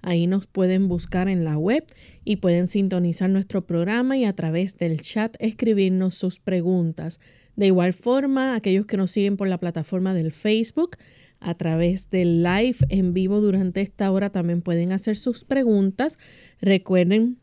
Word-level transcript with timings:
Ahí 0.00 0.26
nos 0.26 0.46
pueden 0.46 0.88
buscar 0.88 1.28
en 1.28 1.44
la 1.44 1.58
web 1.58 1.84
y 2.24 2.36
pueden 2.36 2.68
sintonizar 2.68 3.28
nuestro 3.28 3.66
programa 3.66 4.16
y 4.16 4.24
a 4.24 4.32
través 4.32 4.78
del 4.78 5.02
chat 5.02 5.36
escribirnos 5.40 6.14
sus 6.14 6.38
preguntas. 6.38 7.20
De 7.54 7.66
igual 7.66 7.92
forma, 7.92 8.54
aquellos 8.54 8.86
que 8.86 8.96
nos 8.96 9.10
siguen 9.10 9.36
por 9.36 9.48
la 9.48 9.58
plataforma 9.58 10.14
del 10.14 10.32
Facebook, 10.32 10.96
a 11.38 11.52
través 11.52 12.08
del 12.08 12.42
live 12.42 12.78
en 12.88 13.12
vivo 13.12 13.42
durante 13.42 13.82
esta 13.82 14.10
hora 14.10 14.30
también 14.30 14.62
pueden 14.62 14.92
hacer 14.92 15.16
sus 15.16 15.44
preguntas. 15.44 16.18
Recuerden 16.62 17.36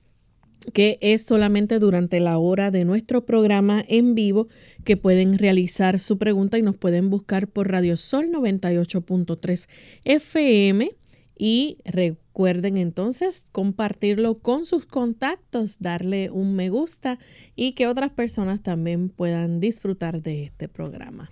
que 0.74 0.98
es 1.02 1.24
solamente 1.24 1.80
durante 1.80 2.20
la 2.20 2.38
hora 2.38 2.72
de 2.72 2.86
nuestro 2.86 3.26
programa 3.26 3.84
en 3.88 4.16
vivo 4.16 4.48
que 4.84 4.98
pueden 4.98 5.38
realizar 5.38 6.00
su 6.00 6.18
pregunta 6.18 6.58
y 6.58 6.62
nos 6.62 6.78
pueden 6.78 7.10
buscar 7.10 7.48
por 7.48 7.72
Radio 7.72 7.98
Sol 7.98 8.28
98.3 8.32 9.68
FM 10.04 10.92
y 11.38 11.80
recuerden 11.84 12.78
entonces 12.78 13.46
compartirlo 13.52 14.40
con 14.40 14.66
sus 14.66 14.86
contactos, 14.86 15.80
darle 15.80 16.30
un 16.30 16.56
me 16.56 16.70
gusta 16.70 17.20
y 17.56 17.74
que 17.74 17.88
otras 17.88 18.12
personas 18.12 18.62
también 18.62 19.10
puedan 19.10 19.60
disfrutar 19.60 20.22
de 20.22 20.44
este 20.44 20.68
programa. 20.68 21.30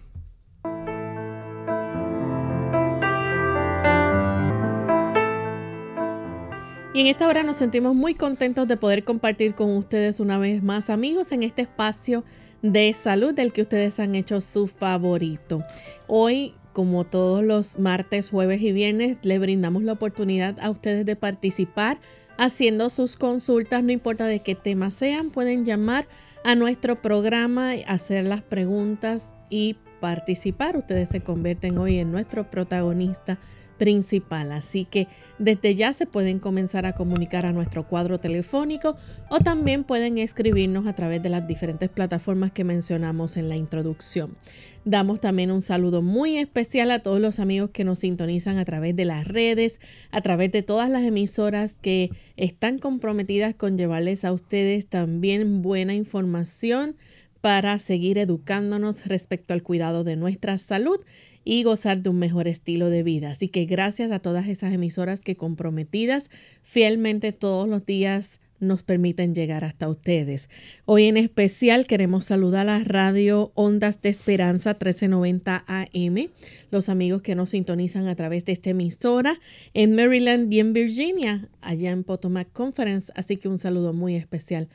Y 6.96 7.02
en 7.02 7.08
esta 7.08 7.28
hora 7.28 7.42
nos 7.42 7.56
sentimos 7.56 7.96
muy 7.96 8.14
contentos 8.14 8.68
de 8.68 8.78
poder 8.78 9.04
compartir 9.04 9.56
con 9.56 9.76
ustedes 9.76 10.20
una 10.20 10.38
vez 10.38 10.62
más, 10.62 10.92
amigos, 10.92 11.32
en 11.32 11.42
este 11.42 11.64
espacio 11.64 12.24
de 12.62 12.94
salud 12.94 13.34
del 13.34 13.52
que 13.52 13.64
ustedes 13.64 14.00
han 14.00 14.14
hecho 14.14 14.40
su 14.42 14.68
favorito. 14.68 15.64
Hoy, 16.06 16.54
como 16.72 17.04
todos 17.04 17.44
los 17.44 17.80
martes, 17.80 18.30
jueves 18.30 18.62
y 18.62 18.72
viernes, 18.74 19.18
le 19.24 19.40
brindamos 19.40 19.82
la 19.82 19.94
oportunidad 19.94 20.60
a 20.60 20.70
ustedes 20.70 21.04
de 21.04 21.16
participar 21.16 21.98
haciendo 22.38 22.92
sus 22.92 23.18
consultas, 23.18 23.84
no 23.84 23.92
importa 23.92 24.28
de 24.28 24.42
qué 24.42 24.54
tema 24.54 24.92
sean, 24.92 25.32
pueden 25.32 25.66
llamar 25.66 26.06
a 26.44 26.54
nuestro 26.54 27.02
programa, 27.02 27.72
hacer 27.88 28.24
las 28.26 28.44
preguntas 28.44 29.34
y 29.50 29.78
participar. 30.00 30.78
Ustedes 30.78 31.10
se 31.10 31.22
convierten 31.22 31.76
hoy 31.80 31.98
en 31.98 32.12
nuestro 32.12 32.52
protagonista 32.52 33.40
principal. 33.84 34.54
Así 34.54 34.86
que 34.86 35.10
desde 35.40 35.76
ya 35.76 35.92
se 35.92 36.06
pueden 36.06 36.40
comenzar 36.40 36.86
a 36.86 36.94
comunicar 36.94 37.46
a 37.46 37.52
nuestro 37.52 37.86
cuadro 37.86 38.18
telefónico 38.18 38.96
o 39.30 39.40
también 39.40 39.84
pueden 39.84 40.18
escribirnos 40.18 40.88
a 40.88 40.96
través 40.96 41.22
de 41.22 41.28
las 41.28 41.46
diferentes 41.46 41.90
plataformas 41.90 42.52
que 42.52 42.64
mencionamos 42.64 43.36
en 43.36 43.50
la 43.50 43.58
introducción. 43.58 44.38
Damos 44.86 45.20
también 45.20 45.52
un 45.52 45.62
saludo 45.62 46.02
muy 46.02 46.38
especial 46.38 46.92
a 46.92 47.00
todos 47.00 47.20
los 47.20 47.40
amigos 47.40 47.72
que 47.72 47.84
nos 47.84 48.00
sintonizan 48.00 48.58
a 48.58 48.64
través 48.64 48.96
de 48.96 49.04
las 49.04 49.28
redes, 49.28 49.82
a 50.12 50.22
través 50.22 50.54
de 50.54 50.64
todas 50.64 50.90
las 50.90 51.04
emisoras 51.04 51.74
que 51.82 52.10
están 52.38 52.80
comprometidas 52.80 53.54
con 53.54 53.78
llevarles 53.78 54.24
a 54.24 54.32
ustedes 54.32 54.86
también 54.86 55.62
buena 55.62 55.94
información 55.94 56.96
para 57.44 57.78
seguir 57.78 58.20
educándonos 58.20 59.06
respecto 59.06 59.54
al 59.54 59.64
cuidado 59.64 60.06
de 60.06 60.16
nuestra 60.16 60.58
salud 60.58 61.02
y 61.44 61.64
gozar 61.64 62.02
de 62.02 62.08
un 62.08 62.18
mejor 62.18 62.48
estilo 62.48 62.90
de 62.90 63.04
vida. 63.04 63.32
Así 63.32 63.50
que 63.50 63.66
gracias 63.66 64.14
a 64.14 64.20
todas 64.20 64.48
esas 64.48 64.72
emisoras 64.72 65.20
que 65.20 65.36
comprometidas 65.36 66.32
fielmente 66.62 67.34
todos 67.34 67.68
los 67.68 67.86
días 67.86 68.40
nos 68.62 68.84
permiten 68.84 69.36
llegar 69.36 69.66
hasta 69.66 69.90
ustedes. 69.90 70.50
Hoy 70.86 71.08
en 71.08 71.18
especial 71.18 71.86
queremos 71.86 72.24
saludar 72.24 72.70
a 72.70 72.80
la 72.80 72.84
radio 72.86 73.52
Ondas 73.56 74.02
de 74.02 74.08
Esperanza 74.08 74.70
1390 74.70 75.66
AM, 75.68 76.30
los 76.72 76.88
amigos 76.88 77.24
que 77.24 77.36
nos 77.36 77.50
sintonizan 77.50 78.08
a 78.08 78.16
través 78.16 78.46
de 78.46 78.54
esta 78.54 78.70
emisora 78.70 79.38
en 79.74 79.96
Maryland 79.98 80.54
y 80.54 80.62
en 80.62 80.72
Virginia, 80.72 81.50
allá 81.60 81.92
en 81.92 82.06
Potomac 82.06 82.54
Conference. 82.54 83.12
Así 83.18 83.36
que 83.36 83.50
un 83.50 83.58
saludo 83.58 83.92
muy 83.92 84.16
especial 84.16 84.70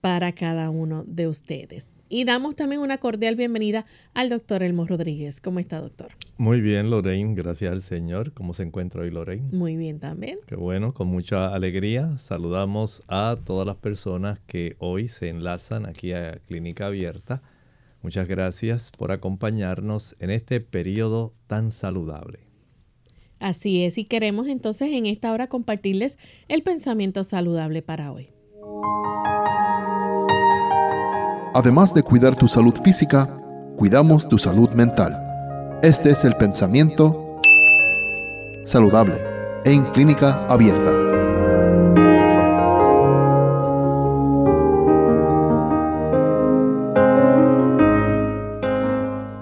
para 0.00 0.32
cada 0.32 0.70
uno 0.70 1.04
de 1.06 1.28
ustedes. 1.28 1.97
Y 2.08 2.24
damos 2.24 2.56
también 2.56 2.80
una 2.80 2.98
cordial 2.98 3.36
bienvenida 3.36 3.84
al 4.14 4.30
doctor 4.30 4.62
Elmo 4.62 4.86
Rodríguez. 4.86 5.40
¿Cómo 5.40 5.58
está, 5.58 5.80
doctor? 5.80 6.08
Muy 6.38 6.60
bien, 6.60 6.90
Lorraine, 6.90 7.34
gracias 7.34 7.70
al 7.70 7.82
Señor. 7.82 8.32
¿Cómo 8.32 8.54
se 8.54 8.62
encuentra 8.62 9.02
hoy, 9.02 9.10
Lorraine? 9.10 9.48
Muy 9.52 9.76
bien 9.76 10.00
también. 10.00 10.38
Qué 10.46 10.56
bueno, 10.56 10.94
con 10.94 11.08
mucha 11.08 11.54
alegría. 11.54 12.16
Saludamos 12.16 13.02
a 13.08 13.36
todas 13.44 13.66
las 13.66 13.76
personas 13.76 14.38
que 14.46 14.76
hoy 14.78 15.08
se 15.08 15.28
enlazan 15.28 15.84
aquí 15.84 16.12
a 16.12 16.38
Clínica 16.46 16.86
Abierta. 16.86 17.42
Muchas 18.00 18.26
gracias 18.26 18.90
por 18.96 19.12
acompañarnos 19.12 20.16
en 20.20 20.30
este 20.30 20.60
periodo 20.60 21.34
tan 21.46 21.72
saludable. 21.72 22.38
Así 23.38 23.84
es, 23.84 23.98
y 23.98 24.04
queremos 24.04 24.48
entonces 24.48 24.90
en 24.92 25.06
esta 25.06 25.32
hora 25.32 25.48
compartirles 25.48 26.18
el 26.48 26.62
pensamiento 26.62 27.22
saludable 27.22 27.82
para 27.82 28.12
hoy. 28.12 28.30
Además 31.58 31.92
de 31.92 32.04
cuidar 32.04 32.36
tu 32.36 32.46
salud 32.46 32.72
física, 32.84 33.28
cuidamos 33.76 34.28
tu 34.28 34.38
salud 34.38 34.70
mental. 34.74 35.20
Este 35.82 36.10
es 36.10 36.24
el 36.24 36.36
pensamiento 36.36 37.40
saludable 38.64 39.16
en 39.64 39.82
clínica 39.86 40.46
abierta. 40.46 40.92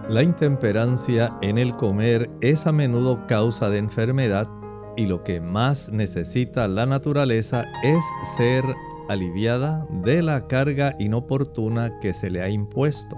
La 0.09 0.23
intemperancia 0.23 1.37
en 1.43 1.59
el 1.59 1.77
comer 1.77 2.31
es 2.41 2.67
a 2.67 2.73
menudo 2.73 3.27
causa 3.27 3.69
de 3.69 3.77
enfermedad 3.77 4.49
y 4.97 5.05
lo 5.05 5.23
que 5.23 5.43
más 5.43 5.91
necesita 5.91 6.67
la 6.67 6.87
naturaleza 6.87 7.67
es 7.85 8.03
ser 8.39 8.65
aliviada 9.08 9.87
de 9.91 10.23
la 10.23 10.47
carga 10.47 10.94
inoportuna 10.99 11.99
que 12.00 12.14
se 12.14 12.31
le 12.31 12.43
ha 12.43 12.49
impuesto. 12.49 13.17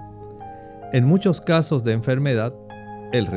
En 0.93 1.05
muchos 1.05 1.41
casos 1.41 1.83
de 1.83 1.93
enfermedad, 1.93 2.53
el, 3.11 3.27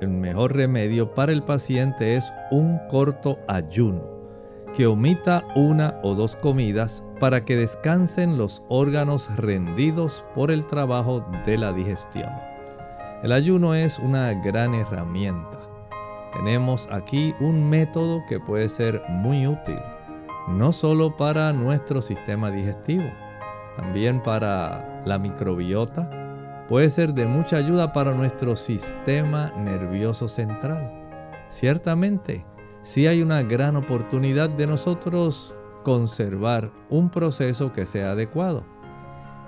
el, 0.00 0.08
mejor 0.08 0.56
remedio 0.56 1.14
para 1.14 1.32
el 1.32 1.42
paciente 1.42 2.16
es 2.16 2.32
un 2.50 2.78
corto 2.88 3.38
ayuno, 3.48 4.02
que 4.74 4.86
omita 4.86 5.44
una 5.54 6.00
o 6.02 6.14
dos 6.14 6.36
comidas 6.36 7.04
para 7.20 7.44
que 7.44 7.56
descansen 7.56 8.38
los 8.38 8.64
órganos 8.68 9.34
rendidos 9.36 10.24
por 10.34 10.50
el 10.50 10.66
trabajo 10.66 11.24
de 11.46 11.58
la 11.58 11.72
digestión. 11.72 12.30
El 13.22 13.32
ayuno 13.32 13.74
es 13.74 13.98
una 13.98 14.32
gran 14.34 14.74
herramienta 14.74 15.62
tenemos 16.32 16.88
aquí 16.90 17.34
un 17.40 17.68
método 17.68 18.24
que 18.26 18.40
puede 18.40 18.68
ser 18.68 19.02
muy 19.08 19.46
útil, 19.46 19.78
no 20.52 20.72
solo 20.72 21.16
para 21.16 21.52
nuestro 21.52 22.02
sistema 22.02 22.50
digestivo, 22.50 23.10
también 23.76 24.22
para 24.22 25.02
la 25.04 25.18
microbiota, 25.18 26.66
puede 26.68 26.90
ser 26.90 27.14
de 27.14 27.26
mucha 27.26 27.56
ayuda 27.56 27.92
para 27.92 28.12
nuestro 28.12 28.56
sistema 28.56 29.52
nervioso 29.56 30.28
central. 30.28 30.92
Ciertamente, 31.48 32.44
sí 32.82 33.06
hay 33.06 33.22
una 33.22 33.42
gran 33.42 33.76
oportunidad 33.76 34.50
de 34.50 34.66
nosotros 34.66 35.56
conservar 35.82 36.70
un 36.88 37.10
proceso 37.10 37.72
que 37.72 37.86
sea 37.86 38.12
adecuado. 38.12 38.64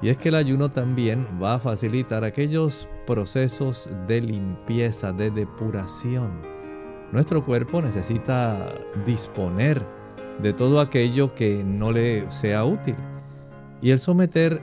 Y 0.03 0.09
es 0.09 0.17
que 0.17 0.29
el 0.29 0.35
ayuno 0.35 0.69
también 0.69 1.27
va 1.43 1.55
a 1.55 1.59
facilitar 1.59 2.25
aquellos 2.25 2.89
procesos 3.07 3.89
de 4.07 4.21
limpieza, 4.21 5.13
de 5.13 5.31
depuración. 5.31 6.43
Nuestro 7.13 7.45
cuerpo 7.45 7.81
necesita 7.81 8.71
disponer 9.07 9.87
de 10.43 10.53
todo 10.53 10.81
aquello 10.81 11.35
que 11.35 11.63
no 11.65 11.93
le 11.93 12.31
sea 12.31 12.65
útil. 12.65 12.97
Y 13.81 13.91
el 13.91 13.99
someter 13.99 14.61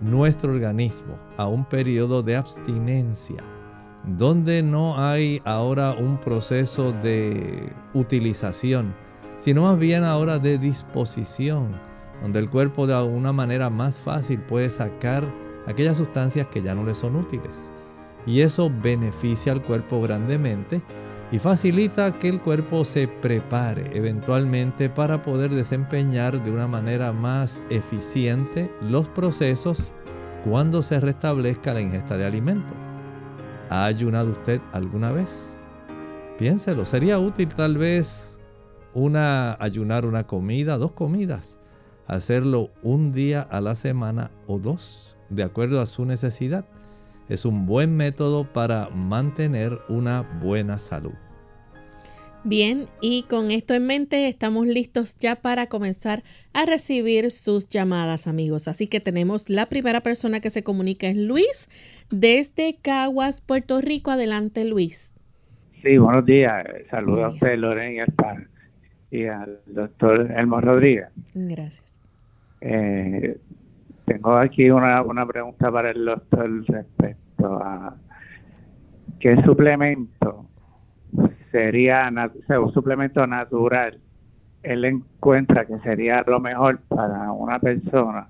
nuestro 0.00 0.52
organismo 0.52 1.18
a 1.36 1.46
un 1.46 1.64
periodo 1.64 2.22
de 2.22 2.36
abstinencia, 2.36 3.42
donde 4.04 4.62
no 4.62 4.98
hay 4.98 5.40
ahora 5.44 5.92
un 5.92 6.18
proceso 6.18 6.92
de 6.92 7.72
utilización, 7.94 8.94
sino 9.38 9.62
más 9.62 9.78
bien 9.78 10.04
ahora 10.04 10.38
de 10.38 10.58
disposición, 10.58 11.72
donde 12.20 12.40
el 12.40 12.50
cuerpo 12.50 12.86
de 12.86 13.00
una 13.02 13.32
manera 13.32 13.70
más 13.70 14.00
fácil 14.00 14.40
puede 14.40 14.70
sacar 14.70 15.24
aquellas 15.66 15.98
sustancias 15.98 16.46
que 16.48 16.62
ya 16.62 16.74
no 16.74 16.84
le 16.84 16.94
son 16.94 17.16
útiles. 17.16 17.70
Y 18.26 18.40
eso 18.40 18.70
beneficia 18.82 19.52
al 19.52 19.62
cuerpo 19.62 20.00
grandemente 20.00 20.82
y 21.32 21.38
facilita 21.38 22.18
que 22.18 22.28
el 22.28 22.42
cuerpo 22.42 22.84
se 22.84 23.08
prepare 23.08 23.96
eventualmente 23.96 24.90
para 24.90 25.22
poder 25.22 25.50
desempeñar 25.54 26.44
de 26.44 26.50
una 26.50 26.66
manera 26.66 27.10
más 27.12 27.62
eficiente 27.70 28.70
los 28.82 29.08
procesos 29.08 29.92
cuando 30.44 30.82
se 30.82 31.00
restablezca 31.00 31.72
la 31.72 31.80
ingesta 31.80 32.18
de 32.18 32.26
alimento. 32.26 32.74
¿Ha 33.70 33.86
ayunado 33.86 34.30
usted 34.30 34.60
alguna 34.72 35.10
vez? 35.10 35.58
Piénselo, 36.38 36.84
sería 36.84 37.18
útil 37.18 37.48
tal 37.48 37.78
vez 37.78 38.38
una 38.92 39.56
ayunar 39.58 40.04
una 40.04 40.26
comida, 40.26 40.76
dos 40.76 40.92
comidas, 40.92 41.58
hacerlo 42.06 42.68
un 42.82 43.10
día 43.10 43.40
a 43.40 43.62
la 43.62 43.74
semana 43.74 44.30
o 44.46 44.58
dos, 44.58 45.16
de 45.30 45.44
acuerdo 45.44 45.80
a 45.80 45.86
su 45.86 46.04
necesidad 46.04 46.66
es 47.32 47.44
un 47.44 47.66
buen 47.66 47.96
método 47.96 48.44
para 48.44 48.90
mantener 48.90 49.78
una 49.88 50.20
buena 50.42 50.78
salud. 50.78 51.12
Bien, 52.44 52.88
y 53.00 53.22
con 53.22 53.52
esto 53.52 53.72
en 53.72 53.86
mente 53.86 54.28
estamos 54.28 54.66
listos 54.66 55.16
ya 55.18 55.36
para 55.36 55.68
comenzar 55.68 56.24
a 56.52 56.66
recibir 56.66 57.30
sus 57.30 57.68
llamadas, 57.68 58.26
amigos. 58.26 58.66
Así 58.66 58.88
que 58.88 58.98
tenemos 58.98 59.48
la 59.48 59.66
primera 59.66 60.00
persona 60.00 60.40
que 60.40 60.50
se 60.50 60.64
comunica 60.64 61.06
es 61.06 61.16
Luis 61.16 61.70
desde 62.10 62.76
Caguas, 62.82 63.40
Puerto 63.40 63.80
Rico. 63.80 64.10
Adelante, 64.10 64.64
Luis. 64.64 65.14
Sí, 65.82 65.98
buenos 65.98 66.26
días. 66.26 66.66
Saludos 66.90 67.24
a 67.24 67.28
usted, 67.28 67.56
Loren, 67.58 68.04
y 69.12 69.26
al, 69.26 69.60
doctor 69.66 70.32
Elmo 70.36 70.60
Rodríguez. 70.60 71.08
Gracias. 71.34 72.00
Eh, 72.60 73.38
tengo 74.04 74.36
aquí 74.36 74.68
una, 74.68 75.02
una 75.02 75.24
pregunta 75.26 75.70
para 75.70 75.90
el 75.90 76.04
doctor 76.04 76.64
respecto 76.66 77.21
a 77.44 77.94
qué 79.18 79.40
suplemento 79.42 80.46
sería 81.50 82.10
un 82.48 82.72
suplemento 82.72 83.26
natural 83.26 83.98
él 84.62 84.84
encuentra 84.84 85.64
que 85.64 85.78
sería 85.80 86.24
lo 86.26 86.40
mejor 86.40 86.78
para 86.88 87.32
una 87.32 87.58
persona 87.58 88.28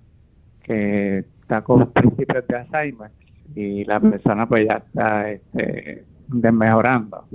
que 0.62 1.18
está 1.18 1.62
con 1.62 1.90
principios 1.92 2.46
de 2.46 2.56
Alzheimer 2.56 3.10
y 3.54 3.84
la 3.84 4.00
persona 4.00 4.46
pues 4.46 4.66
ya 4.66 4.76
está 4.76 5.30
este, 5.30 6.04
desmejorando. 6.28 7.26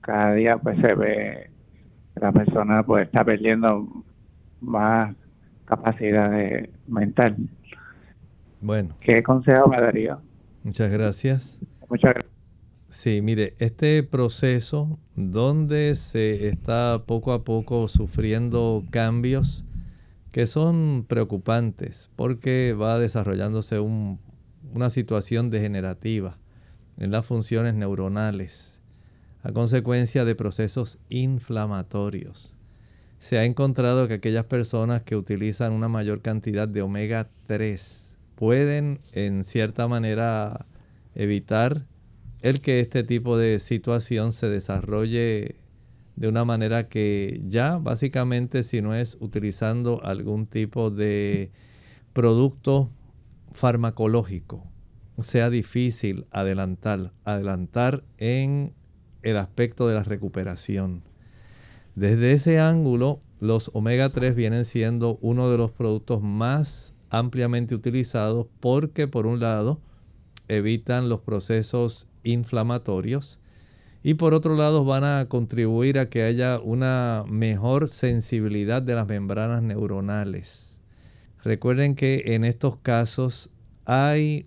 Cada 0.00 0.34
día 0.34 0.58
pues 0.58 0.78
se 0.80 0.94
ve 0.94 1.50
que 2.14 2.20
la 2.20 2.32
persona 2.32 2.82
pues 2.82 3.06
está 3.06 3.24
perdiendo 3.24 3.86
más 4.60 5.14
capacidad 5.66 6.30
de, 6.30 6.70
mental. 6.88 7.36
Bueno. 8.60 8.94
¿Qué 9.00 9.22
consejo 9.22 9.68
me 9.68 9.80
daría? 9.80 10.18
Muchas 10.66 10.90
gracias. 10.90 11.58
Muchas 11.88 12.14
gracias. 12.14 12.32
Sí, 12.88 13.22
mire, 13.22 13.54
este 13.60 14.02
proceso 14.02 14.98
donde 15.14 15.94
se 15.94 16.48
está 16.48 17.04
poco 17.06 17.32
a 17.32 17.44
poco 17.44 17.86
sufriendo 17.86 18.82
cambios 18.90 19.64
que 20.32 20.48
son 20.48 21.04
preocupantes 21.06 22.10
porque 22.16 22.72
va 22.72 22.98
desarrollándose 22.98 23.78
una 23.78 24.90
situación 24.90 25.50
degenerativa 25.50 26.36
en 26.98 27.12
las 27.12 27.24
funciones 27.24 27.74
neuronales 27.74 28.80
a 29.44 29.52
consecuencia 29.52 30.24
de 30.24 30.34
procesos 30.34 30.98
inflamatorios. 31.08 32.56
Se 33.20 33.38
ha 33.38 33.44
encontrado 33.44 34.08
que 34.08 34.14
aquellas 34.14 34.46
personas 34.46 35.02
que 35.02 35.14
utilizan 35.14 35.72
una 35.72 35.86
mayor 35.86 36.22
cantidad 36.22 36.66
de 36.66 36.82
omega 36.82 37.28
3 37.46 38.05
pueden 38.36 39.00
en 39.12 39.42
cierta 39.42 39.88
manera 39.88 40.66
evitar 41.14 41.86
el 42.42 42.60
que 42.60 42.78
este 42.78 43.02
tipo 43.02 43.36
de 43.36 43.58
situación 43.58 44.32
se 44.32 44.48
desarrolle 44.48 45.56
de 46.14 46.28
una 46.28 46.44
manera 46.44 46.88
que 46.88 47.42
ya 47.48 47.78
básicamente 47.78 48.62
si 48.62 48.80
no 48.80 48.94
es 48.94 49.18
utilizando 49.20 50.04
algún 50.04 50.46
tipo 50.46 50.90
de 50.90 51.50
producto 52.12 52.90
farmacológico 53.52 54.62
sea 55.22 55.50
difícil 55.50 56.26
adelantar, 56.30 57.12
adelantar 57.24 58.04
en 58.18 58.74
el 59.22 59.36
aspecto 59.36 59.88
de 59.88 59.94
la 59.94 60.02
recuperación. 60.02 61.02
Desde 61.94 62.32
ese 62.32 62.60
ángulo, 62.60 63.20
los 63.40 63.70
omega 63.74 64.10
3 64.10 64.36
vienen 64.36 64.64
siendo 64.64 65.18
uno 65.22 65.50
de 65.50 65.58
los 65.58 65.70
productos 65.70 66.22
más 66.22 66.94
ampliamente 67.18 67.74
utilizados 67.74 68.46
porque 68.60 69.08
por 69.08 69.26
un 69.26 69.40
lado 69.40 69.80
evitan 70.48 71.08
los 71.08 71.20
procesos 71.20 72.10
inflamatorios 72.22 73.40
y 74.02 74.14
por 74.14 74.34
otro 74.34 74.54
lado 74.54 74.84
van 74.84 75.04
a 75.04 75.26
contribuir 75.28 75.98
a 75.98 76.06
que 76.06 76.22
haya 76.22 76.60
una 76.60 77.24
mejor 77.28 77.88
sensibilidad 77.88 78.80
de 78.80 78.94
las 78.94 79.08
membranas 79.08 79.62
neuronales. 79.62 80.80
Recuerden 81.42 81.94
que 81.94 82.34
en 82.34 82.44
estos 82.44 82.76
casos 82.76 83.52
hay 83.84 84.46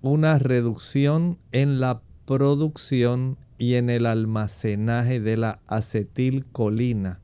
una 0.00 0.38
reducción 0.38 1.38
en 1.52 1.80
la 1.80 2.00
producción 2.26 3.36
y 3.58 3.74
en 3.74 3.90
el 3.90 4.06
almacenaje 4.06 5.20
de 5.20 5.36
la 5.36 5.60
acetilcolina, 5.66 7.20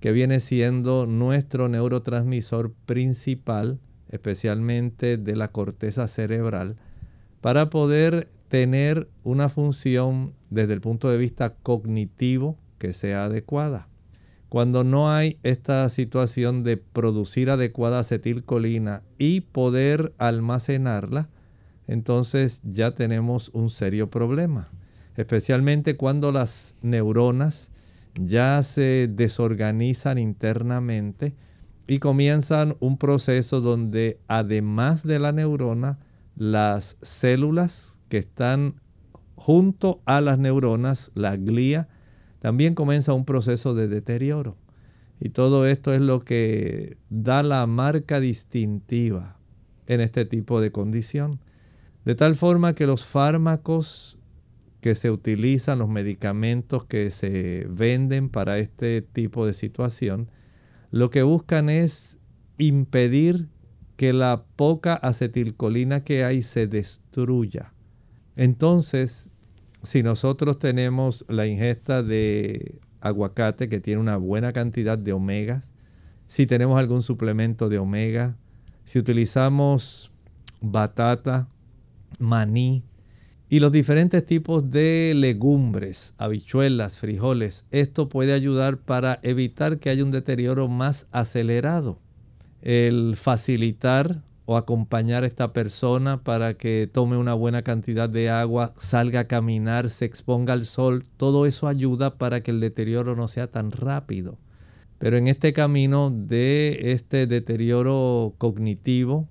que 0.00 0.12
viene 0.12 0.40
siendo 0.40 1.06
nuestro 1.06 1.68
neurotransmisor 1.68 2.72
principal 2.86 3.78
especialmente 4.14 5.16
de 5.16 5.34
la 5.34 5.48
corteza 5.48 6.06
cerebral, 6.06 6.76
para 7.40 7.68
poder 7.68 8.28
tener 8.48 9.08
una 9.24 9.48
función 9.48 10.34
desde 10.50 10.72
el 10.72 10.80
punto 10.80 11.10
de 11.10 11.18
vista 11.18 11.54
cognitivo 11.54 12.56
que 12.78 12.92
sea 12.92 13.24
adecuada. 13.24 13.88
Cuando 14.48 14.84
no 14.84 15.10
hay 15.10 15.38
esta 15.42 15.88
situación 15.88 16.62
de 16.62 16.76
producir 16.76 17.50
adecuada 17.50 17.98
acetilcolina 17.98 19.02
y 19.18 19.40
poder 19.40 20.12
almacenarla, 20.18 21.28
entonces 21.88 22.62
ya 22.62 22.92
tenemos 22.92 23.50
un 23.52 23.68
serio 23.68 24.10
problema, 24.10 24.68
especialmente 25.16 25.96
cuando 25.96 26.30
las 26.30 26.76
neuronas 26.82 27.72
ya 28.14 28.62
se 28.62 29.08
desorganizan 29.10 30.18
internamente 30.18 31.34
y 31.86 31.98
comienzan 31.98 32.76
un 32.80 32.98
proceso 32.98 33.60
donde 33.60 34.18
además 34.26 35.06
de 35.06 35.18
la 35.18 35.32
neurona, 35.32 35.98
las 36.36 36.96
células 37.02 37.98
que 38.08 38.18
están 38.18 38.80
junto 39.34 40.00
a 40.06 40.20
las 40.20 40.38
neuronas, 40.38 41.10
la 41.14 41.36
glía, 41.36 41.88
también 42.40 42.74
comienza 42.74 43.12
un 43.12 43.24
proceso 43.24 43.74
de 43.74 43.88
deterioro. 43.88 44.56
Y 45.20 45.30
todo 45.30 45.66
esto 45.66 45.92
es 45.92 46.00
lo 46.00 46.24
que 46.24 46.96
da 47.08 47.42
la 47.42 47.66
marca 47.66 48.20
distintiva 48.20 49.36
en 49.86 50.00
este 50.00 50.24
tipo 50.24 50.60
de 50.60 50.72
condición. 50.72 51.40
De 52.04 52.14
tal 52.14 52.36
forma 52.36 52.74
que 52.74 52.86
los 52.86 53.06
fármacos 53.06 54.18
que 54.80 54.94
se 54.94 55.10
utilizan, 55.10 55.78
los 55.78 55.88
medicamentos 55.88 56.84
que 56.84 57.10
se 57.10 57.66
venden 57.70 58.28
para 58.28 58.58
este 58.58 59.00
tipo 59.00 59.46
de 59.46 59.54
situación, 59.54 60.28
lo 60.94 61.10
que 61.10 61.24
buscan 61.24 61.70
es 61.70 62.20
impedir 62.56 63.48
que 63.96 64.12
la 64.12 64.44
poca 64.54 64.94
acetilcolina 64.94 66.04
que 66.04 66.22
hay 66.22 66.40
se 66.40 66.68
destruya. 66.68 67.72
Entonces, 68.36 69.32
si 69.82 70.04
nosotros 70.04 70.60
tenemos 70.60 71.24
la 71.28 71.48
ingesta 71.48 72.04
de 72.04 72.78
aguacate 73.00 73.68
que 73.68 73.80
tiene 73.80 74.00
una 74.00 74.18
buena 74.18 74.52
cantidad 74.52 74.96
de 74.96 75.12
omegas, 75.12 75.72
si 76.28 76.46
tenemos 76.46 76.78
algún 76.78 77.02
suplemento 77.02 77.68
de 77.68 77.78
omega, 77.78 78.36
si 78.84 79.00
utilizamos 79.00 80.14
batata, 80.60 81.48
maní 82.20 82.84
y 83.48 83.60
los 83.60 83.72
diferentes 83.72 84.24
tipos 84.24 84.70
de 84.70 85.12
legumbres, 85.14 86.14
habichuelas, 86.18 86.98
frijoles, 86.98 87.66
esto 87.70 88.08
puede 88.08 88.32
ayudar 88.32 88.78
para 88.78 89.20
evitar 89.22 89.78
que 89.78 89.90
haya 89.90 90.02
un 90.02 90.10
deterioro 90.10 90.68
más 90.68 91.06
acelerado. 91.12 91.98
El 92.62 93.16
facilitar 93.16 94.22
o 94.46 94.56
acompañar 94.56 95.24
a 95.24 95.26
esta 95.26 95.52
persona 95.52 96.22
para 96.22 96.54
que 96.54 96.88
tome 96.90 97.16
una 97.16 97.34
buena 97.34 97.62
cantidad 97.62 98.08
de 98.08 98.30
agua, 98.30 98.74
salga 98.76 99.20
a 99.20 99.24
caminar, 99.24 99.90
se 99.90 100.04
exponga 100.04 100.52
al 100.52 100.64
sol, 100.64 101.04
todo 101.16 101.46
eso 101.46 101.68
ayuda 101.68 102.16
para 102.16 102.40
que 102.40 102.50
el 102.50 102.60
deterioro 102.60 103.16
no 103.16 103.28
sea 103.28 103.46
tan 103.46 103.70
rápido. 103.70 104.38
Pero 104.98 105.16
en 105.16 105.28
este 105.28 105.52
camino 105.52 106.10
de 106.10 106.92
este 106.92 107.26
deterioro 107.26 108.34
cognitivo, 108.38 109.28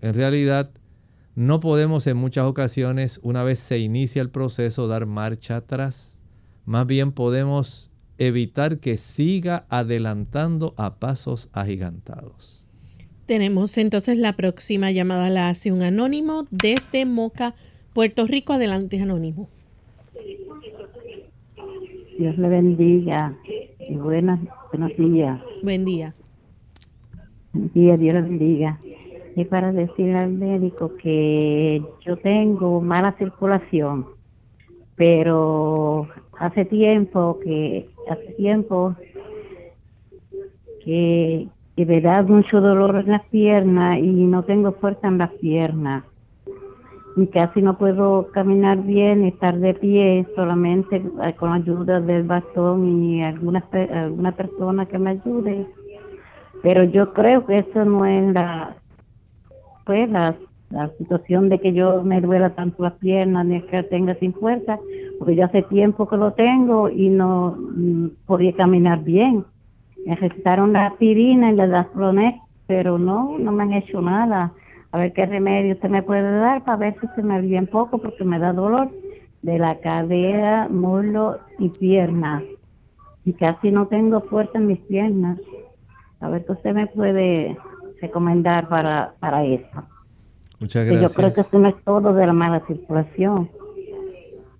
en 0.00 0.14
realidad 0.14 0.70
no 1.34 1.60
podemos 1.60 2.06
en 2.06 2.18
muchas 2.18 2.44
ocasiones, 2.44 3.18
una 3.22 3.42
vez 3.42 3.58
se 3.58 3.78
inicia 3.78 4.20
el 4.20 4.30
proceso, 4.30 4.86
dar 4.86 5.06
marcha 5.06 5.56
atrás. 5.56 6.20
Más 6.66 6.86
bien 6.86 7.12
podemos 7.12 7.90
evitar 8.18 8.78
que 8.78 8.96
siga 8.98 9.64
adelantando 9.70 10.74
a 10.76 10.96
pasos 10.96 11.48
agigantados. 11.52 12.66
Tenemos 13.26 13.78
entonces 13.78 14.18
la 14.18 14.34
próxima 14.34 14.90
llamada, 14.90 15.30
la 15.30 15.48
hace 15.48 15.72
un 15.72 15.82
anónimo 15.82 16.46
desde 16.50 17.06
Moca, 17.06 17.54
Puerto 17.94 18.26
Rico. 18.26 18.52
Adelante, 18.52 19.00
anónimo. 19.00 19.48
Dios 22.18 22.36
le 22.36 22.48
bendiga 22.48 23.36
y 23.80 23.94
buenas, 23.94 24.38
buenos 24.70 24.96
días. 24.98 25.40
Buen 25.62 25.84
día. 25.84 26.14
Buen 27.52 27.72
día, 27.72 27.96
Dios 27.96 28.14
le 28.14 28.22
bendiga. 28.22 28.78
Y 29.34 29.44
para 29.46 29.72
decirle 29.72 30.18
al 30.18 30.32
médico 30.32 30.94
que 30.96 31.82
yo 32.04 32.16
tengo 32.18 32.80
mala 32.80 33.12
circulación, 33.12 34.06
pero 34.96 36.06
hace 36.38 36.64
tiempo 36.66 37.38
que, 37.42 37.88
hace 38.10 38.32
tiempo 38.34 38.94
que 40.84 41.48
y 41.74 41.86
me 41.86 42.00
da 42.00 42.22
mucho 42.22 42.60
dolor 42.60 42.96
en 42.96 43.12
las 43.12 43.22
piernas 43.28 43.98
y 43.98 44.10
no 44.10 44.42
tengo 44.44 44.72
fuerza 44.72 45.08
en 45.08 45.18
las 45.18 45.30
piernas. 45.32 46.04
Y 47.16 47.26
casi 47.26 47.60
no 47.60 47.76
puedo 47.76 48.28
caminar 48.32 48.82
bien, 48.82 49.24
estar 49.24 49.58
de 49.58 49.74
pie, 49.74 50.26
solamente 50.34 50.96
eh, 50.96 51.34
con 51.34 51.52
ayuda 51.52 52.00
del 52.00 52.22
bastón 52.24 53.04
y 53.04 53.22
alguna, 53.22 53.64
alguna 53.90 54.32
persona 54.32 54.86
que 54.86 54.98
me 54.98 55.10
ayude. 55.10 55.66
Pero 56.62 56.84
yo 56.84 57.12
creo 57.12 57.44
que 57.44 57.58
eso 57.58 57.84
no 57.84 58.06
es 58.06 58.32
la, 58.32 58.76
pues 59.84 60.10
la, 60.10 60.36
la 60.70 60.88
situación 60.98 61.48
de 61.48 61.58
que 61.60 61.72
yo 61.72 62.02
me 62.02 62.20
duela 62.20 62.50
tanto 62.50 62.82
las 62.82 62.94
piernas 62.94 63.46
ni 63.46 63.60
que 63.62 63.82
tenga 63.84 64.14
sin 64.16 64.32
fuerza, 64.34 64.78
porque 65.18 65.36
ya 65.36 65.46
hace 65.46 65.62
tiempo 65.62 66.08
que 66.08 66.16
lo 66.16 66.32
tengo 66.32 66.88
y 66.88 67.08
no 67.08 67.56
mm, 67.56 68.06
podía 68.26 68.52
caminar 68.54 69.02
bien 69.02 69.44
me 70.04 70.16
recetaron 70.16 70.72
la 70.72 70.86
aspirina 70.86 71.50
y 71.50 71.56
la 71.56 71.66
Daflonex, 71.66 72.38
pero 72.66 72.98
no, 72.98 73.38
no 73.38 73.52
me 73.52 73.62
han 73.62 73.72
hecho 73.72 74.00
nada. 74.00 74.52
A 74.90 74.98
ver 74.98 75.12
qué 75.12 75.26
remedio 75.26 75.74
usted 75.74 75.88
me 75.88 76.02
puede 76.02 76.22
dar 76.22 76.64
para 76.64 76.76
ver 76.76 76.96
si 77.00 77.06
se 77.14 77.22
me 77.22 77.34
alivia 77.34 77.60
un 77.60 77.66
poco 77.66 77.98
porque 77.98 78.24
me 78.24 78.38
da 78.38 78.52
dolor 78.52 78.90
de 79.42 79.58
la 79.58 79.78
cadera, 79.78 80.68
muslo 80.68 81.38
y 81.58 81.68
piernas. 81.68 82.42
Y 83.24 83.32
casi 83.34 83.70
no 83.70 83.86
tengo 83.86 84.20
fuerza 84.22 84.58
en 84.58 84.66
mis 84.66 84.80
piernas. 84.80 85.38
A 86.20 86.28
ver 86.28 86.44
qué 86.44 86.52
usted 86.52 86.74
me 86.74 86.86
puede 86.88 87.56
recomendar 88.02 88.68
para, 88.68 89.14
para 89.20 89.44
eso. 89.44 89.84
Muchas 90.60 90.84
gracias. 90.86 91.10
yo 91.10 91.16
creo 91.16 91.32
que 91.32 91.40
eso 91.40 91.58
no 91.58 91.68
es 91.68 91.84
todo 91.84 92.12
de 92.12 92.26
la 92.26 92.32
mala 92.32 92.60
circulación. 92.66 93.48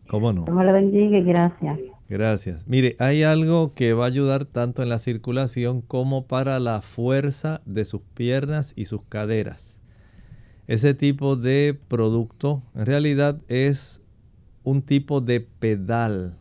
¿Cómo 0.08 0.32
no? 0.32 0.44
Dios 0.44 0.64
le 0.64 0.72
bendiga 0.72 1.18
y 1.18 1.22
gracias. 1.22 1.78
Gracias. 2.08 2.66
Mire, 2.66 2.96
hay 2.98 3.22
algo 3.22 3.72
que 3.74 3.94
va 3.94 4.04
a 4.04 4.08
ayudar 4.08 4.44
tanto 4.44 4.82
en 4.82 4.88
la 4.88 4.98
circulación 4.98 5.80
como 5.80 6.26
para 6.26 6.60
la 6.60 6.82
fuerza 6.82 7.62
de 7.64 7.84
sus 7.84 8.02
piernas 8.14 8.74
y 8.76 8.84
sus 8.86 9.02
caderas. 9.02 9.80
Ese 10.66 10.94
tipo 10.94 11.36
de 11.36 11.78
producto 11.88 12.62
en 12.74 12.86
realidad 12.86 13.40
es 13.48 14.02
un 14.62 14.82
tipo 14.82 15.20
de 15.20 15.40
pedal. 15.40 16.38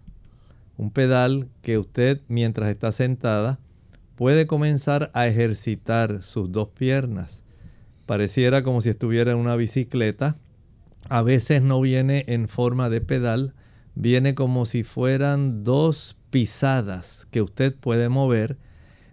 Un 0.77 0.91
pedal 0.91 1.48
que 1.62 1.77
usted 1.77 2.22
mientras 2.27 2.70
está 2.70 2.91
sentada 2.91 3.60
puede 4.22 4.46
comenzar 4.46 5.10
a 5.16 5.25
ejercitar 5.25 6.22
sus 6.22 6.51
dos 6.51 6.68
piernas. 6.68 7.44
Pareciera 8.06 8.62
como 8.62 8.80
si 8.80 8.90
estuviera 8.90 9.32
en 9.32 9.40
una 9.40 9.56
bicicleta. 9.56 10.36
A 11.10 11.24
veces 11.24 11.63
no 11.63 11.82
viene 11.82 12.25
en 12.28 12.48
forma 12.48 12.92
de 12.92 13.01
pedal, 13.01 13.56
viene 13.96 14.36
como 14.36 14.68
si 14.68 14.84
fueran 14.84 15.63
dos 15.63 16.22
pisadas 16.30 17.28
que 17.32 17.42
usted 17.42 17.74
puede 17.75 18.10
mover 18.10 18.58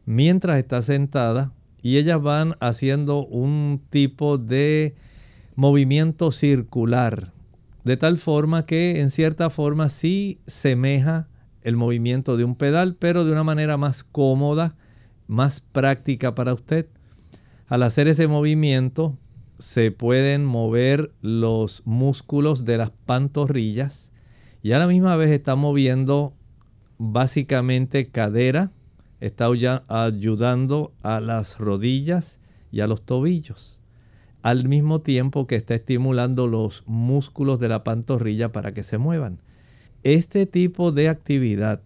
mientras 0.04 0.58
está 0.58 0.82
sentada 0.82 1.54
y 1.80 1.96
ellas 1.96 2.20
van 2.20 2.56
haciendo 2.60 3.24
un 3.24 3.80
tipo 3.88 4.36
de 4.36 4.94
movimiento 5.54 6.32
circular, 6.32 7.32
de 7.82 7.96
tal 7.96 8.18
forma 8.18 8.66
que 8.66 9.00
en 9.00 9.10
cierta 9.10 9.48
forma 9.48 9.88
sí 9.88 10.38
semeja 10.46 11.28
el 11.62 11.78
movimiento 11.78 12.36
de 12.36 12.44
un 12.44 12.56
pedal, 12.56 12.94
pero 12.94 13.24
de 13.24 13.32
una 13.32 13.42
manera 13.42 13.78
más 13.78 14.04
cómoda, 14.04 14.76
más 15.28 15.60
práctica 15.60 16.34
para 16.34 16.54
usted. 16.54 16.88
Al 17.68 17.84
hacer 17.84 18.08
ese 18.08 18.26
movimiento 18.26 19.16
se 19.58 19.92
pueden 19.92 20.44
mover 20.44 21.12
los 21.20 21.86
músculos 21.86 22.64
de 22.64 22.78
las 22.78 22.90
pantorrillas, 22.90 24.12
y 24.62 24.72
a 24.72 24.78
la 24.78 24.86
misma 24.86 25.14
vez 25.16 25.30
está 25.30 25.54
moviendo 25.54 26.34
básicamente 26.98 28.10
cadera, 28.10 28.72
está 29.20 29.46
ayudando 29.88 30.92
a 31.02 31.20
las 31.20 31.58
rodillas 31.58 32.40
y 32.70 32.80
a 32.80 32.86
los 32.86 33.02
tobillos, 33.02 33.80
al 34.42 34.68
mismo 34.68 35.00
tiempo 35.00 35.46
que 35.46 35.56
está 35.56 35.74
estimulando 35.74 36.46
los 36.46 36.84
músculos 36.86 37.58
de 37.58 37.68
la 37.68 37.84
pantorrilla 37.84 38.52
para 38.52 38.72
que 38.72 38.82
se 38.82 38.98
muevan. 38.98 39.40
Este 40.02 40.46
tipo 40.46 40.92
de 40.92 41.08
actividad 41.08 41.82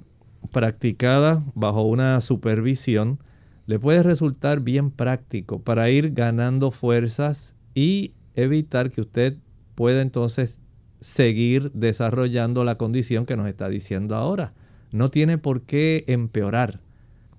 practicada 0.51 1.43
bajo 1.55 1.83
una 1.83 2.21
supervisión 2.21 3.19
le 3.67 3.79
puede 3.79 4.03
resultar 4.03 4.61
bien 4.61 4.91
práctico 4.91 5.61
para 5.61 5.89
ir 5.91 6.13
ganando 6.13 6.71
fuerzas 6.71 7.57
y 7.75 8.15
evitar 8.35 8.91
que 8.91 9.01
usted 9.01 9.37
pueda 9.75 10.03
entonces 10.03 10.59
seguir 11.01 11.71
desarrollando 11.73 12.65
la 12.65 12.77
condición 12.77 13.27
que 13.27 13.37
nos 13.37 13.47
está 13.47 13.69
diciendo 13.69 14.17
ahora. 14.17 14.55
No 14.93 15.11
tiene 15.11 15.39
por 15.39 15.63
qué 15.63 16.05
empeorar, 16.07 16.81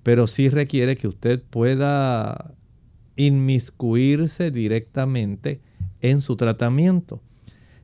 pero 0.02 0.28
sí 0.28 0.50
requiere 0.50 0.96
que 0.98 1.08
usted 1.08 1.42
pueda 1.42 2.54
inmiscuirse 3.16 4.52
directamente 4.52 5.62
en 6.02 6.22
su 6.22 6.36
tratamiento. 6.36 7.22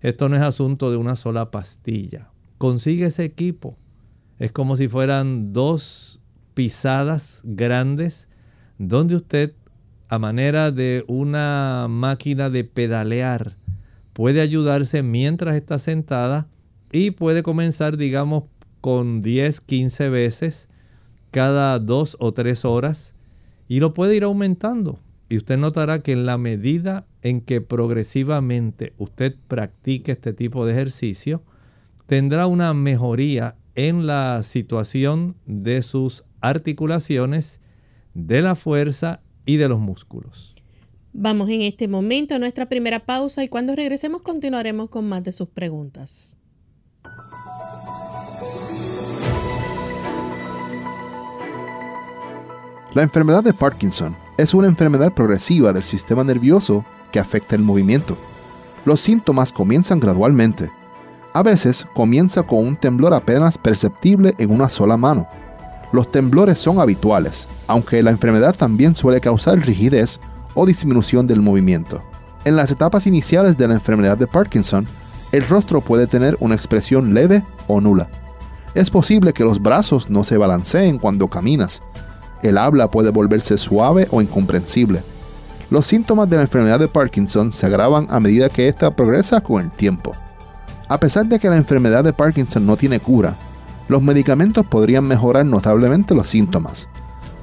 Esto 0.01 0.29
no 0.29 0.35
es 0.35 0.41
asunto 0.41 0.91
de 0.91 0.97
una 0.97 1.15
sola 1.15 1.51
pastilla. 1.51 2.29
Consigue 2.57 3.05
ese 3.05 3.25
equipo. 3.25 3.77
Es 4.39 4.51
como 4.51 4.75
si 4.75 4.87
fueran 4.87 5.53
dos 5.53 6.21
pisadas 6.53 7.41
grandes 7.43 8.28
donde 8.79 9.15
usted, 9.15 9.53
a 10.07 10.17
manera 10.17 10.71
de 10.71 11.05
una 11.07 11.85
máquina 11.87 12.49
de 12.49 12.63
pedalear, 12.63 13.57
puede 14.13 14.41
ayudarse 14.41 15.03
mientras 15.03 15.55
está 15.55 15.77
sentada 15.77 16.47
y 16.91 17.11
puede 17.11 17.43
comenzar, 17.43 17.97
digamos, 17.97 18.45
con 18.81 19.21
10, 19.21 19.61
15 19.61 20.09
veces 20.09 20.67
cada 21.31 21.77
dos 21.77 22.17
o 22.19 22.33
tres 22.33 22.65
horas 22.65 23.13
y 23.67 23.79
lo 23.79 23.93
puede 23.93 24.15
ir 24.15 24.23
aumentando. 24.23 24.99
Y 25.29 25.37
usted 25.37 25.57
notará 25.57 26.01
que 26.01 26.13
en 26.13 26.25
la 26.25 26.39
medida 26.39 27.05
en 27.21 27.41
que 27.41 27.61
progresivamente 27.61 28.93
usted 28.97 29.35
practique 29.47 30.13
este 30.13 30.33
tipo 30.33 30.65
de 30.65 30.73
ejercicio, 30.73 31.43
tendrá 32.07 32.47
una 32.47 32.73
mejoría 32.73 33.55
en 33.75 34.07
la 34.07 34.41
situación 34.41 35.35
de 35.45 35.83
sus 35.83 36.27
articulaciones, 36.41 37.58
de 38.27 38.41
la 38.41 38.55
fuerza 38.55 39.21
y 39.45 39.57
de 39.57 39.67
los 39.67 39.79
músculos. 39.79 40.55
Vamos 41.13 41.49
en 41.49 41.61
este 41.61 41.87
momento 41.87 42.35
a 42.35 42.39
nuestra 42.39 42.67
primera 42.67 42.99
pausa 42.99 43.43
y 43.43 43.47
cuando 43.47 43.75
regresemos 43.75 44.21
continuaremos 44.21 44.89
con 44.89 45.09
más 45.09 45.23
de 45.23 45.31
sus 45.31 45.49
preguntas. 45.49 46.39
La 52.95 53.03
enfermedad 53.03 53.43
de 53.43 53.53
Parkinson 53.53 54.15
es 54.37 54.53
una 54.53 54.67
enfermedad 54.67 55.13
progresiva 55.13 55.73
del 55.73 55.83
sistema 55.83 56.23
nervioso 56.23 56.85
que 57.11 57.19
afecta 57.19 57.55
el 57.55 57.61
movimiento. 57.61 58.17
Los 58.85 59.01
síntomas 59.01 59.51
comienzan 59.51 59.99
gradualmente. 59.99 60.71
A 61.33 61.43
veces 61.43 61.85
comienza 61.93 62.43
con 62.43 62.59
un 62.59 62.75
temblor 62.75 63.13
apenas 63.13 63.57
perceptible 63.57 64.33
en 64.37 64.51
una 64.51 64.69
sola 64.69 64.97
mano. 64.97 65.27
Los 65.91 66.11
temblores 66.11 66.59
son 66.59 66.79
habituales, 66.79 67.47
aunque 67.67 68.03
la 68.03 68.11
enfermedad 68.11 68.55
también 68.55 68.93
suele 68.93 69.21
causar 69.21 69.59
rigidez 69.59 70.19
o 70.53 70.65
disminución 70.65 71.25
del 71.25 71.41
movimiento. 71.41 72.01
En 72.45 72.55
las 72.55 72.71
etapas 72.71 73.07
iniciales 73.07 73.57
de 73.57 73.67
la 73.67 73.73
enfermedad 73.73 74.17
de 74.17 74.27
Parkinson, 74.27 74.87
el 75.31 75.47
rostro 75.47 75.81
puede 75.81 76.07
tener 76.07 76.37
una 76.39 76.55
expresión 76.55 77.13
leve 77.13 77.43
o 77.67 77.81
nula. 77.81 78.09
Es 78.75 78.89
posible 78.89 79.33
que 79.33 79.43
los 79.43 79.61
brazos 79.61 80.09
no 80.09 80.23
se 80.23 80.37
balanceen 80.37 80.99
cuando 80.99 81.27
caminas. 81.27 81.81
El 82.41 82.57
habla 82.57 82.89
puede 82.89 83.11
volverse 83.11 83.57
suave 83.57 84.07
o 84.11 84.21
incomprensible. 84.21 85.01
Los 85.69 85.87
síntomas 85.87 86.29
de 86.29 86.37
la 86.37 86.43
enfermedad 86.43 86.79
de 86.79 86.87
Parkinson 86.87 87.51
se 87.51 87.65
agravan 87.65 88.07
a 88.09 88.19
medida 88.19 88.49
que 88.49 88.67
ésta 88.67 88.95
progresa 88.95 89.41
con 89.41 89.61
el 89.61 89.71
tiempo. 89.71 90.15
A 90.87 90.99
pesar 90.99 91.25
de 91.27 91.39
que 91.39 91.49
la 91.49 91.57
enfermedad 91.57 92.03
de 92.03 92.13
Parkinson 92.13 92.65
no 92.65 92.77
tiene 92.77 92.99
cura, 92.99 93.35
los 93.89 94.01
medicamentos 94.01 94.65
podrían 94.65 95.03
mejorar 95.03 95.45
notablemente 95.45 96.15
los 96.15 96.29
síntomas. 96.29 96.87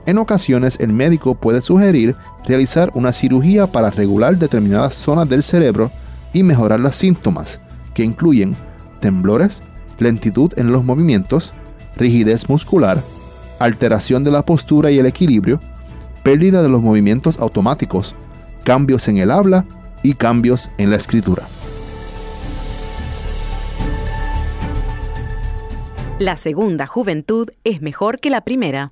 En 0.06 0.18
ocasiones 0.18 0.78
el 0.80 0.92
médico 0.92 1.34
puede 1.34 1.60
sugerir 1.60 2.14
realizar 2.46 2.90
una 2.94 3.12
cirugía 3.12 3.66
para 3.66 3.90
regular 3.90 4.38
determinadas 4.38 4.94
zonas 4.94 5.28
del 5.28 5.42
cerebro 5.42 5.90
y 6.32 6.44
mejorar 6.44 6.80
los 6.80 6.94
síntomas, 6.94 7.60
que 7.92 8.04
incluyen 8.04 8.56
temblores, 9.00 9.62
lentitud 9.98 10.52
en 10.56 10.70
los 10.70 10.84
movimientos, 10.84 11.52
rigidez 11.96 12.48
muscular, 12.48 13.02
alteración 13.58 14.22
de 14.22 14.30
la 14.30 14.44
postura 14.44 14.92
y 14.92 14.98
el 14.98 15.06
equilibrio, 15.06 15.60
pérdida 16.22 16.62
de 16.62 16.68
los 16.68 16.82
movimientos 16.82 17.40
automáticos, 17.40 18.14
cambios 18.62 19.08
en 19.08 19.16
el 19.16 19.32
habla 19.32 19.64
y 20.04 20.14
cambios 20.14 20.70
en 20.78 20.90
la 20.90 20.96
escritura. 20.96 21.48
La 26.18 26.38
segunda 26.38 26.86
juventud 26.86 27.50
es 27.62 27.82
mejor 27.82 28.20
que 28.20 28.30
la 28.30 28.40
primera. 28.40 28.90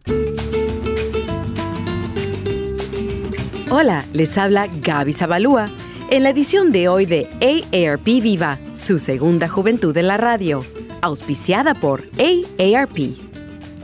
Hola, 3.70 4.04
les 4.12 4.36
habla 4.36 4.68
Gaby 4.82 5.14
Zabalúa 5.14 5.64
en 6.10 6.22
la 6.22 6.28
edición 6.28 6.70
de 6.70 6.88
hoy 6.88 7.06
de 7.06 7.26
AARP 7.40 8.04
Viva, 8.04 8.58
su 8.74 8.98
segunda 8.98 9.48
juventud 9.48 9.96
en 9.96 10.08
la 10.08 10.18
radio, 10.18 10.60
auspiciada 11.00 11.72
por 11.72 12.02
AARP. 12.18 13.23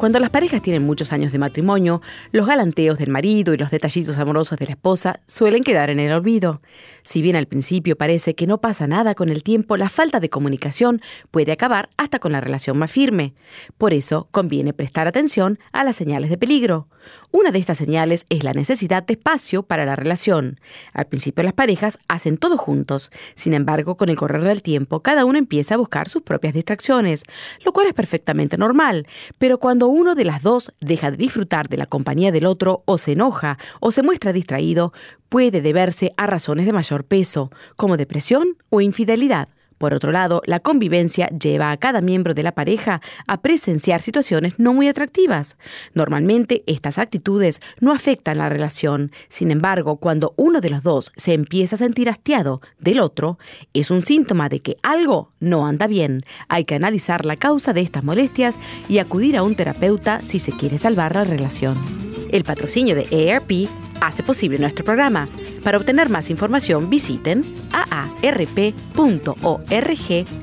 Cuando 0.01 0.19
las 0.19 0.31
parejas 0.31 0.63
tienen 0.63 0.87
muchos 0.87 1.13
años 1.13 1.31
de 1.31 1.39
matrimonio, 1.39 2.01
los 2.33 2.47
galanteos 2.47 2.99
del 2.99 3.11
marido 3.11 3.53
y 3.53 3.59
los 3.59 3.71
detallitos 3.71 4.17
amorosos 4.17 4.59
de 4.59 4.65
la 4.65 4.73
esposa 4.73 5.21
suelen 5.27 5.63
quedar 5.63 5.91
en 5.91 6.01
el 6.01 6.11
olvido. 6.11 6.63
Si 7.03 7.21
bien 7.21 7.37
al 7.37 7.45
principio 7.45 7.97
parece 7.99 8.35
que 8.35 8.47
no 8.47 8.63
pasa 8.63 8.87
nada 8.87 9.15
con 9.15 9.29
el 9.29 9.43
tiempo, 9.43 9.77
la 9.77 9.91
falta 9.91 10.19
de 10.19 10.31
comunicación 10.31 11.03
puede 11.31 11.53
acabar 11.53 11.91
hasta 11.99 12.19
con 12.19 12.33
la 12.33 12.41
relación 12.41 12.79
más 12.79 12.91
firme. 12.91 13.35
Por 13.77 13.93
eso 13.93 14.27
conviene 14.31 14.73
prestar 14.73 15.07
atención 15.07 15.59
a 15.71 15.85
las 15.85 15.97
señales 15.97 16.31
de 16.31 16.39
peligro. 16.39 16.89
Una 17.33 17.53
de 17.53 17.61
estas 17.61 17.79
señales 17.79 18.27
es 18.29 18.43
la 18.43 18.53
necesidad 18.53 19.05
de 19.05 19.13
espacio 19.13 19.63
para 19.63 19.85
la 19.85 19.95
relación. 19.95 20.59
Al 20.93 21.07
principio 21.07 21.45
las 21.45 21.53
parejas 21.53 21.99
hacen 22.09 22.39
todo 22.39 22.57
juntos, 22.57 23.13
sin 23.35 23.55
embargo 23.55 23.97
con 23.97 24.09
el 24.09 24.17
correr 24.17 24.43
del 24.43 24.63
tiempo 24.63 25.01
cada 25.01 25.25
uno 25.25 25.39
empieza 25.39 25.75
a 25.75 25.79
buscar 25.79 26.09
sus 26.09 26.23
propias 26.23 26.55
distracciones, 26.55 27.23
lo 27.65 27.73
cual 27.73 27.87
es 27.87 27.95
perfectamente 27.95 28.57
normal, 28.57 29.07
pero 29.39 29.59
cuando 29.59 29.87
uno 29.87 30.17
de 30.17 30.25
las 30.25 30.43
dos 30.43 30.73
deja 30.81 31.13
de 31.13 31.19
disfrutar 31.19 31.69
de 31.69 31.77
la 31.77 31.87
compañía 31.87 32.33
del 32.33 32.47
otro 32.47 32.83
o 32.85 32.99
se 32.99 33.13
enoja 33.13 33.59
o 33.79 33.93
se 33.93 34.03
muestra 34.03 34.33
distraído, 34.33 34.93
puede 35.29 35.61
deberse 35.61 36.13
a 36.17 36.27
razones 36.27 36.67
de 36.67 36.73
mayor 36.73 37.05
peso, 37.05 37.53
como 37.77 37.97
depresión 37.97 38.57
o 38.71 38.81
infidelidad. 38.81 39.49
Por 39.81 39.95
otro 39.95 40.13
lado, 40.13 40.43
la 40.45 40.61
convivencia 40.61 41.29
lleva 41.29 41.71
a 41.71 41.77
cada 41.79 42.03
miembro 42.03 42.35
de 42.35 42.43
la 42.43 42.53
pareja 42.53 43.01
a 43.27 43.41
presenciar 43.41 44.03
situaciones 44.03 44.59
no 44.59 44.75
muy 44.75 44.89
atractivas. 44.89 45.57
Normalmente 45.95 46.63
estas 46.67 46.99
actitudes 46.99 47.63
no 47.81 47.91
afectan 47.91 48.37
la 48.37 48.51
relación. 48.51 49.11
Sin 49.31 49.51
embargo, 49.51 49.97
cuando 49.97 50.35
uno 50.37 50.61
de 50.61 50.69
los 50.69 50.83
dos 50.83 51.13
se 51.17 51.33
empieza 51.33 51.77
a 51.77 51.79
sentir 51.79 52.11
hastiado 52.11 52.61
del 52.79 53.01
otro, 53.01 53.39
es 53.73 53.91
un 53.91 54.05
síntoma 54.05 54.51
de 54.51 54.61
que 54.61 54.77
algo 54.83 55.31
no 55.41 55.67
anda 55.67 55.87
bien. 55.87 56.25
Hay 56.49 56.65
que 56.65 56.75
analizar 56.75 57.25
la 57.25 57.37
causa 57.37 57.73
de 57.73 57.81
estas 57.81 58.05
molestias 58.05 58.59
y 58.87 58.99
acudir 58.99 59.39
a 59.39 59.43
un 59.43 59.55
terapeuta 59.55 60.21
si 60.21 60.41
se 60.41 60.53
quiere 60.53 60.77
salvar 60.77 61.15
la 61.15 61.25
relación. 61.25 62.10
El 62.33 62.45
patrocinio 62.45 62.95
de 62.95 63.33
AARP 63.33 63.69
hace 64.01 64.23
posible 64.23 64.59
nuestro 64.59 64.85
programa. 64.85 65.29
Para 65.65 65.79
obtener 65.79 66.09
más 66.09 66.31
información 66.31 66.89
visiten 66.89 67.45
aarp.org 67.73 68.67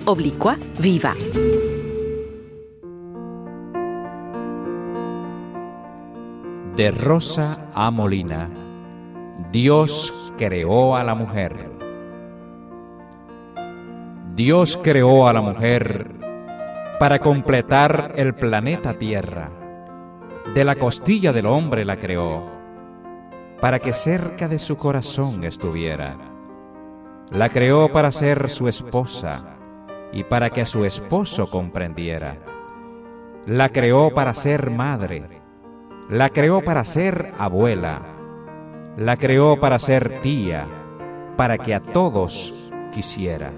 oblicua 0.06 0.58
viva. 0.80 1.14
De 6.76 6.92
Rosa 6.92 7.70
a 7.74 7.90
Molina, 7.90 8.50
Dios 9.52 10.34
creó 10.38 10.96
a 10.96 11.04
la 11.04 11.16
mujer. 11.16 11.72
Dios 14.36 14.80
creó 14.84 15.28
a 15.28 15.34
la 15.34 15.42
mujer 15.42 16.12
para 17.00 17.18
completar 17.18 18.14
el 18.16 18.36
planeta 18.36 18.94
Tierra. 18.94 19.67
De 20.54 20.64
la 20.64 20.76
costilla 20.76 21.34
del 21.34 21.46
hombre 21.46 21.86
la 21.86 21.98
creó 21.98 22.58
para 23.60 23.80
que 23.80 23.94
cerca 23.94 24.48
de 24.48 24.60
su 24.60 24.78
corazón 24.78 25.44
estuviera. 25.44 26.16
La 27.32 27.50
creó 27.50 27.92
para 27.92 28.12
ser 28.12 28.50
su 28.50 28.68
esposa 28.68 29.58
y 30.12 30.24
para 30.24 30.50
que 30.50 30.62
a 30.62 30.66
su 30.66 30.86
esposo 30.86 31.48
comprendiera. 31.48 32.38
La 33.46 33.70
creó 33.70 34.14
para 34.14 34.34
ser 34.34 34.70
madre. 34.70 35.42
La 36.10 36.30
creó 36.30 36.64
para 36.64 36.84
ser 36.84 37.34
abuela. 37.38 38.02
La 38.98 39.18
creó 39.18 39.60
para 39.60 39.80
ser 39.80 40.22
tía, 40.22 40.68
para 41.36 41.58
que 41.58 41.74
a 41.76 41.80
todos 41.80 42.72
quisiera. 42.92 43.52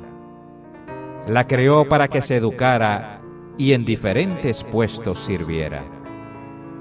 La 1.28 1.48
creó 1.48 1.88
para 1.88 2.08
que 2.08 2.22
se 2.22 2.38
educara 2.38 3.22
y 3.58 3.74
en 3.74 3.86
diferentes 3.86 4.64
puestos 4.64 5.20
sirviera. 5.20 5.99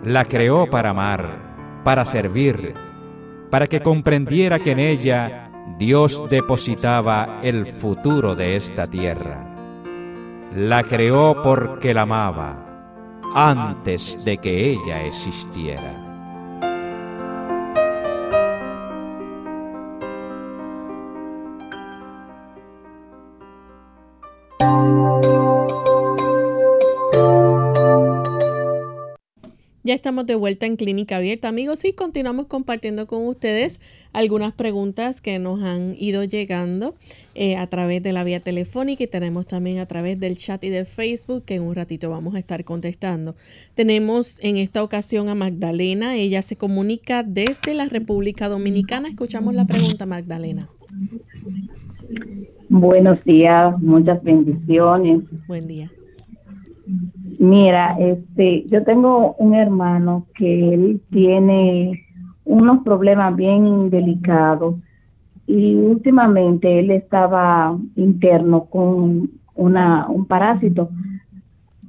La 0.04 0.24
creó 0.24 0.68
para 0.70 0.90
amar, 0.90 1.80
para 1.84 2.04
servir, 2.04 2.74
para 3.50 3.66
que 3.66 3.80
comprendiera 3.80 4.58
que 4.58 4.72
en 4.72 4.78
ella 4.78 5.50
Dios 5.78 6.22
depositaba 6.30 7.40
el 7.42 7.66
futuro 7.66 8.34
de 8.34 8.56
esta 8.56 8.86
tierra. 8.86 9.44
La 10.54 10.82
creó 10.82 11.42
porque 11.42 11.92
la 11.92 12.02
amaba 12.02 12.64
antes 13.34 14.24
de 14.24 14.38
que 14.38 14.70
ella 14.70 15.04
existiera. 15.04 16.07
Ya 29.88 29.94
estamos 29.94 30.26
de 30.26 30.34
vuelta 30.34 30.66
en 30.66 30.76
Clínica 30.76 31.16
Abierta, 31.16 31.48
amigos, 31.48 31.82
y 31.86 31.94
continuamos 31.94 32.44
compartiendo 32.44 33.06
con 33.06 33.26
ustedes 33.26 33.80
algunas 34.12 34.52
preguntas 34.52 35.22
que 35.22 35.38
nos 35.38 35.62
han 35.62 35.94
ido 35.98 36.24
llegando 36.24 36.94
eh, 37.34 37.56
a 37.56 37.66
través 37.68 38.02
de 38.02 38.12
la 38.12 38.22
vía 38.22 38.38
telefónica 38.38 39.04
y 39.04 39.06
tenemos 39.06 39.46
también 39.46 39.78
a 39.78 39.86
través 39.86 40.20
del 40.20 40.36
chat 40.36 40.62
y 40.62 40.68
de 40.68 40.84
Facebook 40.84 41.46
que 41.46 41.54
en 41.54 41.62
un 41.62 41.74
ratito 41.74 42.10
vamos 42.10 42.34
a 42.34 42.38
estar 42.38 42.64
contestando. 42.64 43.34
Tenemos 43.72 44.38
en 44.44 44.58
esta 44.58 44.82
ocasión 44.82 45.30
a 45.30 45.34
Magdalena, 45.34 46.16
ella 46.16 46.42
se 46.42 46.56
comunica 46.56 47.22
desde 47.22 47.72
la 47.72 47.86
República 47.86 48.50
Dominicana. 48.50 49.08
Escuchamos 49.08 49.54
la 49.54 49.66
pregunta, 49.66 50.04
Magdalena. 50.04 50.68
Buenos 52.68 53.24
días, 53.24 53.74
muchas 53.80 54.22
bendiciones. 54.22 55.22
Buen 55.46 55.66
día. 55.66 55.90
Mira, 57.38 57.96
este, 58.00 58.64
yo 58.66 58.82
tengo 58.82 59.34
un 59.34 59.54
hermano 59.54 60.26
que 60.34 60.74
él 60.74 61.00
tiene 61.10 62.04
unos 62.44 62.82
problemas 62.82 63.36
bien 63.36 63.90
delicados 63.90 64.74
y 65.46 65.76
últimamente 65.76 66.80
él 66.80 66.90
estaba 66.90 67.78
interno 67.94 68.64
con 68.64 69.30
una, 69.54 70.08
un 70.08 70.26
parásito 70.26 70.90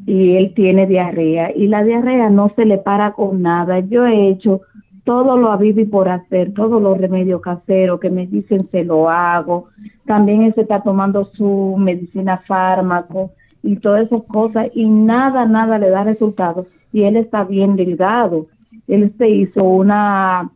y 0.06 0.36
él 0.36 0.54
tiene 0.54 0.86
diarrea 0.86 1.52
y 1.56 1.68
la 1.68 1.84
diarrea 1.84 2.30
no 2.30 2.52
se 2.56 2.66
le 2.66 2.78
para 2.78 3.14
con 3.14 3.42
nada. 3.42 3.80
Yo 3.80 4.06
he 4.06 4.30
hecho 4.30 4.62
todo 5.04 5.36
lo 5.36 5.52
habido 5.52 5.82
y 5.82 5.86
por 5.86 6.10
hacer, 6.10 6.54
todos 6.54 6.80
los 6.80 6.96
remedios 7.00 7.42
caseros 7.42 8.00
que 8.00 8.12
me 8.12 8.28
dicen 8.28 8.70
se 8.70 8.84
lo 8.84 9.10
hago. 9.10 9.70
También 10.06 10.44
él 10.44 10.54
se 10.54 10.62
está 10.62 10.84
tomando 10.84 11.26
su 11.26 11.76
medicina 11.80 12.44
fármaco 12.46 13.32
y 13.64 13.76
todas 13.78 14.08
esas 14.08 14.24
cosas 14.24 14.68
y 14.74 14.88
nada, 14.88 15.46
nada 15.46 15.78
le 15.78 15.90
da 15.90 16.04
resultado 16.04 16.68
y 16.92 17.04
él 17.04 17.16
está 17.16 17.44
bien 17.44 17.76
delgado. 17.76 18.48
Él 18.88 19.14
se 19.18 19.30
hizo 19.30 19.64
una 19.64 20.50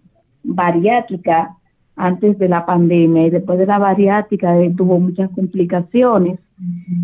bariátrica 0.44 1.56
antes 1.96 2.40
de 2.40 2.50
la 2.50 2.66
pandemia 2.66 3.28
y 3.28 3.30
después 3.30 3.60
de 3.60 3.66
la 3.66 3.78
bariátrica 3.78 4.58
él 4.58 4.76
tuvo 4.76 5.00
muchas 5.00 5.30
complicaciones 5.32 6.40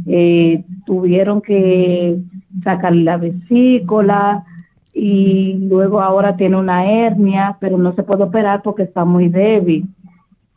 Eh, 0.06 0.64
tuvieron 0.86 1.42
que 1.42 2.20
sacar 2.64 2.96
la 2.96 3.18
vesícula 3.18 4.46
y 4.94 5.54
luego 5.70 6.02
ahora 6.02 6.36
tiene 6.36 6.58
una 6.58 6.86
hernia, 6.86 7.58
pero 7.60 7.78
no 7.78 7.94
se 7.94 8.04
puede 8.04 8.24
operar 8.24 8.62
porque 8.62 8.84
está 8.84 9.06
muy 9.06 9.30
débil. 9.30 9.86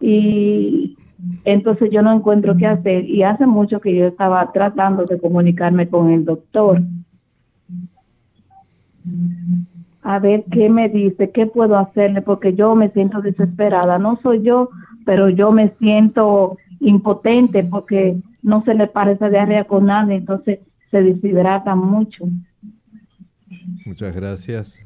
Y 0.00 0.96
entonces 1.44 1.90
yo 1.90 2.02
no 2.02 2.12
encuentro 2.12 2.56
qué 2.56 2.66
hacer 2.66 3.04
y 3.04 3.22
hace 3.22 3.46
mucho 3.46 3.80
que 3.80 3.94
yo 3.94 4.06
estaba 4.06 4.50
tratando 4.52 5.04
de 5.04 5.20
comunicarme 5.20 5.88
con 5.88 6.10
el 6.10 6.24
doctor 6.24 6.82
a 10.02 10.18
ver 10.18 10.44
qué 10.50 10.68
me 10.68 10.88
dice, 10.88 11.30
qué 11.30 11.46
puedo 11.46 11.76
hacerle, 11.76 12.22
porque 12.22 12.54
yo 12.54 12.74
me 12.74 12.90
siento 12.90 13.20
desesperada. 13.22 13.98
No 13.98 14.18
soy 14.22 14.42
yo, 14.42 14.68
pero 15.04 15.28
yo 15.28 15.52
me 15.52 15.72
siento 15.78 16.58
impotente 16.80 17.62
porque 17.62 18.16
no 18.42 18.64
se 18.64 18.74
le 18.74 18.88
parece 18.88 19.30
diarrea 19.30 19.64
con 19.64 19.86
nada, 19.86 20.12
entonces 20.12 20.58
se 20.90 21.02
deshidrata 21.02 21.76
mucho. 21.76 22.24
Muchas 23.86 24.14
gracias. 24.14 24.84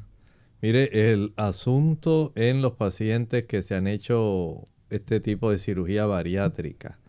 Mire, 0.61 1.11
el 1.11 1.33
asunto 1.35 2.31
en 2.35 2.61
los 2.61 2.73
pacientes 2.73 3.45
que 3.45 3.61
se 3.63 3.75
han 3.75 3.87
hecho 3.87 4.63
este 4.89 5.19
tipo 5.19 5.51
de 5.51 5.57
cirugía 5.57 6.05
bariátrica 6.05 6.99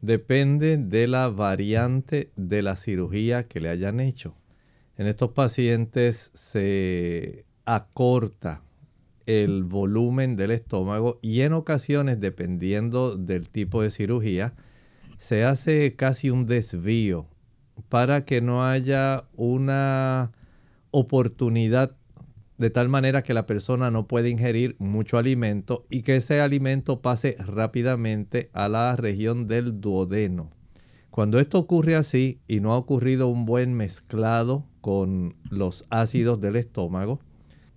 depende 0.00 0.76
de 0.76 1.06
la 1.06 1.28
variante 1.28 2.30
de 2.36 2.62
la 2.62 2.76
cirugía 2.76 3.48
que 3.48 3.60
le 3.60 3.68
hayan 3.68 4.00
hecho. 4.00 4.34
En 4.96 5.06
estos 5.06 5.32
pacientes 5.32 6.30
se 6.34 7.44
acorta 7.64 8.62
el 9.26 9.64
volumen 9.64 10.36
del 10.36 10.52
estómago 10.52 11.18
y 11.20 11.42
en 11.42 11.52
ocasiones, 11.52 12.20
dependiendo 12.20 13.16
del 13.16 13.48
tipo 13.50 13.82
de 13.82 13.90
cirugía, 13.90 14.54
se 15.18 15.44
hace 15.44 15.94
casi 15.96 16.30
un 16.30 16.46
desvío 16.46 17.26
para 17.88 18.24
que 18.24 18.40
no 18.40 18.64
haya 18.64 19.24
una 19.34 20.32
oportunidad 20.90 21.97
de 22.58 22.70
tal 22.70 22.88
manera 22.88 23.22
que 23.22 23.34
la 23.34 23.46
persona 23.46 23.90
no 23.90 24.06
pueda 24.06 24.28
ingerir 24.28 24.76
mucho 24.78 25.16
alimento 25.16 25.86
y 25.88 26.02
que 26.02 26.16
ese 26.16 26.40
alimento 26.40 27.00
pase 27.00 27.36
rápidamente 27.38 28.50
a 28.52 28.68
la 28.68 28.94
región 28.96 29.46
del 29.46 29.80
duodeno. 29.80 30.50
Cuando 31.10 31.40
esto 31.40 31.58
ocurre 31.58 31.94
así 31.96 32.40
y 32.46 32.60
no 32.60 32.72
ha 32.72 32.76
ocurrido 32.76 33.28
un 33.28 33.44
buen 33.44 33.74
mezclado 33.74 34.66
con 34.80 35.36
los 35.50 35.86
ácidos 35.88 36.40
del 36.40 36.56
estómago, 36.56 37.20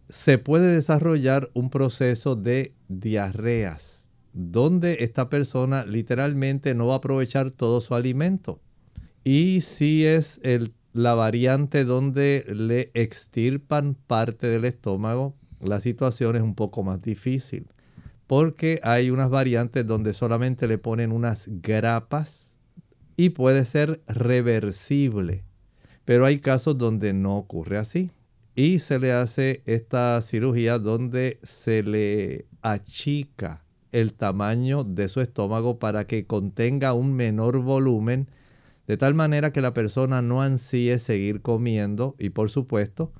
se 0.10 0.38
puede 0.38 0.74
desarrollar 0.74 1.50
un 1.54 1.70
proceso 1.70 2.36
de 2.36 2.76
diarreas, 2.90 4.12
donde 4.34 4.98
esta 5.02 5.30
persona 5.30 5.86
literalmente 5.86 6.76
no 6.76 6.88
va 6.88 6.96
a 6.96 6.98
aprovechar 6.98 7.52
todo 7.52 7.82
su 7.82 7.96
alimento. 7.96 8.60
Y 9.24 9.62
si 9.62 10.06
es 10.06 10.40
la 10.94 11.14
variante 11.14 11.86
donde 11.86 12.46
le 12.50 12.92
extirpan 12.94 13.96
parte 13.96 14.48
del 14.48 14.66
estómago, 14.66 15.36
la 15.60 15.80
situación 15.80 16.36
es 16.36 16.42
un 16.42 16.56
poco 16.56 16.84
más 16.84 17.02
difícil, 17.02 17.68
porque 18.28 18.80
hay 18.84 19.10
unas 19.10 19.30
variantes 19.30 19.86
donde 19.86 20.14
solamente 20.14 20.68
le 20.68 20.78
ponen 20.78 21.12
unas 21.12 21.48
grapas 21.48 22.58
y 23.16 23.30
puede 23.30 23.66
ser 23.66 24.02
reversible, 24.08 25.44
pero 26.06 26.26
hay 26.26 26.40
casos 26.40 26.78
donde 26.78 27.14
no 27.14 27.38
ocurre 27.38 27.78
así 27.78 28.12
y 28.56 28.80
se 28.80 29.00
le 29.00 29.14
hace 29.14 29.62
esta 29.66 30.22
cirugía 30.22 30.78
donde 30.78 31.40
se 31.44 31.84
le 31.84 32.48
achica 32.62 33.64
el 33.92 34.14
tamaño 34.14 34.84
de 34.84 35.10
su 35.10 35.22
estómago 35.22 35.80
para 35.80 36.06
que 36.06 36.26
contenga 36.26 36.94
un 36.94 37.14
menor 37.14 37.60
volumen, 37.60 38.30
de 38.88 38.98
tal 38.98 39.14
manera 39.14 39.52
que 39.52 39.62
la 39.62 39.74
persona 39.74 40.22
no 40.22 40.42
ansíe 40.42 41.00
seguir 41.00 41.42
comiendo 41.42 42.16
y 42.20 42.30
por 42.30 42.50
supuesto 42.50 43.14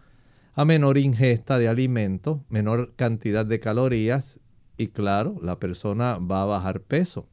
a 0.54 0.66
menor 0.66 0.98
ingesta 0.98 1.60
de 1.60 1.68
alimento, 1.68 2.44
menor 2.50 2.94
cantidad 2.96 3.46
de 3.46 3.60
calorías 3.60 4.40
y 4.78 4.88
claro, 4.88 5.38
la 5.42 5.60
persona 5.60 6.18
va 6.18 6.42
a 6.42 6.46
bajar 6.46 6.82
peso. 6.82 7.28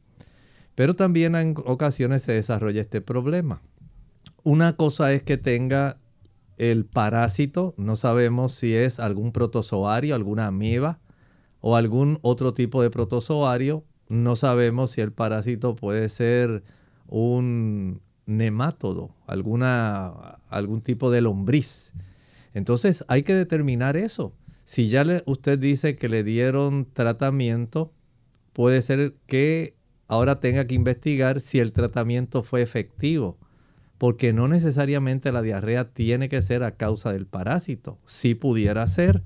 Pero 0.75 0.95
también 0.95 1.35
en 1.35 1.55
ocasiones 1.65 2.23
se 2.23 2.31
desarrolla 2.31 2.81
este 2.81 3.01
problema. 3.01 3.61
Una 4.43 4.77
cosa 4.77 5.11
es 5.11 5.23
que 5.23 5.37
tenga 5.37 5.97
el 6.57 6.85
parásito, 6.85 7.73
no 7.77 7.95
sabemos 7.95 8.53
si 8.53 8.75
es 8.75 8.99
algún 8.99 9.31
protozoario, 9.31 10.15
alguna 10.15 10.47
amiba 10.47 10.99
o 11.61 11.75
algún 11.75 12.19
otro 12.21 12.53
tipo 12.53 12.81
de 12.81 12.89
protozoario. 12.89 13.83
No 14.07 14.35
sabemos 14.35 14.91
si 14.91 15.01
el 15.01 15.11
parásito 15.11 15.75
puede 15.75 16.07
ser 16.09 16.63
un 17.07 18.01
nemátodo, 18.29 19.15
alguna, 19.27 20.39
algún 20.49 20.81
tipo 20.81 21.11
de 21.11 21.21
lombriz. 21.21 21.91
Entonces 22.53 23.03
hay 23.07 23.23
que 23.23 23.33
determinar 23.33 23.97
eso. 23.97 24.33
Si 24.63 24.89
ya 24.89 25.03
usted 25.25 25.57
dice 25.59 25.97
que 25.97 26.09
le 26.09 26.23
dieron 26.23 26.87
tratamiento, 26.93 27.91
puede 28.53 28.81
ser 28.81 29.15
que 29.25 29.75
ahora 30.07 30.39
tenga 30.39 30.65
que 30.65 30.75
investigar 30.75 31.39
si 31.39 31.59
el 31.59 31.71
tratamiento 31.71 32.43
fue 32.43 32.61
efectivo 32.61 33.37
porque 33.99 34.31
no 34.31 34.47
necesariamente 34.47 35.31
la 35.31 35.41
diarrea 35.41 35.93
tiene 35.93 36.29
que 36.29 36.41
ser 36.41 36.63
a 36.63 36.77
causa 36.77 37.11
del 37.11 37.27
parásito. 37.27 37.99
Sí 38.05 38.33
pudiera 38.33 38.87
ser, 38.87 39.23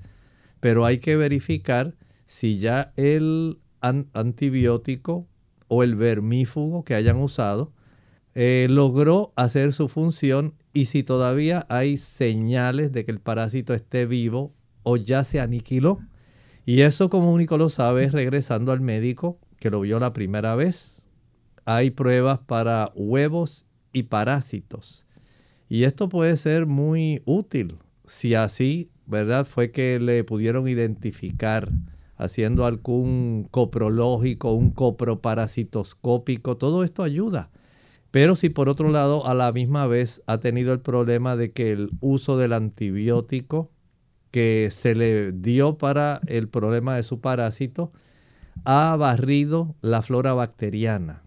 pero 0.58 0.84
hay 0.84 0.98
que 0.98 1.16
verificar 1.16 1.94
si 2.26 2.58
ya 2.58 2.92
el 2.96 3.60
antibiótico 3.80 5.28
o 5.68 5.84
el 5.84 5.94
vermífugo 5.94 6.84
que 6.84 6.96
hayan 6.96 7.18
usado 7.18 7.72
eh, 8.34 8.66
logró 8.68 9.32
hacer 9.36 9.72
su 9.72 9.88
función 9.88 10.54
y 10.72 10.86
si 10.86 11.02
todavía 11.02 11.66
hay 11.68 11.96
señales 11.96 12.92
de 12.92 13.04
que 13.04 13.12
el 13.12 13.20
parásito 13.20 13.74
esté 13.74 14.06
vivo 14.06 14.52
o 14.82 14.96
ya 14.96 15.24
se 15.24 15.40
aniquiló. 15.40 16.00
Y 16.66 16.80
eso 16.80 17.10
como 17.10 17.32
único 17.32 17.58
lo 17.58 17.68
sabe 17.68 18.08
regresando 18.08 18.72
al 18.72 18.80
médico 18.80 19.38
que 19.58 19.70
lo 19.70 19.80
vio 19.80 20.00
la 20.00 20.12
primera 20.12 20.54
vez. 20.56 21.06
Hay 21.64 21.90
pruebas 21.90 22.40
para 22.40 22.90
huevos 22.94 23.66
y 23.92 24.04
parásitos. 24.04 25.06
Y 25.68 25.84
esto 25.84 26.08
puede 26.08 26.36
ser 26.36 26.66
muy 26.66 27.22
útil 27.24 27.76
si 28.06 28.34
así, 28.34 28.90
¿verdad? 29.06 29.46
Fue 29.46 29.70
que 29.70 29.98
le 30.00 30.24
pudieron 30.24 30.68
identificar 30.68 31.70
haciendo 32.16 32.66
algún 32.66 33.48
coprológico, 33.50 34.52
un 34.52 34.70
coproparasitoscópico, 34.70 36.56
todo 36.56 36.84
esto 36.84 37.02
ayuda. 37.02 37.50
Pero 38.14 38.36
si 38.36 38.48
por 38.48 38.68
otro 38.68 38.90
lado 38.90 39.26
a 39.26 39.34
la 39.34 39.50
misma 39.50 39.88
vez 39.88 40.22
ha 40.28 40.38
tenido 40.38 40.72
el 40.72 40.78
problema 40.78 41.34
de 41.34 41.50
que 41.50 41.72
el 41.72 41.90
uso 41.98 42.38
del 42.38 42.52
antibiótico 42.52 43.72
que 44.30 44.68
se 44.70 44.94
le 44.94 45.32
dio 45.32 45.78
para 45.78 46.20
el 46.28 46.48
problema 46.48 46.94
de 46.94 47.02
su 47.02 47.20
parásito 47.20 47.90
ha 48.64 48.94
barrido 48.94 49.74
la 49.80 50.00
flora 50.00 50.32
bacteriana 50.32 51.24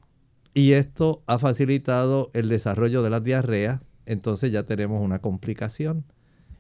y 0.54 0.72
esto 0.72 1.24
ha 1.28 1.40
facilitado 1.40 2.32
el 2.34 2.48
desarrollo 2.48 3.04
de 3.04 3.10
la 3.10 3.20
diarrea, 3.20 3.82
entonces 4.06 4.54
ya 4.54 4.64
tenemos 4.64 5.04
una 5.04 5.20
complicación. 5.20 6.06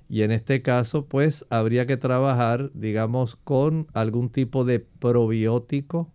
Y 0.09 0.23
en 0.23 0.31
este 0.31 0.61
caso, 0.61 1.05
pues 1.05 1.45
habría 1.49 1.87
que 1.87 1.95
trabajar, 1.95 2.69
digamos, 2.73 3.37
con 3.37 3.87
algún 3.93 4.29
tipo 4.29 4.65
de 4.65 4.81
probiótico 4.81 6.11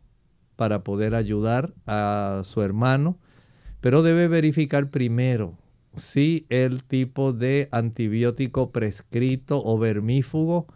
para 0.56 0.84
poder 0.84 1.14
ayudar 1.14 1.72
a 1.86 2.42
su 2.44 2.60
hermano, 2.60 3.16
pero 3.82 4.02
debe 4.02 4.28
verificar 4.28 4.90
primero 4.90 5.58
si 5.96 6.46
el 6.48 6.84
tipo 6.84 7.32
de 7.32 7.68
antibiótico 7.72 8.70
prescrito 8.70 9.62
o 9.62 9.76
vermífugo 9.76 10.68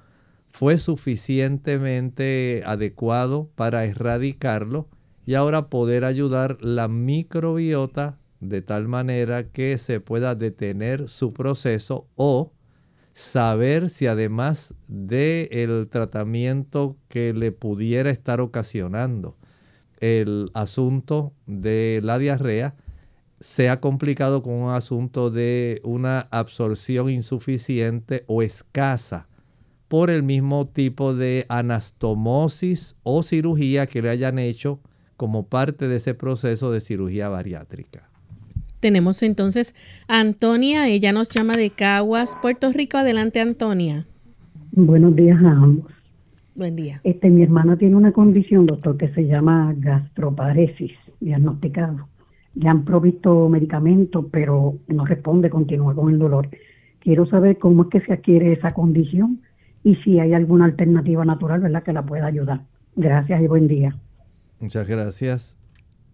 fue 0.50 0.76
suficientemente 0.76 2.62
adecuado 2.66 3.48
para 3.54 3.84
erradicarlo 3.84 4.88
y 5.24 5.34
ahora 5.34 5.70
poder 5.70 6.04
ayudar 6.04 6.58
la 6.60 6.88
microbiota 6.88 8.18
de 8.40 8.60
tal 8.60 8.88
manera 8.88 9.50
que 9.50 9.78
se 9.78 10.00
pueda 10.00 10.34
detener 10.34 11.08
su 11.08 11.32
proceso 11.32 12.08
o 12.16 12.52
saber 13.12 13.88
si 13.88 14.08
además 14.08 14.74
del 14.88 15.48
el 15.52 15.88
tratamiento 15.88 16.96
que 17.08 17.32
le 17.32 17.52
pudiera 17.52 18.10
estar 18.10 18.40
ocasionando 18.40 19.36
el 20.00 20.50
asunto 20.54 21.32
de 21.46 22.00
la 22.02 22.18
diarrea, 22.18 22.74
se 23.40 23.68
ha 23.68 23.80
complicado 23.80 24.42
con 24.42 24.54
un 24.54 24.70
asunto 24.70 25.30
de 25.30 25.80
una 25.84 26.20
absorción 26.30 27.10
insuficiente 27.10 28.24
o 28.26 28.42
escasa 28.42 29.26
por 29.88 30.10
el 30.10 30.22
mismo 30.22 30.66
tipo 30.66 31.14
de 31.14 31.46
anastomosis 31.48 32.96
o 33.02 33.22
cirugía 33.22 33.86
que 33.86 34.02
le 34.02 34.10
hayan 34.10 34.38
hecho 34.38 34.80
como 35.16 35.46
parte 35.46 35.88
de 35.88 35.96
ese 35.96 36.14
proceso 36.14 36.72
de 36.72 36.80
cirugía 36.80 37.28
bariátrica. 37.28 38.08
Tenemos 38.80 39.22
entonces 39.22 39.74
a 40.08 40.20
Antonia, 40.20 40.88
ella 40.88 41.12
nos 41.12 41.28
llama 41.28 41.56
de 41.56 41.70
Caguas, 41.70 42.36
Puerto 42.42 42.72
Rico. 42.72 42.98
Adelante, 42.98 43.40
Antonia. 43.40 44.06
Buenos 44.72 45.16
días 45.16 45.38
a 45.42 45.52
ambos. 45.52 45.90
Buen 46.54 46.76
día. 46.76 47.00
Este, 47.04 47.30
mi 47.30 47.42
hermana 47.42 47.76
tiene 47.76 47.96
una 47.96 48.12
condición, 48.12 48.66
doctor, 48.66 48.96
que 48.96 49.08
se 49.08 49.26
llama 49.26 49.74
gastroparesis, 49.78 50.92
diagnosticado. 51.20 52.08
Le 52.56 52.68
han 52.68 52.84
provisto 52.84 53.48
medicamentos, 53.48 54.26
pero 54.30 54.78
no 54.88 55.04
responde, 55.04 55.50
continúa 55.50 55.94
con 55.94 56.12
el 56.12 56.18
dolor. 56.18 56.48
Quiero 57.00 57.26
saber 57.26 57.58
cómo 57.58 57.84
es 57.84 57.88
que 57.90 58.00
se 58.00 58.14
adquiere 58.14 58.52
esa 58.52 58.72
condición 58.72 59.42
y 59.84 59.96
si 59.96 60.18
hay 60.18 60.32
alguna 60.32 60.64
alternativa 60.64 61.24
natural, 61.24 61.60
¿verdad?, 61.60 61.82
que 61.82 61.92
la 61.92 62.04
pueda 62.04 62.26
ayudar. 62.26 62.62
Gracias 62.96 63.42
y 63.42 63.46
buen 63.46 63.68
día. 63.68 63.96
Muchas 64.58 64.88
gracias. 64.88 65.58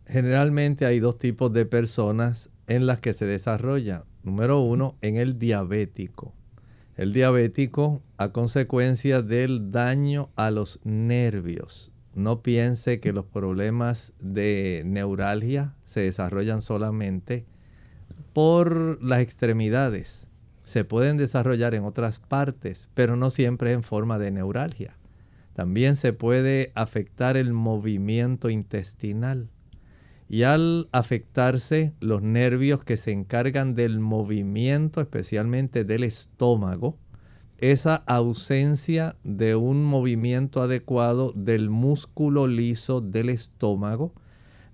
Generalmente 0.06 0.84
hay 0.84 0.98
dos 0.98 1.16
tipos 1.16 1.52
de 1.52 1.64
personas 1.64 2.50
en 2.66 2.86
las 2.86 2.98
que 2.98 3.12
se 3.12 3.24
desarrolla. 3.24 4.04
Número 4.24 4.60
uno, 4.60 4.96
en 5.00 5.16
el 5.16 5.38
diabético. 5.38 6.34
El 6.96 7.12
diabético 7.12 8.02
a 8.18 8.32
consecuencia 8.32 9.22
del 9.22 9.70
daño 9.70 10.28
a 10.36 10.50
los 10.50 10.80
nervios. 10.84 11.92
No 12.14 12.42
piense 12.42 13.00
que 13.00 13.12
los 13.12 13.24
problemas 13.24 14.12
de 14.20 14.82
neuralgia 14.84 15.74
se 15.92 16.00
desarrollan 16.00 16.62
solamente 16.62 17.44
por 18.32 19.02
las 19.02 19.20
extremidades. 19.20 20.28
Se 20.64 20.84
pueden 20.84 21.16
desarrollar 21.16 21.74
en 21.74 21.84
otras 21.84 22.18
partes, 22.18 22.88
pero 22.94 23.16
no 23.16 23.30
siempre 23.30 23.72
en 23.72 23.82
forma 23.82 24.18
de 24.18 24.30
neuralgia. 24.30 24.96
También 25.54 25.96
se 25.96 26.12
puede 26.12 26.72
afectar 26.74 27.36
el 27.36 27.52
movimiento 27.52 28.48
intestinal. 28.48 29.50
Y 30.28 30.44
al 30.44 30.88
afectarse 30.92 31.92
los 32.00 32.22
nervios 32.22 32.84
que 32.84 32.96
se 32.96 33.12
encargan 33.12 33.74
del 33.74 34.00
movimiento, 34.00 35.02
especialmente 35.02 35.84
del 35.84 36.04
estómago, 36.04 36.96
esa 37.58 37.96
ausencia 37.96 39.16
de 39.24 39.56
un 39.56 39.84
movimiento 39.84 40.62
adecuado 40.62 41.32
del 41.36 41.68
músculo 41.68 42.46
liso 42.46 43.02
del 43.02 43.28
estómago 43.28 44.14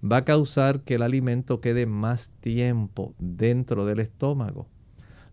va 0.05 0.19
a 0.19 0.25
causar 0.25 0.83
que 0.83 0.95
el 0.95 1.03
alimento 1.03 1.61
quede 1.61 1.87
más 1.87 2.31
tiempo 2.41 3.15
dentro 3.19 3.85
del 3.85 4.01
estómago, 4.01 4.69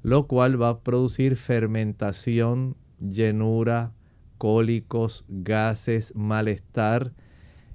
lo 0.02 0.28
cual 0.28 0.62
va 0.62 0.70
a 0.70 0.80
producir 0.80 1.36
fermentación, 1.36 2.76
llenura, 3.00 3.94
cólicos, 4.38 5.26
gases, 5.28 6.16
malestar, 6.16 7.14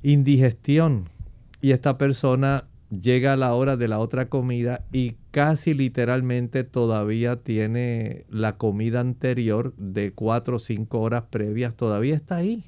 indigestión. 0.03 1.05
Y 1.61 1.73
esta 1.73 1.99
persona 1.99 2.69
llega 2.91 3.35
a 3.35 3.37
la 3.37 3.55
hora 3.55 3.77
de 3.77 3.89
la 3.89 3.99
otra 3.99 4.27
comida 4.27 4.85
y 4.93 5.17
casi 5.31 5.75
literalmente 5.75 6.65
todavía 6.65 7.37
tiene 7.37 8.25
la 8.29 8.57
comida 8.57 9.01
anterior 9.01 9.75
de 9.77 10.13
cuatro 10.13 10.57
o 10.57 10.59
cinco 10.59 11.01
horas 11.01 11.25
previas, 11.31 11.77
todavía 11.77 12.17
está 12.17 12.37
ahí. 12.37 12.65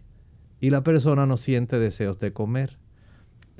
Y 0.60 0.70
la 0.70 0.84
persona 0.84 1.26
no 1.26 1.36
siente 1.36 1.80
deseos 1.80 2.20
de 2.20 2.32
comer. 2.32 2.78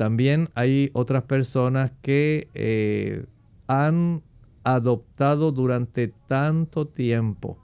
También 0.02 0.50
hay 0.56 0.90
otras 0.94 1.22
personas 1.22 1.92
que 2.02 2.50
eh, 2.54 3.24
han 3.68 4.24
adoptado 4.64 5.52
durante 5.52 6.08
tanto 6.08 6.88
tiempo 6.88 7.56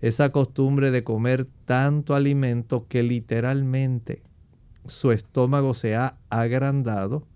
esa 0.00 0.30
costumbre 0.30 0.92
de 0.92 1.02
comer 1.02 1.48
tanto 1.64 2.14
alimento 2.14 2.86
que 2.86 3.02
literalmente 3.02 4.22
su 4.86 5.10
estómago 5.10 5.74
se 5.74 5.96
ha 5.96 6.20
agrandado 6.30 7.26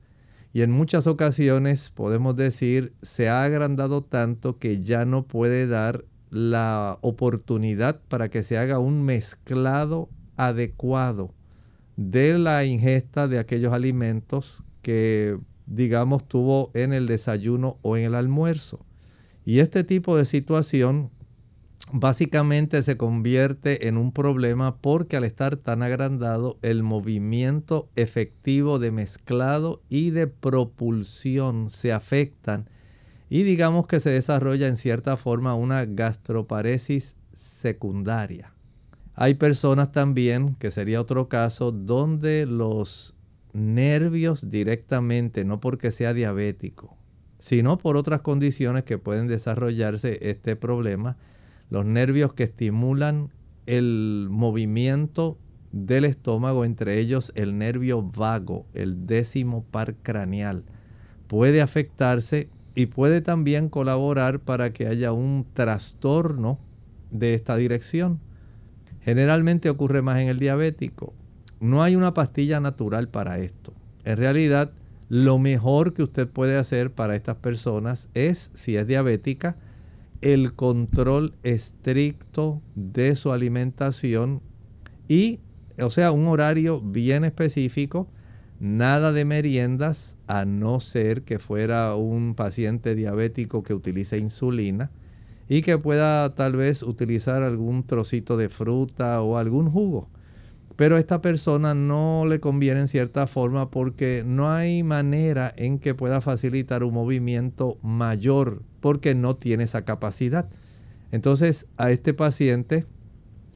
y 0.53 0.63
en 0.63 0.71
muchas 0.71 1.09
ocasiones 1.09 1.91
podemos 1.91 2.37
decir 2.37 2.95
se 3.03 3.29
ha 3.29 3.43
agrandado 3.43 4.03
tanto 4.03 4.61
que 4.61 4.81
ya 4.81 5.05
no 5.07 5.27
puede 5.27 5.67
dar 5.67 6.05
la 6.31 6.99
oportunidad 7.01 8.01
para 8.07 8.29
que 8.29 8.45
se 8.45 8.59
haga 8.59 8.79
un 8.79 9.03
mezclado 9.03 10.09
adecuado 10.37 11.35
de 11.97 12.39
la 12.39 12.65
ingesta 12.65 13.29
de 13.29 13.39
aquellos 13.39 13.73
alimentos 13.73 14.63
que 14.83 15.39
digamos 15.67 16.27
tuvo 16.29 16.71
en 16.75 16.93
el 16.93 17.07
desayuno 17.07 17.79
o 17.83 17.97
en 17.97 18.05
el 18.05 18.15
almuerzo. 18.15 18.85
Y 19.45 19.61
este 19.61 19.85
tipo 19.85 20.17
de 20.17 20.25
situación 20.25 21.11
básicamente 21.93 22.83
se 22.83 22.97
convierte 22.97 23.89
en 23.89 23.97
un 23.97 24.13
problema 24.13 24.77
porque 24.77 25.17
al 25.17 25.25
estar 25.25 25.57
tan 25.57 25.83
agrandado 25.83 26.59
el 26.63 26.83
movimiento 26.83 27.89
efectivo 27.97 28.79
de 28.79 28.91
mezclado 28.91 29.83
y 29.89 30.11
de 30.11 30.27
propulsión 30.27 31.71
se 31.71 31.93
afectan 31.93 32.69
y 33.29 33.43
digamos 33.43 33.87
que 33.87 34.01
se 34.01 34.11
desarrolla 34.11 34.69
en 34.69 34.77
cierta 34.77 35.17
forma 35.17 35.55
una 35.55 35.85
gastroparesis 35.85 37.17
secundaria. 37.33 38.56
Hay 39.19 39.35
personas 39.35 39.93
también, 39.93 40.57
que 40.57 40.71
sería 40.71 41.01
otro 41.01 41.31
caso, 41.31 41.73
donde 41.73 42.45
los 42.45 43.17
nervios 43.55 44.51
directamente, 44.51 45.47
no 45.47 45.59
porque 45.59 45.91
sea 45.91 46.13
diabético, 46.13 46.99
sino 47.39 47.79
por 47.79 47.97
otras 47.97 48.21
condiciones 48.21 48.85
que 48.85 48.99
pueden 48.99 49.27
desarrollarse 49.27 50.19
este 50.21 50.55
problema, 50.55 51.17
los 51.71 51.87
nervios 51.87 52.35
que 52.35 52.43
estimulan 52.43 53.31
el 53.65 54.29
movimiento 54.31 55.39
del 55.73 56.05
estómago, 56.05 56.67
entre 56.67 56.99
ellos 56.99 57.33
el 57.37 57.57
nervio 57.57 58.03
vago, 58.03 58.67
el 58.75 59.07
décimo 59.07 59.65
par 59.65 59.95
craneal, 59.95 60.65
puede 61.27 61.63
afectarse 61.63 62.51
y 62.75 62.85
puede 62.85 63.23
también 63.23 63.71
colaborar 63.71 64.41
para 64.41 64.75
que 64.75 64.87
haya 64.87 65.13
un 65.13 65.47
trastorno 65.55 66.59
de 67.11 67.33
esta 67.33 67.57
dirección. 67.57 68.21
Generalmente 69.07 69.71
ocurre 69.71 70.03
más 70.03 70.19
en 70.19 70.27
el 70.27 70.41
diabético. 70.41 71.15
No 71.61 71.85
hay 71.85 71.95
una 71.95 72.13
pastilla 72.13 72.59
natural 72.59 73.07
para 73.07 73.39
esto. 73.39 73.73
En 74.05 74.17
realidad, 74.17 74.73
lo 75.09 75.39
mejor 75.39 75.95
que 75.95 76.03
usted 76.03 76.29
puede 76.29 76.59
hacer 76.59 76.91
para 76.91 77.15
estas 77.15 77.37
personas 77.37 78.09
es, 78.15 78.51
si 78.53 78.77
es 78.77 78.85
diabética, 78.89 79.59
el 80.23 80.55
control 80.55 81.35
estricto 81.45 82.61
de 82.75 83.15
su 83.15 83.31
alimentación 83.31 84.43
y, 85.07 85.39
o 85.81 85.91
sea, 85.91 86.11
un 86.11 86.27
horario 86.27 86.81
bien 86.81 87.25
específico, 87.25 88.09
nada 88.59 89.13
de 89.13 89.25
meriendas, 89.25 90.19
a 90.27 90.45
no 90.45 90.81
ser 90.81 91.23
que 91.23 91.39
fuera 91.39 91.95
un 91.95 92.35
paciente 92.35 92.97
diabético 92.97 93.63
que 93.63 93.73
utilice 93.73 94.19
insulina 94.19 94.91
y 95.49 95.63
que 95.63 95.79
pueda 95.79 96.35
tal 96.35 96.57
vez 96.57 96.83
utilizar 96.83 97.43
algún 97.43 97.85
trocito 97.85 98.37
de 98.37 98.49
fruta 98.49 99.23
o 99.23 99.37
algún 99.39 99.71
jugo. 99.71 100.09
Pero 100.77 100.97
a 100.97 100.99
esta 100.99 101.23
persona 101.23 101.75
no 101.75 102.27
le 102.27 102.39
conviene 102.39 102.81
en 102.81 102.89
cierta 102.89 103.27
forma 103.27 103.71
porque 103.71 104.25
no 104.27 104.51
hay 104.51 104.83
manera 104.83 105.53
en 105.57 105.79
que 105.79 105.95
pueda 105.95 106.21
facilitar 106.21 106.85
un 106.85 106.93
movimiento 106.95 107.79
mayor 107.83 108.63
porque 108.81 109.15
no 109.15 109.37
tiene 109.37 109.65
esa 109.65 109.83
capacidad. 109.83 110.49
Entonces 111.13 111.67
a 111.79 111.91
este 111.91 112.13
paciente, 112.13 112.85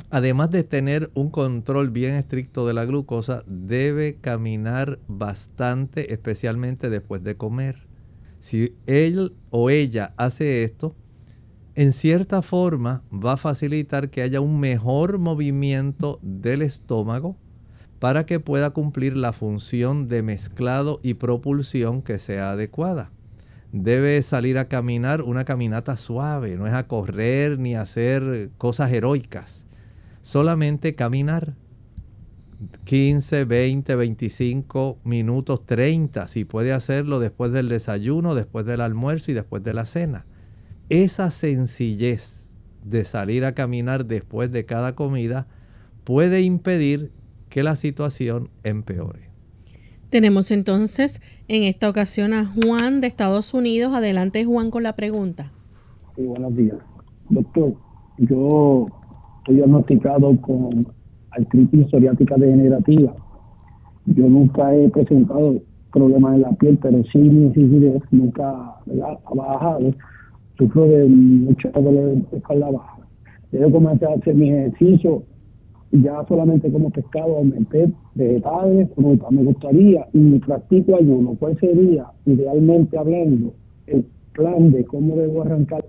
además 0.08 0.50
de 0.50 0.64
tener 0.64 1.10
un 1.14 1.28
control 1.28 1.90
bien 1.90 2.14
estricto 2.14 2.66
de 2.66 2.72
la 2.72 2.86
glucosa, 2.86 3.44
debe 3.46 4.16
caminar 4.18 4.98
bastante, 5.06 6.14
especialmente 6.14 6.88
después 6.88 7.22
de 7.22 7.36
comer. 7.36 7.86
Si 8.38 8.74
él 8.86 9.36
o 9.50 9.68
ella 9.68 10.14
hace 10.16 10.64
esto, 10.64 10.94
en 11.80 11.94
cierta 11.94 12.42
forma 12.42 13.02
va 13.10 13.32
a 13.32 13.36
facilitar 13.38 14.10
que 14.10 14.20
haya 14.20 14.42
un 14.42 14.60
mejor 14.60 15.18
movimiento 15.18 16.18
del 16.20 16.60
estómago 16.60 17.38
para 17.98 18.26
que 18.26 18.38
pueda 18.38 18.72
cumplir 18.72 19.16
la 19.16 19.32
función 19.32 20.06
de 20.06 20.22
mezclado 20.22 21.00
y 21.02 21.14
propulsión 21.14 22.02
que 22.02 22.18
sea 22.18 22.50
adecuada. 22.50 23.12
Debe 23.72 24.20
salir 24.20 24.58
a 24.58 24.68
caminar 24.68 25.22
una 25.22 25.46
caminata 25.46 25.96
suave, 25.96 26.58
no 26.58 26.66
es 26.66 26.74
a 26.74 26.86
correr 26.86 27.58
ni 27.58 27.76
a 27.76 27.80
hacer 27.80 28.50
cosas 28.58 28.92
heroicas, 28.92 29.64
solamente 30.20 30.94
caminar 30.94 31.54
15, 32.84 33.46
20, 33.46 33.96
25 33.96 34.98
minutos, 35.04 35.64
30, 35.64 36.28
si 36.28 36.44
puede 36.44 36.74
hacerlo 36.74 37.20
después 37.20 37.52
del 37.52 37.70
desayuno, 37.70 38.34
después 38.34 38.66
del 38.66 38.82
almuerzo 38.82 39.30
y 39.30 39.34
después 39.34 39.62
de 39.62 39.72
la 39.72 39.86
cena 39.86 40.26
esa 40.90 41.30
sencillez 41.30 42.50
de 42.84 43.04
salir 43.04 43.44
a 43.44 43.54
caminar 43.54 44.06
después 44.06 44.50
de 44.50 44.66
cada 44.66 44.94
comida 44.94 45.46
puede 46.04 46.42
impedir 46.42 47.12
que 47.48 47.62
la 47.62 47.76
situación 47.76 48.50
empeore. 48.64 49.30
Tenemos 50.10 50.50
entonces 50.50 51.22
en 51.46 51.62
esta 51.62 51.88
ocasión 51.88 52.34
a 52.34 52.44
Juan 52.44 53.00
de 53.00 53.06
Estados 53.06 53.54
Unidos. 53.54 53.94
Adelante 53.94 54.44
Juan 54.44 54.70
con 54.72 54.82
la 54.82 54.96
pregunta. 54.96 55.52
Sí, 56.16 56.24
buenos 56.24 56.56
días. 56.56 56.76
Doctor, 57.28 57.74
yo 58.18 58.86
estoy 59.38 59.56
diagnosticado 59.56 60.36
con 60.40 60.88
artritis 61.30 61.86
psoriática 61.88 62.34
degenerativa. 62.36 63.14
Yo 64.06 64.28
nunca 64.28 64.74
he 64.74 64.88
presentado 64.88 65.62
problemas 65.92 66.34
en 66.34 66.42
la 66.42 66.52
piel, 66.52 66.78
pero 66.82 67.04
sí 67.12 67.18
mi 67.18 67.52
nunca 68.10 68.50
ha 68.50 69.34
bajado 69.34 69.94
sufro 70.60 70.86
de 70.86 71.06
mucha 71.06 71.70
dolor 71.70 72.16
de 72.30 72.36
espalda 72.36 72.70
baja. 72.70 72.98
Yo 73.50 73.70
comencé 73.72 74.04
a 74.04 74.12
hacer 74.12 74.34
mi 74.34 74.50
ejercicio 74.50 75.22
ya 75.92 76.24
solamente 76.28 76.70
como 76.70 76.90
pescado, 76.90 77.38
aumenté 77.38 77.90
vegetales, 78.14 78.88
frutas. 78.94 79.30
Me 79.32 79.42
gustaría, 79.42 80.06
y 80.12 80.38
practico 80.38 80.96
ayuno, 80.96 81.34
¿cuál 81.38 81.58
sería, 81.58 82.06
idealmente 82.26 82.96
hablando, 82.96 83.54
el 83.86 84.04
plan 84.32 84.70
de 84.70 84.84
cómo 84.84 85.16
debo 85.16 85.42
arrancar 85.42 85.84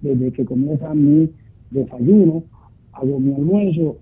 desde 0.00 0.30
que 0.32 0.44
comienza 0.44 0.94
mi 0.94 1.28
desayuno, 1.70 2.44
hago 2.92 3.18
mi 3.18 3.34
almuerzo, 3.34 3.96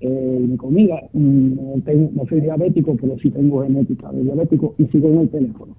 eh, 0.00 0.46
mi 0.46 0.56
comida, 0.58 1.00
no, 1.14 1.80
tengo, 1.84 2.10
no 2.14 2.26
soy 2.26 2.42
diabético, 2.42 2.96
pero 3.00 3.16
sí 3.18 3.30
tengo 3.30 3.62
genética 3.62 4.12
de 4.12 4.24
diabético 4.24 4.74
y 4.76 4.84
sigo 4.86 5.08
en 5.08 5.18
el 5.20 5.28
teléfono. 5.30 5.74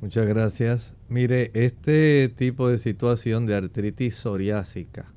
Muchas 0.00 0.26
gracias. 0.26 0.94
Mire, 1.10 1.50
este 1.52 2.30
tipo 2.30 2.68
de 2.68 2.78
situación 2.78 3.44
de 3.44 3.54
artritis 3.54 4.14
psoriásica 4.14 5.12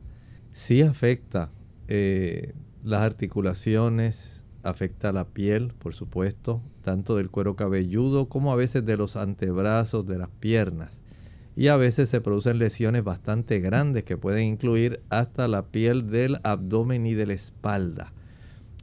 sí 0.51 0.81
afecta 0.81 1.49
eh, 1.87 2.53
las 2.83 3.01
articulaciones, 3.01 4.43
afecta 4.61 5.13
la 5.13 5.25
piel, 5.25 5.73
por 5.79 5.93
supuesto, 5.93 6.61
tanto 6.81 7.15
del 7.15 7.29
cuero 7.29 7.55
cabelludo 7.55 8.27
como 8.27 8.51
a 8.51 8.57
veces 8.57 8.85
de 8.85 8.97
los 8.97 9.15
antebrazos, 9.15 10.05
de 10.05 10.17
las 10.17 10.29
piernas. 10.29 11.01
Y 11.55 11.67
a 11.69 11.77
veces 11.77 12.09
se 12.09 12.19
producen 12.19 12.59
lesiones 12.59 13.05
bastante 13.05 13.61
grandes 13.61 14.03
que 14.03 14.17
pueden 14.17 14.47
incluir 14.47 15.01
hasta 15.09 15.47
la 15.47 15.67
piel 15.67 16.09
del 16.09 16.39
abdomen 16.43 17.05
y 17.05 17.13
de 17.13 17.27
la 17.27 17.33
espalda. 17.33 18.11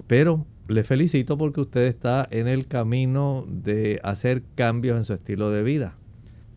Pero 0.07 0.47
le 0.71 0.85
felicito 0.85 1.37
porque 1.37 1.61
usted 1.61 1.83
está 1.83 2.27
en 2.31 2.49
el 2.49 2.67
camino 2.67 3.47
de 3.49 4.01
hacer 4.03 4.43
cambios 4.55 4.97
en 4.99 5.05
su 5.05 5.13
estilo 5.13 5.51
de 5.51 5.63
vida 5.63 5.97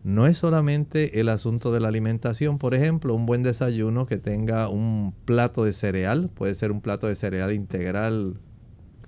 no 0.04 0.26
es 0.26 0.36
solamente 0.36 1.18
el 1.18 1.30
asunto 1.30 1.72
de 1.72 1.80
la 1.80 1.88
alimentación, 1.88 2.58
por 2.58 2.74
ejemplo, 2.74 3.14
un 3.14 3.24
buen 3.24 3.42
desayuno 3.42 4.04
que 4.04 4.18
tenga 4.18 4.68
un 4.68 5.14
plato 5.24 5.64
de 5.64 5.72
cereal, 5.72 6.30
puede 6.34 6.54
ser 6.54 6.72
un 6.72 6.82
plato 6.82 7.06
de 7.06 7.16
cereal 7.16 7.54
integral 7.54 8.38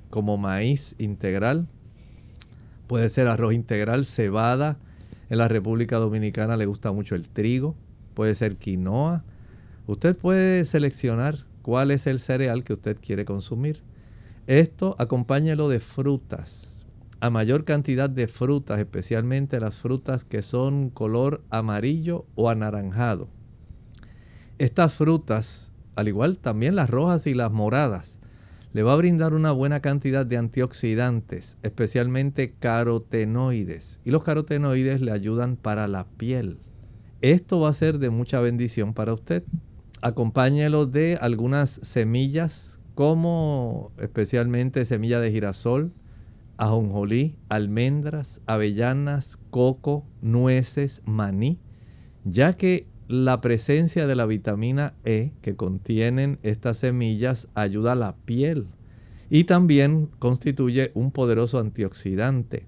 como 0.09 0.39
maíz 0.39 0.95
integral, 0.97 1.69
puede 2.87 3.11
ser 3.11 3.29
arroz 3.29 3.53
integral, 3.53 4.07
cebada, 4.07 4.79
en 5.29 5.37
la 5.37 5.49
República 5.49 5.99
Dominicana 5.99 6.57
le 6.57 6.65
gusta 6.65 6.93
mucho 6.93 7.15
el 7.15 7.29
trigo, 7.29 7.77
puede 8.15 8.35
ser 8.35 8.57
quinoa. 8.57 9.23
Usted 9.87 10.17
puede 10.17 10.65
seleccionar 10.65 11.45
cuál 11.61 11.91
es 11.91 12.07
el 12.07 12.21
cereal 12.21 12.65
que 12.65 12.73
usted 12.73 12.97
quiere 13.03 13.27
consumir. 13.27 13.83
Esto 14.47 14.95
acompáñelo 14.99 15.69
de 15.69 15.81
frutas 15.81 16.77
a 17.21 17.31
mayor 17.31 17.65
cantidad 17.65 18.11
de 18.11 18.29
frutas, 18.29 18.79
especialmente 18.79 19.59
las 19.59 19.77
frutas 19.77 20.25
que 20.25 20.43
son 20.43 20.91
color 20.91 21.43
amarillo 21.51 22.27
o 22.35 22.51
anaranjado. 22.51 23.29
Estas 24.59 24.95
frutas, 24.95 25.73
al 25.95 26.09
igual 26.09 26.39
también 26.39 26.77
las 26.77 26.91
rojas 26.91 27.27
y 27.27 27.35
las 27.35 27.53
moradas, 27.53 28.21
le 28.73 28.83
va 28.83 28.93
a 28.93 28.97
brindar 28.97 29.33
una 29.33 29.53
buena 29.53 29.81
cantidad 29.81 30.27
de 30.27 30.37
antioxidantes, 30.37 31.57
especialmente 31.63 32.55
carotenoides. 32.59 34.01
Y 34.05 34.11
los 34.11 34.23
carotenoides 34.23 35.01
le 35.01 35.13
ayudan 35.13 35.57
para 35.57 35.89
la 35.89 36.07
piel. 36.07 36.59
Esto 37.23 37.61
va 37.61 37.71
a 37.71 37.75
ser 37.75 37.99
de 37.99 38.11
mucha 38.11 38.41
bendición 38.41 38.93
para 38.93 39.15
usted. 39.15 39.45
Acompáñelo 40.03 40.85
de 40.85 41.19
algunas 41.19 41.71
semillas, 41.71 42.76
como 42.97 43.93
especialmente 43.99 44.87
semilla 44.87 45.21
de 45.21 45.31
girasol, 45.31 45.93
ajonjolí, 46.57 47.37
almendras, 47.51 48.41
avellanas, 48.47 49.37
coco, 49.51 50.07
nueces, 50.23 51.03
maní, 51.05 51.61
ya 52.25 52.55
que 52.55 52.89
la 53.07 53.43
presencia 53.43 54.07
de 54.07 54.17
la 54.17 54.25
vitamina 54.25 54.95
E 55.05 55.33
que 55.43 55.57
contienen 55.57 56.39
estas 56.43 56.79
semillas 56.79 57.49
ayuda 57.55 57.93
a 57.93 57.97
la 57.97 58.17
piel 58.17 58.69
y 59.29 59.45
también 59.45 60.07
constituye 60.19 60.91
un 60.95 61.13
poderoso 61.13 61.59
antioxidante. 61.59 62.67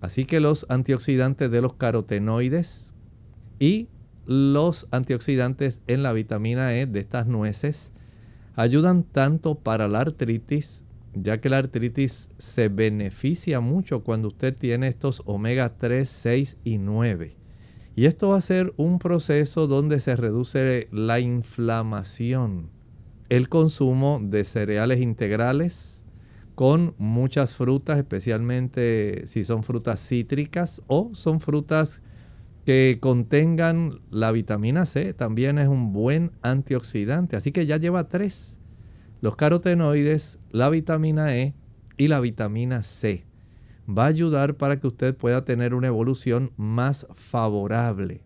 Así 0.00 0.24
que 0.24 0.38
los 0.38 0.66
antioxidantes 0.68 1.50
de 1.50 1.60
los 1.60 1.74
carotenoides 1.74 2.94
y 3.58 3.88
los 4.24 4.86
antioxidantes 4.92 5.82
en 5.88 6.04
la 6.04 6.12
vitamina 6.12 6.76
E 6.76 6.86
de 6.86 7.00
estas 7.00 7.26
nueces 7.26 7.92
ayudan 8.54 9.04
tanto 9.04 9.56
para 9.56 9.88
la 9.88 10.00
artritis 10.00 10.84
ya 11.14 11.38
que 11.38 11.48
la 11.48 11.58
artritis 11.58 12.28
se 12.38 12.68
beneficia 12.68 13.60
mucho 13.60 14.02
cuando 14.02 14.28
usted 14.28 14.56
tiene 14.56 14.88
estos 14.88 15.22
omega 15.26 15.76
3, 15.76 16.08
6 16.08 16.58
y 16.64 16.78
9. 16.78 17.36
Y 17.96 18.06
esto 18.06 18.30
va 18.30 18.38
a 18.38 18.40
ser 18.40 18.74
un 18.76 18.98
proceso 18.98 19.66
donde 19.66 20.00
se 20.00 20.16
reduce 20.16 20.88
la 20.90 21.20
inflamación. 21.20 22.70
El 23.28 23.48
consumo 23.48 24.20
de 24.22 24.44
cereales 24.44 25.00
integrales 25.00 26.04
con 26.56 26.94
muchas 26.98 27.54
frutas, 27.54 27.98
especialmente 27.98 29.26
si 29.26 29.44
son 29.44 29.62
frutas 29.62 30.00
cítricas 30.00 30.82
o 30.88 31.10
son 31.14 31.40
frutas 31.40 32.00
que 32.64 32.98
contengan 33.00 34.00
la 34.10 34.32
vitamina 34.32 34.86
C, 34.86 35.12
también 35.12 35.58
es 35.58 35.68
un 35.68 35.92
buen 35.92 36.32
antioxidante. 36.42 37.36
Así 37.36 37.52
que 37.52 37.66
ya 37.66 37.76
lleva 37.76 38.08
tres 38.08 38.58
los 39.24 39.36
carotenoides, 39.36 40.38
la 40.50 40.68
vitamina 40.68 41.34
E 41.34 41.54
y 41.96 42.08
la 42.08 42.20
vitamina 42.20 42.82
C. 42.82 43.24
Va 43.88 44.04
a 44.04 44.08
ayudar 44.08 44.56
para 44.56 44.78
que 44.78 44.86
usted 44.86 45.16
pueda 45.16 45.46
tener 45.46 45.72
una 45.72 45.86
evolución 45.86 46.52
más 46.58 47.06
favorable 47.14 48.20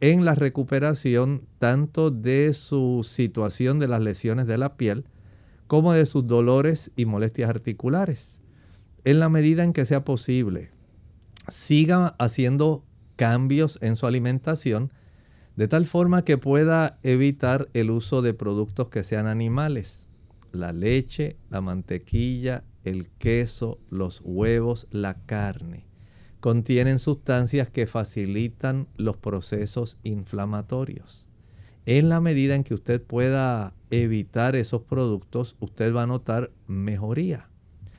en 0.00 0.24
la 0.24 0.34
recuperación 0.34 1.46
tanto 1.60 2.10
de 2.10 2.52
su 2.52 3.06
situación 3.08 3.78
de 3.78 3.86
las 3.86 4.00
lesiones 4.00 4.48
de 4.48 4.58
la 4.58 4.76
piel 4.76 5.04
como 5.68 5.92
de 5.92 6.04
sus 6.04 6.26
dolores 6.26 6.90
y 6.96 7.04
molestias 7.04 7.48
articulares. 7.48 8.40
En 9.04 9.20
la 9.20 9.28
medida 9.28 9.62
en 9.62 9.72
que 9.72 9.84
sea 9.84 10.04
posible, 10.04 10.72
siga 11.46 12.16
haciendo 12.18 12.84
cambios 13.20 13.78
en 13.82 13.96
su 13.96 14.06
alimentación 14.06 14.94
de 15.54 15.68
tal 15.68 15.84
forma 15.84 16.24
que 16.24 16.38
pueda 16.38 16.98
evitar 17.02 17.68
el 17.74 17.90
uso 17.90 18.22
de 18.22 18.32
productos 18.32 18.88
que 18.88 19.04
sean 19.04 19.26
animales 19.26 20.08
la 20.52 20.72
leche, 20.72 21.36
la 21.50 21.60
mantequilla, 21.60 22.64
el 22.82 23.10
queso, 23.10 23.78
los 23.90 24.22
huevos, 24.24 24.88
la 24.90 25.14
carne. 25.26 25.86
Contienen 26.40 26.98
sustancias 26.98 27.68
que 27.68 27.86
facilitan 27.86 28.88
los 28.96 29.18
procesos 29.18 29.98
inflamatorios. 30.02 31.26
En 31.84 32.08
la 32.08 32.22
medida 32.22 32.54
en 32.54 32.64
que 32.64 32.72
usted 32.72 33.02
pueda 33.02 33.74
evitar 33.90 34.56
esos 34.56 34.80
productos, 34.80 35.56
usted 35.60 35.94
va 35.94 36.04
a 36.04 36.06
notar 36.06 36.52
mejoría. 36.66 37.50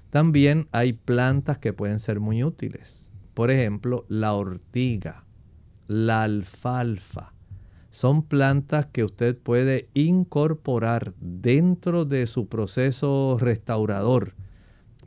También 0.10 0.68
hay 0.72 0.94
plantas 0.94 1.60
que 1.60 1.74
pueden 1.74 2.00
ser 2.00 2.20
muy 2.20 2.44
útiles. 2.44 3.11
Por 3.34 3.52
ejemplo, 3.52 4.06
la 4.10 4.34
ortiga, 4.34 5.26
la 5.88 6.24
alfalfa, 6.24 7.34
son 7.89 8.24
plantas 8.24 8.88
que 8.88 9.04
usted 9.04 9.38
puede 9.38 9.89
incorporar 9.94 11.13
dentro 11.20 12.06
de 12.06 12.26
su 12.28 12.48
proceso 12.48 13.38
restaurador 13.39 14.34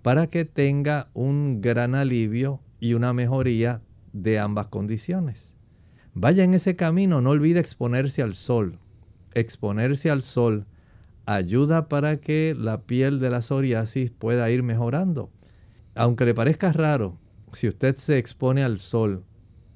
para 0.02 0.26
que 0.26 0.44
tenga 0.44 1.08
un 1.14 1.62
gran 1.62 1.94
alivio 1.94 2.60
y 2.78 2.92
una 2.92 3.14
mejoría 3.14 3.80
de 4.12 4.38
ambas 4.38 4.66
condiciones. 4.68 5.56
Vaya 6.12 6.44
en 6.44 6.54
ese 6.54 6.76
camino, 6.76 7.22
no 7.22 7.30
olvide 7.30 7.58
exponerse 7.58 8.22
al 8.22 8.34
sol. 8.34 8.78
Exponerse 9.32 10.10
al 10.10 10.22
sol 10.22 10.66
ayuda 11.26 11.88
para 11.88 12.18
que 12.18 12.54
la 12.56 12.82
piel 12.82 13.18
de 13.18 13.30
la 13.30 13.40
psoriasis 13.40 14.10
pueda 14.10 14.50
ir 14.50 14.62
mejorando. 14.62 15.30
Aunque 15.94 16.26
le 16.26 16.34
parezca 16.34 16.72
raro, 16.72 17.18
si 17.54 17.68
usted 17.68 17.96
se 17.96 18.18
expone 18.18 18.62
al 18.62 18.78
sol 18.78 19.24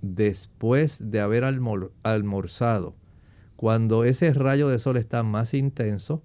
después 0.02 1.10
de 1.10 1.20
haber 1.20 1.44
almorzado, 1.44 2.94
cuando 3.56 4.04
ese 4.04 4.32
rayo 4.32 4.68
de 4.68 4.78
sol 4.78 4.96
está 4.96 5.22
más 5.22 5.54
intenso, 5.54 6.22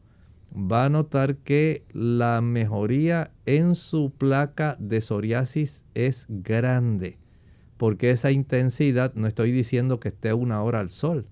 va 0.53 0.85
a 0.85 0.89
notar 0.89 1.37
que 1.37 1.83
la 1.91 2.41
mejoría 2.41 3.31
en 3.45 3.75
su 3.75 4.11
placa 4.11 4.77
de 4.79 5.01
psoriasis 5.01 5.83
es 5.95 6.25
grande. 6.29 7.17
Porque 7.77 8.11
esa 8.11 8.31
intensidad, 8.31 9.15
no 9.15 9.27
estoy 9.27 9.51
diciendo 9.51 9.99
que 9.99 10.09
esté 10.09 10.33
una 10.33 10.61
hora 10.61 10.79
al 10.79 10.89
sol, 10.89 11.27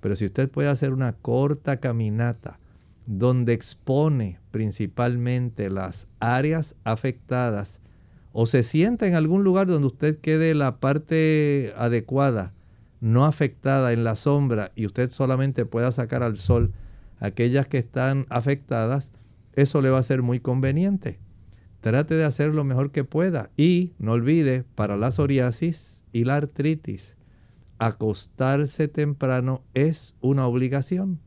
pero 0.00 0.16
si 0.16 0.24
usted 0.24 0.50
puede 0.50 0.68
hacer 0.68 0.92
una 0.92 1.12
corta 1.12 1.76
caminata 1.76 2.58
donde 3.06 3.52
expone 3.52 4.40
principalmente 4.50 5.68
las 5.68 6.08
áreas 6.20 6.74
afectadas 6.84 7.80
o 8.34 8.46
se 8.46 8.64
sienta 8.64 9.06
en 9.06 9.14
algún 9.14 9.44
lugar 9.44 9.68
donde 9.68 9.86
usted 9.86 10.18
quede 10.18 10.54
la 10.54 10.80
parte 10.80 11.72
adecuada 11.78 12.52
no 13.00 13.26
afectada 13.26 13.92
en 13.92 14.02
la 14.02 14.16
sombra 14.16 14.72
y 14.74 14.86
usted 14.86 15.08
solamente 15.10 15.66
pueda 15.66 15.92
sacar 15.92 16.22
al 16.22 16.36
sol 16.36 16.72
aquellas 17.20 17.66
que 17.66 17.78
están 17.78 18.26
afectadas, 18.30 19.12
eso 19.52 19.82
le 19.82 19.90
va 19.90 19.98
a 19.98 20.02
ser 20.02 20.22
muy 20.22 20.40
conveniente. 20.40 21.20
Trate 21.80 22.14
de 22.14 22.24
hacer 22.24 22.54
lo 22.54 22.64
mejor 22.64 22.92
que 22.92 23.04
pueda 23.04 23.50
y 23.56 23.92
no 23.98 24.12
olvide 24.12 24.64
para 24.74 24.96
la 24.96 25.10
psoriasis 25.10 26.04
y 26.12 26.24
la 26.24 26.36
artritis, 26.36 27.16
acostarse 27.78 28.88
temprano 28.88 29.62
es 29.74 30.16
una 30.20 30.46
obligación. 30.46 31.20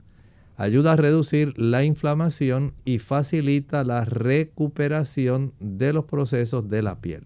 Ayuda 0.57 0.93
a 0.93 0.95
reducir 0.95 1.53
la 1.57 1.83
inflamación 1.83 2.73
y 2.83 2.97
facilita 2.99 3.83
la 3.83 4.03
recuperación 4.03 5.53
de 5.59 5.93
los 5.93 6.05
procesos 6.05 6.67
de 6.67 6.81
la 6.81 6.99
piel. 6.99 7.23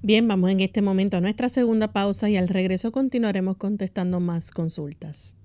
Bien, 0.00 0.28
vamos 0.28 0.50
en 0.50 0.60
este 0.60 0.82
momento 0.82 1.16
a 1.16 1.20
nuestra 1.20 1.48
segunda 1.48 1.92
pausa 1.92 2.30
y 2.30 2.36
al 2.36 2.48
regreso 2.48 2.92
continuaremos 2.92 3.56
contestando 3.56 4.20
más 4.20 4.52
consultas. 4.52 5.40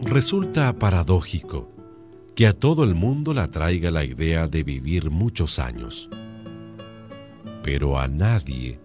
Resulta 0.00 0.72
paradójico 0.78 1.68
que 2.34 2.46
a 2.46 2.54
todo 2.54 2.84
el 2.84 2.94
mundo 2.94 3.34
le 3.34 3.42
atraiga 3.42 3.90
la 3.90 4.04
idea 4.04 4.48
de 4.48 4.62
vivir 4.62 5.10
muchos 5.10 5.58
años, 5.58 6.08
pero 7.62 7.98
a 7.98 8.08
nadie 8.08 8.80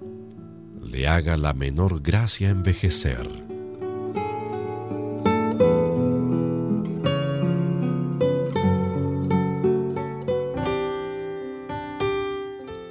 le 0.92 1.08
haga 1.08 1.38
la 1.38 1.54
menor 1.54 2.02
gracia 2.02 2.50
envejecer. 2.50 3.26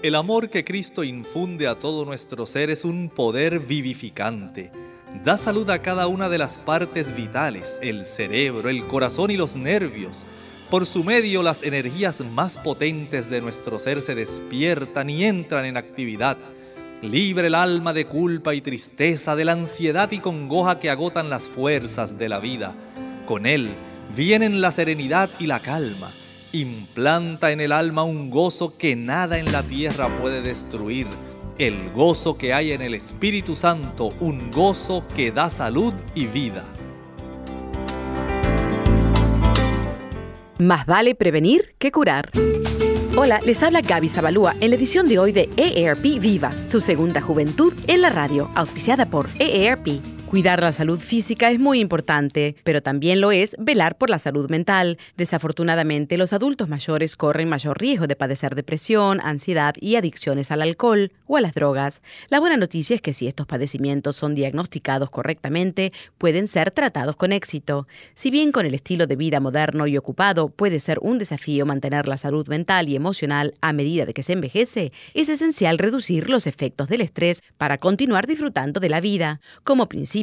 El 0.03 0.14
amor 0.14 0.48
que 0.48 0.64
Cristo 0.64 1.05
infunde 1.05 1.68
a 1.68 1.78
todo 1.78 2.07
nuestro 2.07 2.46
ser 2.46 2.70
es 2.70 2.86
un 2.86 3.11
poder 3.11 3.59
vivificante. 3.59 4.72
Da 5.22 5.36
salud 5.36 5.68
a 5.68 5.82
cada 5.82 6.07
una 6.07 6.30
de 6.30 6.38
las 6.38 6.59
partes 6.59 7.14
vitales, 7.14 7.78
el 7.82 8.07
cerebro, 8.07 8.70
el 8.70 8.86
corazón 8.86 9.30
y 9.30 9.36
los 9.36 9.57
nervios. 9.57 10.24
Por 10.70 10.86
su 10.86 11.05
medio 11.05 11.42
las 11.42 11.62
energías 11.62 12.22
más 12.22 12.57
potentes 12.57 13.28
de 13.28 13.42
nuestro 13.42 13.78
ser 13.78 14.01
se 14.01 14.14
despiertan 14.14 15.11
y 15.11 15.24
entran 15.24 15.66
en 15.66 15.76
actividad. 15.76 16.38
Libre 17.03 17.46
el 17.46 17.55
alma 17.55 17.92
de 17.92 18.07
culpa 18.07 18.55
y 18.55 18.61
tristeza, 18.61 19.36
de 19.36 19.44
la 19.44 19.53
ansiedad 19.53 20.11
y 20.12 20.18
congoja 20.18 20.78
que 20.78 20.90
agotan 20.90 21.30
las 21.30 21.48
fuerzas 21.48 22.18
de 22.18 22.28
la 22.28 22.40
vida. 22.40 22.74
Con 23.26 23.46
él 23.46 23.70
vienen 24.14 24.61
la 24.61 24.70
serenidad 24.70 25.30
y 25.38 25.46
la 25.46 25.61
calma 25.61 26.11
implanta 26.53 27.53
en 27.53 27.61
el 27.61 27.72
alma 27.72 28.03
un 28.03 28.30
gozo 28.30 28.76
que 28.76 28.96
nada 28.96 29.38
en 29.38 29.53
la 29.53 29.62
tierra 29.62 30.09
puede 30.20 30.42
destruir. 30.42 31.07
El 31.59 31.90
gozo 31.90 32.38
que 32.38 32.55
hay 32.55 32.72
en 32.72 32.82
el 32.82 32.94
Espíritu 32.94 33.55
Santo, 33.55 34.11
un 34.20 34.51
gozo 34.51 35.05
que 35.14 35.30
da 35.30 35.51
salud 35.51 35.92
y 36.14 36.26
vida. 36.26 36.64
Más 40.59 40.86
vale 40.86 41.14
prevenir 41.14 41.74
que 41.78 41.90
curar. 41.90 42.30
Hola, 43.16 43.40
les 43.44 43.61
habla 43.64 43.80
Gaby 43.80 44.08
Zabalúa 44.08 44.54
en 44.61 44.70
la 44.70 44.76
edición 44.76 45.08
de 45.08 45.18
hoy 45.18 45.32
de 45.32 45.50
EARP 45.56 46.20
Viva, 46.20 46.52
su 46.64 46.80
segunda 46.80 47.20
juventud 47.20 47.74
en 47.88 48.02
la 48.02 48.11
radio, 48.11 48.48
auspiciada 48.54 49.06
por 49.06 49.28
EARP. 49.40 50.20
Cuidar 50.31 50.62
la 50.62 50.72
salud 50.72 51.01
física 51.01 51.51
es 51.51 51.59
muy 51.59 51.81
importante, 51.81 52.55
pero 52.62 52.85
también 52.85 53.20
lo 53.20 53.33
es 53.33 53.57
velar 53.59 53.99
por 53.99 54.11
la 54.11 54.20
salud 54.20 54.49
mental. 54.49 54.97
Desafortunadamente, 55.16 56.16
los 56.16 56.33
adultos 56.33 56.68
mayores 56.68 57.16
corren 57.16 57.49
mayor 57.49 57.81
riesgo 57.81 58.07
de 58.07 58.14
padecer 58.14 58.55
depresión, 58.55 59.18
ansiedad 59.24 59.74
y 59.81 59.97
adicciones 59.97 60.53
al 60.53 60.62
alcohol 60.62 61.11
o 61.26 61.37
a 61.37 61.41
las 61.41 61.53
drogas. 61.53 62.01
La 62.28 62.39
buena 62.39 62.57
noticia 62.57 62.95
es 62.95 63.03
que 63.03 63.12
si 63.12 63.26
estos 63.26 63.49
padecimientos 63.49 64.14
son 64.14 64.37
diagnosticados 64.37 65.11
correctamente, 65.11 65.93
pueden 66.16 66.47
ser 66.47 66.70
tratados 66.70 67.16
con 67.16 67.33
éxito. 67.33 67.89
Si 68.14 68.31
bien 68.31 68.53
con 68.53 68.66
el 68.66 68.74
estilo 68.74 69.09
de 69.09 69.16
vida 69.16 69.41
moderno 69.41 69.89
y 69.89 69.97
ocupado 69.97 70.49
puede 70.49 70.78
ser 70.78 71.01
un 71.03 71.18
desafío 71.18 71.66
mantener 71.66 72.07
la 72.07 72.18
salud 72.18 72.47
mental 72.47 72.89
y 72.89 72.95
emocional 72.95 73.55
a 73.62 73.72
medida 73.72 74.07
de 74.07 74.14
que 74.14 74.22
se 74.22 74.35
envejece, 74.35 74.93
es 75.12 75.28
esencial 75.28 75.76
reducir 75.78 76.31
los 76.31 76.47
efectos 76.47 76.89
del 76.89 77.01
estrés 77.01 77.43
para 77.59 77.78
continuar 77.78 78.28
disfrutando 78.28 78.78
de 78.78 78.91
la 78.91 79.01
vida. 79.01 79.41
Como 79.64 79.89
principio, 79.89 80.20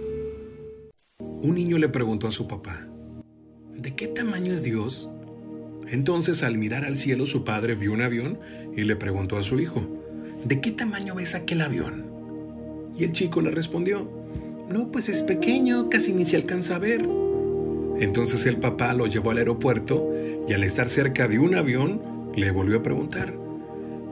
Un 1.42 1.54
niño 1.54 1.78
le 1.78 1.88
preguntó 1.88 2.28
a 2.28 2.32
su 2.32 2.46
papá, 2.46 2.86
¿de 3.74 3.94
qué 3.94 4.08
tamaño 4.08 4.52
es 4.52 4.62
Dios? 4.62 5.08
Entonces 5.88 6.42
al 6.42 6.58
mirar 6.58 6.84
al 6.84 6.98
cielo 6.98 7.24
su 7.24 7.44
padre 7.44 7.74
vio 7.74 7.92
un 7.92 8.02
avión 8.02 8.38
y 8.76 8.82
le 8.82 8.94
preguntó 8.96 9.38
a 9.38 9.42
su 9.42 9.58
hijo, 9.58 9.88
¿de 10.44 10.60
qué 10.60 10.70
tamaño 10.70 11.14
ves 11.14 11.34
aquel 11.34 11.60
avión? 11.60 12.04
Y 12.96 13.04
el 13.04 13.12
chico 13.12 13.40
le 13.40 13.50
respondió, 13.50 14.10
no, 14.68 14.90
pues 14.92 15.08
es 15.08 15.22
pequeño, 15.22 15.88
casi 15.88 16.12
ni 16.12 16.24
se 16.24 16.36
alcanza 16.36 16.76
a 16.76 16.78
ver. 16.78 17.06
Entonces 17.98 18.46
el 18.46 18.58
papá 18.58 18.94
lo 18.94 19.06
llevó 19.06 19.30
al 19.30 19.38
aeropuerto 19.38 20.12
y 20.46 20.52
al 20.52 20.64
estar 20.64 20.88
cerca 20.88 21.28
de 21.28 21.38
un 21.38 21.54
avión 21.54 22.00
le 22.34 22.50
volvió 22.50 22.78
a 22.78 22.82
preguntar, 22.82 23.34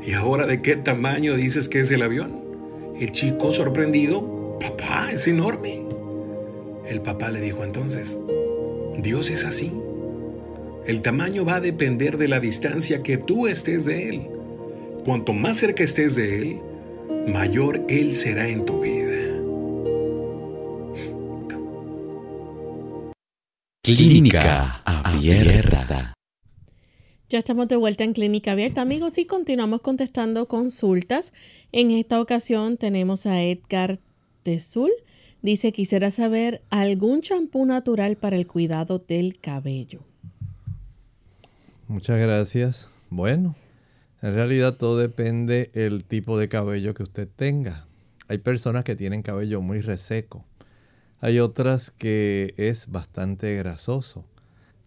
¿y 0.05 0.12
ahora 0.12 0.47
de 0.47 0.61
qué 0.61 0.76
tamaño 0.76 1.37
dices 1.37 1.68
que 1.68 1.81
es 1.81 1.91
el 1.91 2.03
avión? 2.03 2.41
El 2.99 3.12
chico 3.12 3.53
sorprendido, 3.53 4.59
papá, 4.59 5.12
es 5.12 5.29
enorme. 5.29 5.85
El 6.87 7.01
papá 7.03 7.31
le 7.31 7.41
dijo 7.41 7.64
entonces, 7.64 8.18
Dios 8.99 9.31
es 9.31 9.45
así. 9.45 9.72
El 10.87 11.03
tamaño 11.03 11.45
va 11.45 11.57
a 11.57 11.61
depender 11.61 12.16
de 12.16 12.29
la 12.29 12.41
distancia 12.41 13.03
que 13.03 13.18
tú 13.18 13.47
estés 13.47 13.85
de 13.85 14.09
Él. 14.09 14.38
Cuanto 15.09 15.33
más 15.33 15.57
cerca 15.57 15.83
estés 15.83 16.17
de 16.17 16.43
Él, 16.43 16.61
mayor 17.33 17.83
Él 17.89 18.15
será 18.15 18.47
en 18.47 18.67
tu 18.67 18.83
vida. 18.83 19.41
Clínica 23.83 24.83
Abierta. 24.85 26.13
Ya 27.31 27.39
estamos 27.39 27.69
de 27.69 27.77
vuelta 27.77 28.05
en 28.05 28.13
Clínica 28.13 28.53
Abierta, 28.53 28.83
amigos, 28.83 29.17
y 29.17 29.25
continuamos 29.25 29.81
contestando 29.81 30.45
consultas. 30.45 31.33
En 31.73 31.91
esta 31.91 32.21
ocasión 32.21 32.77
tenemos 32.77 33.25
a 33.25 33.43
Edgar 33.43 34.01
Tezul. 34.43 34.91
Dice, 35.41 35.73
quisiera 35.73 36.11
saber 36.11 36.61
algún 36.69 37.23
champú 37.23 37.65
natural 37.65 38.17
para 38.17 38.37
el 38.37 38.47
cuidado 38.47 38.99
del 38.99 39.39
cabello. 39.41 40.01
Muchas 41.87 42.21
gracias. 42.21 42.89
Bueno, 43.09 43.55
en 44.21 44.35
realidad 44.35 44.77
todo 44.77 44.99
depende 44.99 45.71
del 45.75 46.05
tipo 46.05 46.39
de 46.39 46.49
cabello 46.49 46.93
que 46.95 47.05
usted 47.05 47.29
tenga. 47.29 47.87
Hay 48.27 48.39
personas 48.39 48.83
que 48.85 48.97
tienen 48.97 49.23
cabello 49.23 49.61
muy 49.61 49.81
reseco. 49.81 50.45
Hay 51.21 51.39
otras 51.39 51.91
que 51.91 52.53
es 52.57 52.91
bastante 52.91 53.55
grasoso. 53.57 54.27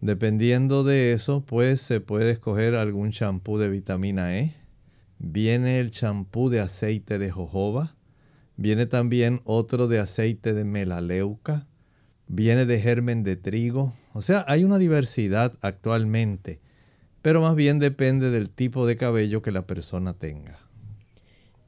Dependiendo 0.00 0.84
de 0.84 1.12
eso, 1.12 1.44
pues 1.46 1.80
se 1.80 2.00
puede 2.00 2.30
escoger 2.30 2.74
algún 2.74 3.10
champú 3.10 3.56
de 3.56 3.70
vitamina 3.70 4.38
E. 4.38 4.54
Viene 5.18 5.80
el 5.80 5.90
champú 5.90 6.50
de 6.50 6.60
aceite 6.60 7.18
de 7.18 7.30
jojoba. 7.30 7.96
Viene 8.56 8.86
también 8.86 9.40
otro 9.44 9.88
de 9.88 9.98
aceite 9.98 10.52
de 10.52 10.64
melaleuca. 10.64 11.66
Viene 12.28 12.66
de 12.66 12.80
germen 12.80 13.22
de 13.22 13.36
trigo. 13.36 13.94
O 14.12 14.20
sea, 14.20 14.44
hay 14.46 14.64
una 14.64 14.78
diversidad 14.78 15.58
actualmente 15.62 16.60
pero 17.22 17.40
más 17.40 17.54
bien 17.54 17.78
depende 17.78 18.30
del 18.30 18.50
tipo 18.50 18.86
de 18.86 18.96
cabello 18.96 19.42
que 19.42 19.52
la 19.52 19.62
persona 19.62 20.12
tenga. 20.12 20.58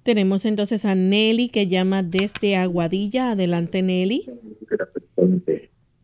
Tenemos 0.02 0.44
entonces 0.44 0.84
a 0.84 0.94
Nelly 0.94 1.48
que 1.48 1.66
llama 1.66 2.02
desde 2.02 2.56
Aguadilla. 2.56 3.30
Adelante, 3.30 3.82
Nelly. 3.82 4.26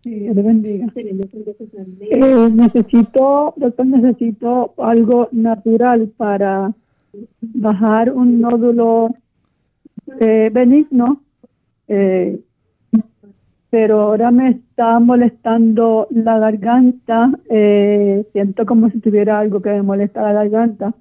Sí, 0.03 0.21
le 0.21 0.43
bendiga. 0.43 0.87
Eh, 0.97 2.51
necesito, 2.55 3.53
doctor, 3.57 3.87
necesito 3.87 4.73
algo 4.79 5.29
natural 5.33 6.09
para 6.17 6.73
bajar 7.43 8.11
un 8.11 8.41
nódulo 8.41 9.15
eh, 10.21 10.49
benigno 10.51 11.23
eh, 11.89 12.41
pero 13.71 14.01
ahora 14.03 14.31
me 14.31 14.51
está 14.51 14.99
molestando 15.01 16.09
la 16.11 16.39
garganta, 16.39 17.33
eh, 17.49 18.27
siento 18.33 18.67
como 18.67 18.91
si 18.91 19.01
tuviera 19.01 19.39
algo 19.39 19.63
que 19.63 19.71
me 19.71 19.83
molesta 19.83 20.23
la 20.23 20.33
garganta 20.33 20.95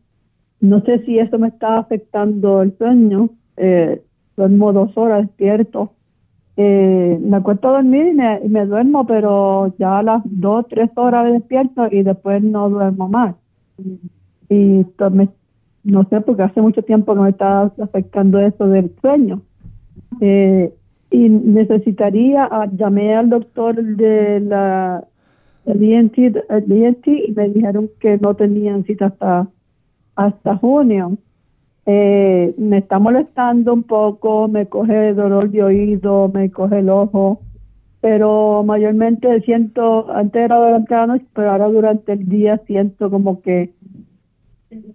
no 0.62 0.82
sé 0.82 1.04
si 1.06 1.18
eso 1.20 1.38
me 1.40 1.48
está 1.48 1.78
afectando 1.78 2.62
el 2.62 2.78
sueño. 2.78 3.30
Eh, 3.58 4.02
duermo 4.36 4.74
dos 4.74 4.96
horas 4.98 5.28
despierto. 5.28 5.94
Eh, 6.58 7.18
me 7.22 7.38
acuesto 7.38 7.70
a 7.70 7.74
dormir 7.74 8.08
y 8.44 8.50
me, 8.50 8.66
duermo, 8.66 9.08
pero 9.08 9.74
ya 9.78 10.00
a 10.00 10.04
las 10.04 10.22
dos, 10.26 10.66
tres 10.68 10.90
horas 10.96 11.26
me 11.26 11.34
despierto 11.34 11.88
y 11.90 12.04
después 12.04 12.44
no 12.44 12.70
duermo 12.70 13.08
más. 13.08 13.36
Y 14.50 14.86
no 15.86 16.04
sé, 16.10 16.20
porque 16.22 16.44
hace 16.44 16.62
mucho 16.62 16.82
tiempo 16.84 17.14
que 17.14 17.22
me 17.22 17.30
está 17.30 17.72
afectando 17.82 18.40
eso 18.40 18.68
del 18.68 18.94
sueño. 19.00 19.42
Eh, 20.20 20.74
y 21.12 21.30
necesitaría, 21.30 22.48
ah, 22.52 22.68
llamé 22.72 23.16
al 23.16 23.30
doctor 23.30 23.82
de 23.84 24.40
la 24.42 25.04
el 25.66 26.98
y 27.06 27.32
me 27.34 27.50
dijeron 27.50 27.90
que 28.00 28.18
no 28.18 28.34
tenían 28.34 28.84
cita 28.86 29.08
hasta, 29.08 29.48
hasta 30.16 30.56
junio. 30.58 31.18
Eh, 31.86 32.54
me 32.58 32.80
está 32.80 33.00
molestando 33.00 33.74
un 33.74 33.84
poco, 33.84 34.48
me 34.48 34.68
coge 34.68 35.14
dolor 35.14 35.50
de 35.50 35.64
oído, 35.64 36.30
me 36.34 36.52
coge 36.52 36.80
el 36.80 36.90
ojo, 36.90 37.42
pero 38.02 38.64
mayormente 38.64 39.42
siento, 39.42 40.12
antes 40.12 40.44
era 40.44 40.58
durante 40.58 40.94
la 40.96 41.08
noche, 41.08 41.26
pero 41.34 41.52
ahora 41.52 41.68
durante 41.68 42.14
el 42.14 42.30
día 42.30 42.60
siento 42.68 43.10
como 43.10 43.42
que 43.42 43.74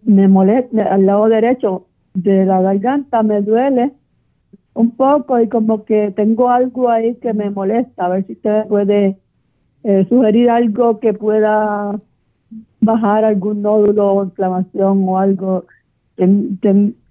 me 0.04 0.28
molesta, 0.28 0.82
al 0.84 1.06
lado 1.06 1.28
derecho 1.28 1.86
de 2.14 2.44
la 2.44 2.62
garganta 2.62 3.22
me 3.22 3.42
duele 3.42 3.92
un 4.74 4.90
poco 4.90 5.40
y 5.40 5.48
como 5.48 5.84
que 5.84 6.12
tengo 6.14 6.50
algo 6.50 6.90
ahí 6.90 7.14
que 7.16 7.32
me 7.32 7.50
molesta, 7.50 8.06
a 8.06 8.08
ver 8.08 8.26
si 8.26 8.32
usted 8.32 8.66
puede 8.66 9.16
eh, 9.84 10.06
sugerir 10.08 10.50
algo 10.50 10.98
que 10.98 11.14
pueda 11.14 11.92
bajar 12.80 13.24
algún 13.24 13.62
nódulo 13.62 14.12
o 14.14 14.24
inflamación 14.24 15.04
o 15.08 15.18
algo. 15.18 15.64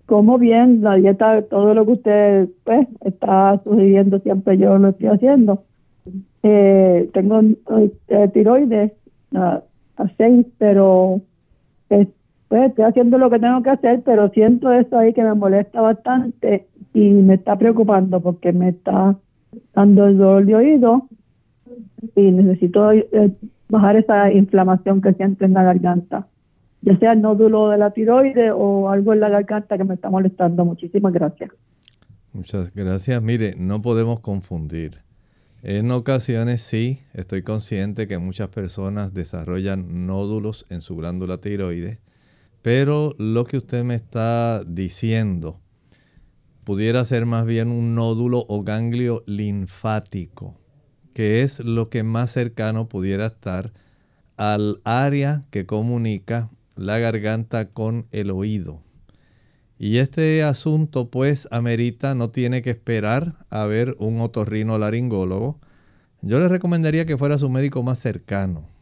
como 0.05 0.37
bien 0.37 0.81
la 0.81 0.95
dieta, 0.95 1.41
todo 1.43 1.73
lo 1.73 1.85
que 1.85 1.91
usted 1.93 2.49
pues, 2.65 2.87
está 3.01 3.59
sugiriendo 3.63 4.19
siempre 4.19 4.57
yo 4.57 4.77
lo 4.77 4.89
estoy 4.89 5.07
haciendo. 5.07 5.63
Eh, 6.43 7.09
tengo 7.13 7.39
eh, 8.09 8.29
tiroides 8.33 8.91
a, 9.33 9.61
seis, 10.17 10.45
pero 10.57 11.21
pues, 11.87 12.07
estoy 12.49 12.85
haciendo 12.85 13.17
lo 13.17 13.29
que 13.29 13.39
tengo 13.39 13.63
que 13.63 13.69
hacer, 13.69 14.01
pero 14.03 14.29
siento 14.29 14.71
eso 14.71 14.97
ahí 14.97 15.13
que 15.13 15.23
me 15.23 15.33
molesta 15.33 15.81
bastante 15.81 16.67
y 16.93 17.09
me 17.09 17.35
está 17.35 17.57
preocupando 17.57 18.21
porque 18.21 18.53
me 18.53 18.69
está 18.69 19.17
dando 19.73 20.07
el 20.07 20.17
dolor 20.17 20.45
de 20.45 20.55
oído 20.55 21.07
y 22.15 22.31
necesito 22.31 22.91
eh, 22.91 23.33
bajar 23.69 23.95
esa 23.95 24.31
inflamación 24.31 25.01
que 25.01 25.13
siento 25.13 25.45
en 25.45 25.53
la 25.53 25.63
garganta, 25.63 26.27
ya 26.81 26.97
sea 26.99 27.13
el 27.13 27.21
nódulo 27.21 27.69
de 27.69 27.77
la 27.77 27.91
tiroide 27.91 28.51
o 28.51 28.89
algo 28.89 29.13
en 29.13 29.21
la 29.21 29.29
garganta 29.29 29.77
que 29.77 29.83
me 29.83 29.95
está 29.95 30.09
molestando. 30.09 30.65
Muchísimas 30.65 31.13
gracias. 31.13 31.51
Muchas 32.33 32.73
gracias. 32.73 33.21
Mire, 33.21 33.55
no 33.57 33.81
podemos 33.81 34.19
confundir. 34.19 34.97
En 35.61 35.91
ocasiones 35.91 36.61
sí, 36.61 36.99
estoy 37.13 37.41
consciente 37.41 38.07
que 38.07 38.17
muchas 38.17 38.49
personas 38.49 39.13
desarrollan 39.13 40.05
nódulos 40.05 40.65
en 40.69 40.81
su 40.81 40.97
glándula 40.97 41.37
tiroides, 41.37 41.99
pero 42.61 43.15
lo 43.17 43.45
que 43.45 43.57
usted 43.57 43.83
me 43.83 43.95
está 43.95 44.63
diciendo 44.65 45.62
pudiera 46.63 47.03
ser 47.05 47.25
más 47.25 47.45
bien 47.45 47.69
un 47.69 47.95
nódulo 47.95 48.45
o 48.47 48.63
ganglio 48.63 49.23
linfático, 49.25 50.59
que 51.13 51.41
es 51.41 51.59
lo 51.59 51.89
que 51.89 52.03
más 52.03 52.31
cercano 52.31 52.89
pudiera 52.89 53.25
estar 53.27 53.73
al 54.37 54.81
área 54.83 55.43
que 55.51 55.65
comunica 55.65 56.49
la 56.75 56.97
garganta 56.99 57.71
con 57.71 58.07
el 58.11 58.31
oído. 58.31 58.81
Y 59.77 59.97
este 59.97 60.43
asunto 60.43 61.09
pues 61.09 61.47
amerita, 61.51 62.15
no 62.15 62.29
tiene 62.29 62.61
que 62.61 62.69
esperar 62.69 63.45
a 63.49 63.65
ver 63.65 63.95
un 63.99 64.21
otorrino 64.21 64.77
laringólogo. 64.77 65.59
Yo 66.21 66.39
le 66.39 66.47
recomendaría 66.47 67.05
que 67.05 67.17
fuera 67.17 67.37
su 67.37 67.49
médico 67.49 67.83
más 67.83 67.99
cercano 67.99 68.73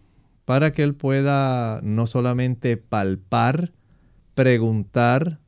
para 0.46 0.74
que 0.74 0.84
él 0.84 0.96
pueda 0.96 1.80
no 1.82 2.08
solamente 2.08 2.78
palpar, 2.78 3.72
preguntar, 4.36 5.40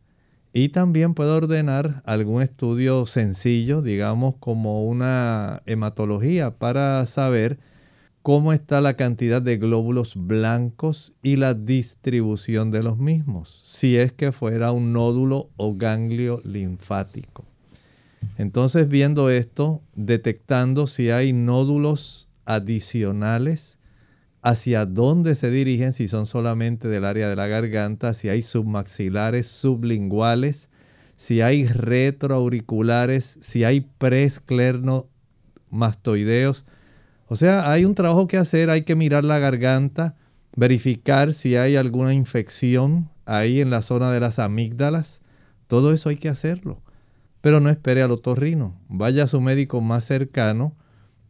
y 0.53 0.69
también 0.69 1.15
puede 1.15 1.31
ordenar 1.31 2.03
algún 2.05 2.43
estudio 2.43 3.07
sencillo, 3.07 3.81
digamos 3.81 4.35
como 4.39 4.85
una 4.85 5.63
hematología, 5.65 6.51
para 6.51 7.03
saber 7.07 7.57
cómo 8.21 8.53
está 8.53 8.79
la 8.79 8.93
cantidad 8.93 9.41
de 9.41 9.57
glóbulos 9.57 10.13
blancos 10.15 11.13
y 11.23 11.37
la 11.37 11.55
distribución 11.55 12.69
de 12.69 12.83
los 12.83 12.99
mismos, 12.99 13.63
si 13.65 13.97
es 13.97 14.13
que 14.13 14.31
fuera 14.31 14.71
un 14.71 14.93
nódulo 14.93 15.49
o 15.57 15.75
ganglio 15.75 16.39
linfático. 16.45 17.43
Entonces 18.37 18.87
viendo 18.87 19.31
esto, 19.31 19.81
detectando 19.95 20.85
si 20.85 21.09
hay 21.09 21.33
nódulos 21.33 22.29
adicionales, 22.45 23.79
hacia 24.43 24.85
dónde 24.85 25.35
se 25.35 25.49
dirigen, 25.49 25.93
si 25.93 26.09
son 26.09 26.27
solamente 26.27 26.89
del 26.89 27.05
área 27.05 27.29
de 27.29 27.35
la 27.37 27.47
garganta, 27.47 28.13
si 28.13 28.27
hay 28.27 28.41
submaxilares, 28.41 29.47
sublinguales, 29.47 30.69
si 31.15 31.39
hay 31.39 31.65
retroauriculares, 31.65 33.37
si 33.41 33.63
hay 33.63 33.89
mastoideos. 35.69 36.65
O 37.27 37.37
sea, 37.37 37.71
hay 37.71 37.85
un 37.85 37.95
trabajo 37.95 38.27
que 38.27 38.37
hacer, 38.37 38.69
hay 38.69 38.83
que 38.83 38.95
mirar 38.95 39.23
la 39.23 39.39
garganta, 39.39 40.17
verificar 40.57 41.31
si 41.31 41.55
hay 41.55 41.77
alguna 41.77 42.13
infección 42.13 43.09
ahí 43.25 43.61
en 43.61 43.69
la 43.69 43.81
zona 43.81 44.11
de 44.11 44.19
las 44.19 44.39
amígdalas. 44.39 45.21
Todo 45.67 45.93
eso 45.93 46.09
hay 46.09 46.17
que 46.17 46.27
hacerlo. 46.27 46.81
Pero 47.39 47.61
no 47.61 47.69
espere 47.69 48.01
al 48.01 48.11
otorrino. 48.11 48.77
Vaya 48.89 49.23
a 49.23 49.27
su 49.27 49.39
médico 49.39 49.79
más 49.79 50.03
cercano, 50.03 50.75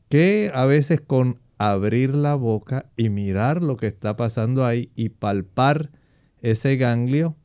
que 0.09 0.51
a 0.53 0.65
veces 0.65 0.99
con 0.99 1.42
abrir 1.57 2.13
la 2.13 2.35
boca 2.35 2.85
y 2.97 3.09
mirar 3.09 3.61
lo 3.61 3.77
que 3.77 3.87
está 3.87 4.15
pasando 4.15 4.65
ahí 4.65 4.89
y 4.95 5.09
palpar 5.09 5.91
ese 6.41 6.75
ganglio, 6.75 7.35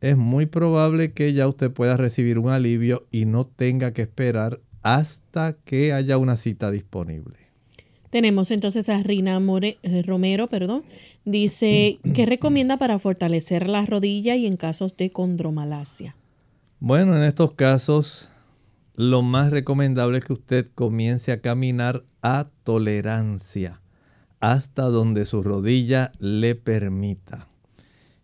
es 0.00 0.16
muy 0.16 0.46
probable 0.46 1.12
que 1.12 1.32
ya 1.32 1.46
usted 1.46 1.70
pueda 1.70 1.96
recibir 1.96 2.38
un 2.38 2.50
alivio 2.50 3.06
y 3.10 3.26
no 3.26 3.46
tenga 3.46 3.92
que 3.92 4.02
esperar 4.02 4.60
hasta 4.82 5.52
que 5.64 5.92
haya 5.92 6.16
una 6.18 6.36
cita 6.36 6.70
disponible. 6.70 7.36
Tenemos 8.08 8.50
entonces 8.50 8.88
a 8.88 9.02
Rina 9.02 9.40
eh, 9.62 10.02
Romero, 10.02 10.48
perdón. 10.48 10.82
Dice, 11.24 12.00
¿qué 12.14 12.26
recomienda 12.26 12.76
para 12.76 12.98
fortalecer 12.98 13.68
la 13.68 13.86
rodilla 13.86 14.34
y 14.36 14.46
en 14.46 14.56
casos 14.56 14.96
de 14.96 15.10
condromalacia? 15.10 16.16
Bueno, 16.80 17.16
en 17.16 17.22
estos 17.22 17.52
casos 17.52 18.29
lo 19.00 19.22
más 19.22 19.50
recomendable 19.50 20.18
es 20.18 20.26
que 20.26 20.34
usted 20.34 20.66
comience 20.74 21.32
a 21.32 21.40
caminar 21.40 22.04
a 22.20 22.50
tolerancia 22.64 23.80
hasta 24.40 24.82
donde 24.82 25.24
su 25.24 25.42
rodilla 25.42 26.12
le 26.18 26.54
permita. 26.54 27.48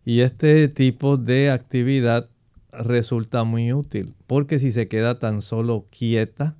Y 0.05 0.20
este 0.20 0.68
tipo 0.68 1.16
de 1.16 1.51
actividad 1.51 2.29
resulta 2.72 3.43
muy 3.45 3.72
útil 3.72 4.12
porque 4.27 4.59
si 4.59 4.70
se 4.70 4.87
queda 4.87 5.18
tan 5.18 5.41
solo 5.41 5.87
quieta 5.89 6.59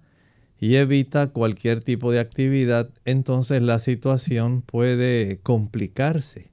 y 0.59 0.77
evita 0.77 1.27
cualquier 1.27 1.85
tipo 1.85 2.11
de 2.11 2.21
actividad, 2.21 2.89
entonces 3.05 3.61
la 3.61 3.79
situación 3.79 4.63
puede 4.63 5.41
complicarse. 5.43 6.51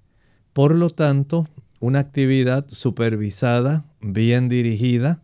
Por 0.52 0.76
lo 0.76 0.90
tanto, 0.90 1.48
una 1.80 2.00
actividad 2.00 2.66
supervisada, 2.68 3.86
bien 4.02 4.50
dirigida, 4.50 5.22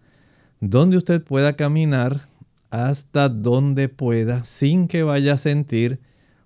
donde 0.62 0.96
usted 0.96 1.22
pueda 1.22 1.58
caminar 1.58 2.29
hasta 2.70 3.30
donde 3.30 3.90
pueda 3.90 4.44
sin 4.44 4.88
que 4.88 5.04
vaya 5.04 5.34
a 5.34 5.38
sentir 5.38 6.00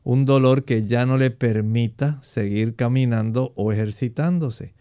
un 0.03 0.25
dolor 0.25 0.65
que 0.65 0.85
ya 0.85 1.05
no 1.05 1.17
le 1.17 1.31
permita 1.31 2.21
seguir 2.21 2.75
caminando 2.75 3.53
o 3.55 3.71
ejercitándose. 3.71 4.73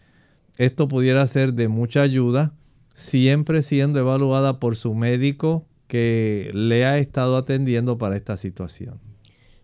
Esto 0.57 0.87
pudiera 0.87 1.25
ser 1.27 1.53
de 1.53 1.67
mucha 1.67 2.01
ayuda, 2.01 2.53
siempre 2.93 3.61
siendo 3.61 3.99
evaluada 3.99 4.59
por 4.59 4.75
su 4.75 4.93
médico 4.93 5.65
que 5.87 6.51
le 6.53 6.85
ha 6.85 6.97
estado 6.97 7.37
atendiendo 7.37 7.97
para 7.97 8.17
esta 8.17 8.37
situación. 8.37 8.99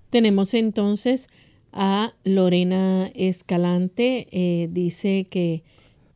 Tenemos 0.10 0.54
entonces 0.54 1.28
a 1.72 2.14
Lorena 2.24 3.12
Escalante, 3.14 4.28
eh, 4.32 4.70
dice 4.72 5.28
que, 5.30 5.64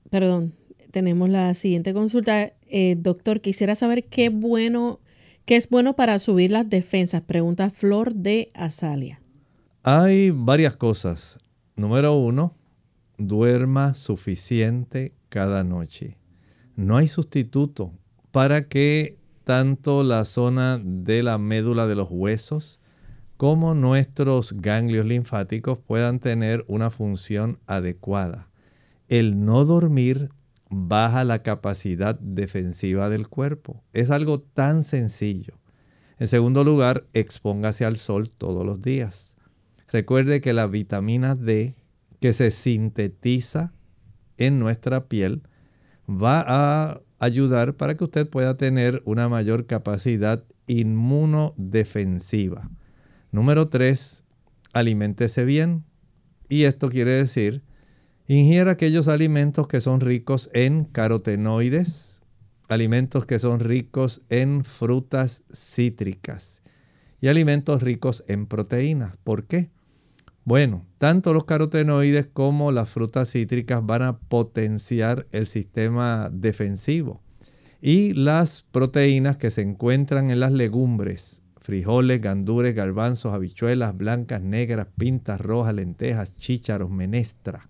perdón, 0.09 0.53
tenemos 0.91 1.29
la 1.29 1.53
siguiente 1.53 1.93
consulta. 1.93 2.53
Eh, 2.69 2.95
doctor, 2.99 3.41
quisiera 3.41 3.75
saber 3.75 4.05
qué 4.05 4.29
bueno 4.29 4.99
¿Qué 5.45 5.57
es 5.57 5.69
bueno 5.69 5.93
para 5.97 6.19
subir 6.19 6.51
las 6.51 6.69
defensas? 6.69 7.21
Pregunta 7.21 7.69
Flor 7.69 8.15
de 8.15 8.49
Azalia. 8.53 9.19
Hay 9.83 10.31
varias 10.31 10.77
cosas. 10.77 11.37
Número 11.75 12.15
uno, 12.15 12.53
duerma 13.17 13.93
suficiente 13.93 15.11
cada 15.27 15.65
noche. 15.65 16.17
No 16.77 16.95
hay 16.95 17.09
sustituto 17.09 17.91
para 18.31 18.69
que 18.69 19.17
tanto 19.43 20.03
la 20.03 20.23
zona 20.23 20.79
de 20.81 21.23
la 21.23 21.37
médula 21.37 21.87
de 21.87 21.95
los 21.95 22.07
huesos 22.09 22.81
como 23.35 23.75
nuestros 23.75 24.61
ganglios 24.61 25.05
linfáticos 25.05 25.77
puedan 25.77 26.19
tener 26.19 26.63
una 26.69 26.89
función 26.89 27.59
adecuada. 27.67 28.47
El 29.09 29.43
no 29.43 29.65
dormir 29.65 30.29
baja 30.73 31.23
la 31.23 31.43
capacidad 31.43 32.19
defensiva 32.19 33.09
del 33.09 33.27
cuerpo. 33.27 33.83
Es 33.93 34.11
algo 34.11 34.41
tan 34.41 34.83
sencillo. 34.83 35.59
En 36.19 36.27
segundo 36.27 36.63
lugar, 36.63 37.07
expóngase 37.13 37.85
al 37.85 37.97
sol 37.97 38.29
todos 38.29 38.65
los 38.65 38.81
días. 38.81 39.35
Recuerde 39.89 40.41
que 40.41 40.53
la 40.53 40.67
vitamina 40.67 41.35
D 41.35 41.75
que 42.19 42.33
se 42.33 42.51
sintetiza 42.51 43.73
en 44.37 44.59
nuestra 44.59 45.07
piel 45.07 45.43
va 46.09 46.43
a 46.45 47.01
ayudar 47.19 47.75
para 47.75 47.95
que 47.95 48.03
usted 48.03 48.29
pueda 48.29 48.57
tener 48.57 49.01
una 49.05 49.29
mayor 49.29 49.65
capacidad 49.65 50.43
inmunodefensiva. 50.67 52.69
Número 53.31 53.69
3, 53.69 54.23
aliméntese 54.73 55.45
bien. 55.45 55.85
Y 56.49 56.63
esto 56.63 56.89
quiere 56.89 57.11
decir, 57.11 57.63
ingiera 58.27 58.71
aquellos 58.71 59.07
alimentos 59.07 59.67
que 59.67 59.81
son 59.81 59.99
ricos 59.99 60.49
en 60.53 60.85
carotenoides, 60.85 62.21
alimentos 62.69 63.25
que 63.25 63.39
son 63.39 63.59
ricos 63.59 64.25
en 64.29 64.63
frutas 64.63 65.43
cítricas 65.51 66.61
y 67.21 67.27
alimentos 67.27 67.81
ricos 67.81 68.23
en 68.27 68.47
proteínas. 68.47 69.17
¿Por 69.23 69.45
qué? 69.45 69.69
Bueno, 70.45 70.85
tanto 70.97 71.33
los 71.33 71.45
carotenoides 71.45 72.27
como 72.33 72.73
las 72.73 72.89
frutas 72.89 73.31
cítricas 73.31 73.85
van 73.85 74.01
a 74.01 74.17
potenciar 74.19 75.25
el 75.31 75.47
sistema 75.47 76.29
defensivo. 76.33 77.21
Y 77.81 78.13
las 78.13 78.61
proteínas 78.61 79.37
que 79.37 79.51
se 79.51 79.61
encuentran 79.61 80.31
en 80.31 80.41
las 80.41 80.51
legumbres, 80.51 81.43
frijoles, 81.61 82.19
gandures, 82.19 82.75
garbanzos, 82.75 83.33
habichuelas 83.33 83.95
blancas, 83.95 84.41
negras, 84.41 84.87
pintas 84.97 85.39
rojas, 85.39 85.73
lentejas, 85.75 86.35
chícharos, 86.35 86.89
menestra. 86.89 87.69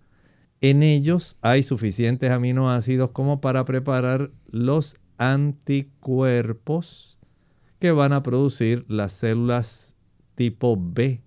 En 0.64 0.82
ellos 0.82 1.38
hay 1.42 1.62
suficientes 1.62 2.32
aminoácidos 2.32 3.12
como 3.12 3.42
para 3.42 3.66
preparar 3.66 4.32
los 4.48 4.98
anticuerpos 5.18 7.20
que 7.80 7.92
van 7.92 8.14
a 8.14 8.24
producir 8.24 8.86
las 8.88 9.12
células 9.12 9.98
tipo 10.36 10.78
B 10.80 11.22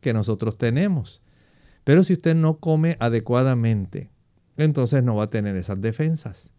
que 0.00 0.14
nosotros 0.14 0.56
tenemos. 0.56 1.22
Pero 1.84 2.02
si 2.04 2.14
usted 2.14 2.34
no 2.34 2.56
come 2.56 2.96
adecuadamente, 3.00 4.08
entonces 4.56 5.02
no 5.02 5.16
va 5.16 5.24
a 5.24 5.30
tener 5.30 5.56
esas 5.56 5.82
defensas. 5.82 6.54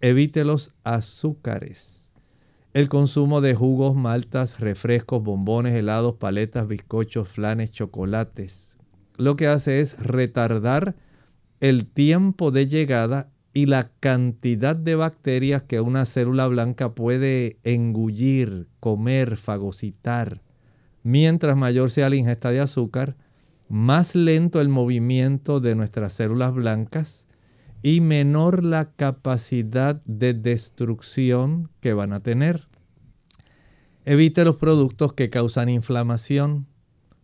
Evite 0.00 0.46
los 0.46 0.74
azúcares. 0.84 2.12
El 2.72 2.88
consumo 2.88 3.42
de 3.42 3.54
jugos, 3.54 3.94
maltas, 3.94 4.58
refrescos, 4.58 5.22
bombones, 5.22 5.74
helados, 5.74 6.14
paletas, 6.14 6.66
bizcochos, 6.66 7.28
flanes, 7.28 7.72
chocolates. 7.72 8.78
Lo 9.18 9.36
que 9.36 9.48
hace 9.48 9.80
es 9.80 9.98
retardar 9.98 10.96
el 11.60 11.88
tiempo 11.88 12.50
de 12.50 12.66
llegada 12.66 13.30
y 13.52 13.66
la 13.66 13.90
cantidad 14.00 14.76
de 14.76 14.94
bacterias 14.94 15.64
que 15.64 15.80
una 15.80 16.04
célula 16.04 16.46
blanca 16.46 16.94
puede 16.94 17.58
engullir, 17.64 18.68
comer, 18.80 19.36
fagocitar. 19.36 20.42
Mientras 21.02 21.56
mayor 21.56 21.90
sea 21.90 22.10
la 22.10 22.16
ingesta 22.16 22.50
de 22.50 22.60
azúcar, 22.60 23.16
más 23.68 24.14
lento 24.14 24.60
el 24.60 24.68
movimiento 24.68 25.60
de 25.60 25.74
nuestras 25.74 26.12
células 26.12 26.54
blancas 26.54 27.26
y 27.82 28.00
menor 28.00 28.64
la 28.64 28.92
capacidad 28.92 30.02
de 30.04 30.34
destrucción 30.34 31.70
que 31.80 31.92
van 31.92 32.12
a 32.12 32.20
tener. 32.20 32.68
Evite 34.04 34.44
los 34.44 34.56
productos 34.56 35.12
que 35.12 35.30
causan 35.30 35.68
inflamación. 35.68 36.66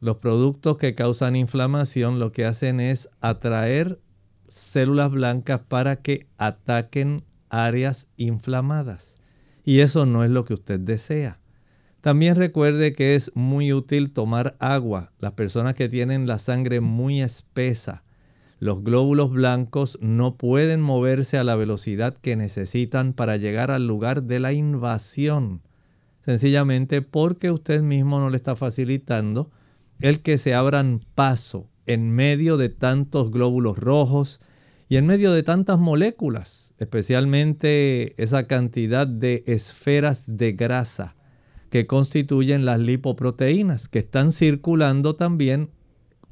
Los 0.00 0.18
productos 0.18 0.76
que 0.76 0.94
causan 0.94 1.34
inflamación 1.34 2.18
lo 2.18 2.30
que 2.30 2.44
hacen 2.44 2.78
es 2.78 3.08
atraer 3.20 4.00
células 4.48 5.10
blancas 5.10 5.60
para 5.60 5.96
que 5.96 6.26
ataquen 6.38 7.24
áreas 7.50 8.08
inflamadas. 8.16 9.16
Y 9.64 9.80
eso 9.80 10.06
no 10.06 10.24
es 10.24 10.30
lo 10.30 10.44
que 10.44 10.54
usted 10.54 10.80
desea. 10.80 11.38
También 12.00 12.36
recuerde 12.36 12.92
que 12.92 13.14
es 13.14 13.32
muy 13.34 13.72
útil 13.72 14.10
tomar 14.10 14.56
agua. 14.58 15.12
Las 15.20 15.32
personas 15.32 15.74
que 15.74 15.88
tienen 15.88 16.26
la 16.26 16.38
sangre 16.38 16.80
muy 16.80 17.22
espesa, 17.22 18.04
los 18.58 18.84
glóbulos 18.84 19.30
blancos 19.30 19.98
no 20.02 20.36
pueden 20.36 20.82
moverse 20.82 21.38
a 21.38 21.44
la 21.44 21.56
velocidad 21.56 22.14
que 22.14 22.36
necesitan 22.36 23.14
para 23.14 23.36
llegar 23.38 23.70
al 23.70 23.86
lugar 23.86 24.24
de 24.24 24.40
la 24.40 24.52
invasión. 24.52 25.62
Sencillamente 26.24 27.00
porque 27.00 27.50
usted 27.50 27.82
mismo 27.82 28.20
no 28.20 28.30
le 28.30 28.36
está 28.36 28.56
facilitando 28.56 29.50
el 30.00 30.20
que 30.20 30.38
se 30.38 30.54
abran 30.54 31.00
paso 31.14 31.68
en 31.86 32.10
medio 32.10 32.56
de 32.56 32.68
tantos 32.68 33.30
glóbulos 33.30 33.78
rojos 33.78 34.40
y 34.88 34.96
en 34.96 35.06
medio 35.06 35.32
de 35.32 35.42
tantas 35.42 35.78
moléculas, 35.78 36.74
especialmente 36.78 38.20
esa 38.22 38.46
cantidad 38.46 39.06
de 39.06 39.42
esferas 39.46 40.24
de 40.26 40.52
grasa 40.52 41.16
que 41.70 41.86
constituyen 41.86 42.64
las 42.64 42.80
lipoproteínas, 42.80 43.88
que 43.88 43.98
están 44.00 44.32
circulando 44.32 45.16
también 45.16 45.70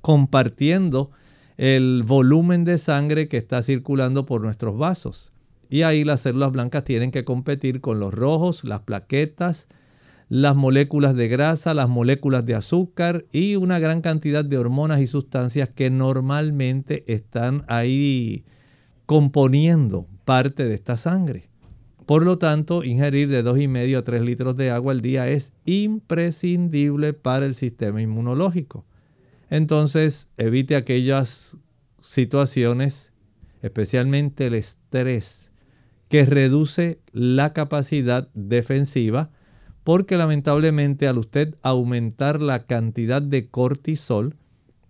compartiendo 0.00 1.10
el 1.56 2.02
volumen 2.04 2.64
de 2.64 2.78
sangre 2.78 3.28
que 3.28 3.38
está 3.38 3.62
circulando 3.62 4.26
por 4.26 4.40
nuestros 4.40 4.76
vasos. 4.78 5.32
Y 5.68 5.82
ahí 5.82 6.04
las 6.04 6.20
células 6.20 6.52
blancas 6.52 6.84
tienen 6.84 7.10
que 7.10 7.24
competir 7.24 7.80
con 7.80 7.98
los 7.98 8.12
rojos, 8.12 8.62
las 8.64 8.80
plaquetas, 8.80 9.68
las 10.32 10.56
moléculas 10.56 11.14
de 11.14 11.28
grasa, 11.28 11.74
las 11.74 11.90
moléculas 11.90 12.46
de 12.46 12.54
azúcar 12.54 13.26
y 13.32 13.56
una 13.56 13.78
gran 13.78 14.00
cantidad 14.00 14.42
de 14.42 14.56
hormonas 14.56 15.02
y 15.02 15.06
sustancias 15.06 15.68
que 15.68 15.90
normalmente 15.90 17.04
están 17.06 17.66
ahí 17.68 18.46
componiendo 19.04 20.06
parte 20.24 20.64
de 20.64 20.74
esta 20.74 20.96
sangre. 20.96 21.50
Por 22.06 22.24
lo 22.24 22.38
tanto, 22.38 22.82
ingerir 22.82 23.28
de 23.28 23.44
2,5 23.44 23.98
a 23.98 24.04
3 24.04 24.22
litros 24.22 24.56
de 24.56 24.70
agua 24.70 24.92
al 24.92 25.02
día 25.02 25.28
es 25.28 25.52
imprescindible 25.66 27.12
para 27.12 27.44
el 27.44 27.52
sistema 27.52 28.00
inmunológico. 28.00 28.86
Entonces, 29.50 30.30
evite 30.38 30.76
aquellas 30.76 31.58
situaciones, 32.00 33.12
especialmente 33.60 34.46
el 34.46 34.54
estrés, 34.54 35.52
que 36.08 36.24
reduce 36.24 37.00
la 37.12 37.52
capacidad 37.52 38.30
defensiva, 38.32 39.30
porque 39.84 40.16
lamentablemente 40.16 41.08
al 41.08 41.18
usted 41.18 41.56
aumentar 41.62 42.40
la 42.42 42.66
cantidad 42.66 43.22
de 43.22 43.48
cortisol, 43.48 44.36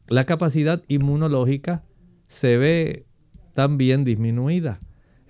la 0.08 0.24
capacidad 0.24 0.82
inmunológica 0.88 1.84
se 2.26 2.56
ve 2.56 3.06
también 3.54 4.04
disminuida 4.04 4.80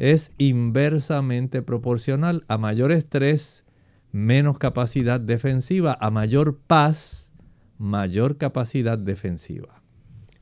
es 0.03 0.33
inversamente 0.37 1.63
proporcional. 1.63 2.45
A 2.49 2.59
mayor 2.59 2.91
estrés, 2.91 3.65
menos 4.11 4.59
capacidad 4.59 5.21
defensiva. 5.21 5.97
A 6.01 6.11
mayor 6.11 6.59
paz, 6.59 7.33
mayor 7.79 8.37
capacidad 8.37 8.99
defensiva. 8.99 9.81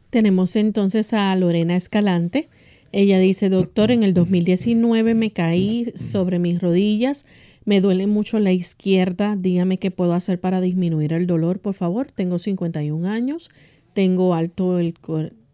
Tenemos 0.08 0.56
entonces 0.56 1.12
a 1.12 1.36
Lorena 1.36 1.76
Escalante. 1.76 2.48
Ella 2.90 3.18
dice, 3.18 3.50
doctor, 3.50 3.90
en 3.90 4.02
el 4.02 4.14
2019 4.14 5.12
me 5.14 5.30
caí 5.30 5.92
sobre 5.94 6.38
mis 6.38 6.60
rodillas, 6.60 7.26
me 7.64 7.80
duele 7.80 8.06
mucho 8.06 8.38
la 8.38 8.52
izquierda, 8.52 9.36
dígame 9.36 9.78
qué 9.78 9.90
puedo 9.90 10.14
hacer 10.14 10.40
para 10.40 10.60
disminuir 10.60 11.12
el 11.12 11.26
dolor, 11.26 11.60
por 11.60 11.74
favor. 11.74 12.08
Tengo 12.10 12.38
51 12.38 13.08
años, 13.08 13.50
tengo 13.92 14.34
alto 14.34 14.78
el, 14.78 14.94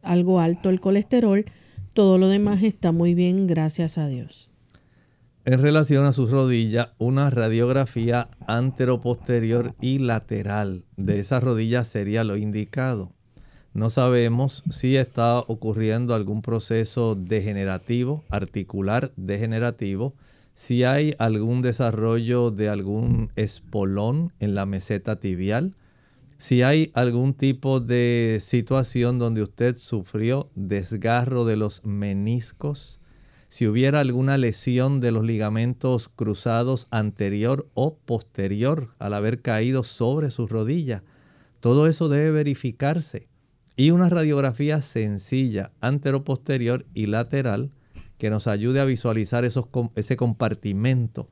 algo 0.03 0.41
alto 0.41 0.71
el 0.71 0.81
colesterol, 0.81 1.45
todo 1.93 2.19
lo 2.19 2.29
demás 2.29 2.63
está 2.63 2.93
muy 2.93 3.15
bien, 3.15 3.47
gracias 3.47 3.99
a 3.99 4.07
Dios. 4.07 4.51
En 5.45 5.63
relación 5.63 6.05
a 6.07 6.13
sus 6.13 6.33
rodillas, 6.33 6.89
una 6.99 7.31
radiografía 7.31 8.29
anteroposterior 8.49 9.75
y 9.81 9.99
lateral 9.99 10.85
de 10.97 11.21
esa 11.21 11.39
rodilla 11.39 11.85
sería 11.85 12.25
lo 12.25 12.37
indicado. 12.37 13.13
No 13.73 13.91
sabemos 13.91 14.65
si 14.71 14.97
está 14.97 15.39
ocurriendo 15.39 16.15
algún 16.15 16.43
proceso 16.43 17.15
degenerativo, 17.15 18.25
articular 18.29 19.13
degenerativo, 19.17 20.15
si 20.57 20.85
hay 20.85 21.15
algún 21.19 21.61
desarrollo 21.61 22.51
de 22.51 22.71
algún 22.71 23.31
espolón 23.37 24.33
en 24.41 24.55
la 24.55 24.65
meseta 24.65 25.17
tibial, 25.17 25.75
si 26.39 26.63
hay 26.63 26.91
algún 26.95 27.35
tipo 27.35 27.79
de 27.79 28.39
situación 28.41 29.19
donde 29.19 29.43
usted 29.43 29.77
sufrió 29.77 30.49
desgarro 30.55 31.45
de 31.45 31.57
los 31.57 31.85
meniscos, 31.85 32.99
si 33.49 33.67
hubiera 33.67 34.01
alguna 34.01 34.39
lesión 34.39 34.99
de 35.01 35.13
los 35.13 35.25
ligamentos 35.25 36.09
cruzados 36.09 36.89
anterior 36.91 37.69
o 37.75 37.95
posterior 37.95 38.95
al 38.99 39.13
haber 39.13 39.43
caído 39.43 39.85
sobre 39.85 40.31
su 40.31 40.47
rodilla, 40.47 41.05
todo 41.61 41.87
eso 41.87 42.09
debe 42.09 42.31
verificarse. 42.31 43.29
Y 43.77 43.91
una 43.91 44.09
radiografía 44.09 44.81
sencilla, 44.81 45.71
antero-posterior 45.83 46.87
y 46.95 47.07
lateral, 47.07 47.73
que 48.19 48.31
nos 48.31 48.47
ayude 48.47 48.81
a 48.81 48.85
visualizar 48.85 49.45
ese 49.45 50.17
compartimento, 50.17 51.29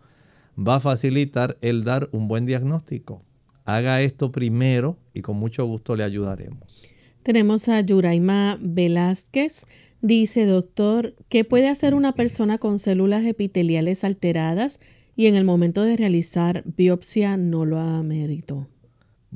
va 0.57 0.77
a 0.77 0.81
facilitar 0.81 1.57
el 1.61 1.85
dar 1.85 2.09
un 2.13 2.29
buen 2.29 2.47
diagnóstico 2.47 3.23
haga 3.65 4.03
esto 4.03 4.31
primero 4.31 4.99
y 5.13 5.23
con 5.23 5.37
mucho 5.37 5.65
gusto 5.67 5.97
le 5.97 6.05
ayudaremos. 6.05 6.83
Tenemos 7.23 7.69
a 7.69 7.81
Yuraima 7.81 8.59
Velázquez. 8.61 9.67
Dice, 10.03 10.45
doctor, 10.45 11.15
¿qué 11.31 11.45
puede 11.45 11.69
hacer 11.69 11.95
una 11.95 12.13
persona 12.13 12.59
con 12.59 12.79
células 12.79 13.25
epiteliales 13.25 14.05
alteradas 14.05 14.81
y 15.17 15.27
en 15.27 15.35
el 15.35 15.45
momento 15.45 15.83
de 15.83 15.97
realizar 15.97 16.63
biopsia 16.77 17.39
no 17.39 17.65
lo 17.65 17.79
ameritó? 17.79 18.67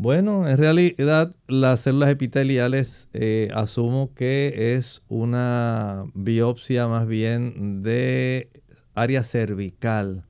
Bueno, 0.01 0.47
en 0.47 0.59
realidad 0.59 1.35
las 1.49 1.81
células 1.81 2.11
epiteliales 2.11 3.09
eh, 3.15 3.49
asumo 3.53 4.15
que 4.15 4.77
es 4.77 5.03
una 5.09 6.05
biopsia 6.15 6.87
más 6.87 7.09
bien 7.09 7.83
de 7.83 8.49
área 8.95 9.25
cervical. 9.25 10.25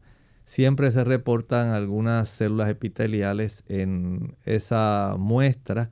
Siempre 0.46 0.90
se 0.90 1.04
reportan 1.04 1.68
algunas 1.68 2.30
células 2.30 2.70
epiteliales 2.70 3.64
en 3.68 4.38
esa 4.46 5.16
muestra, 5.18 5.90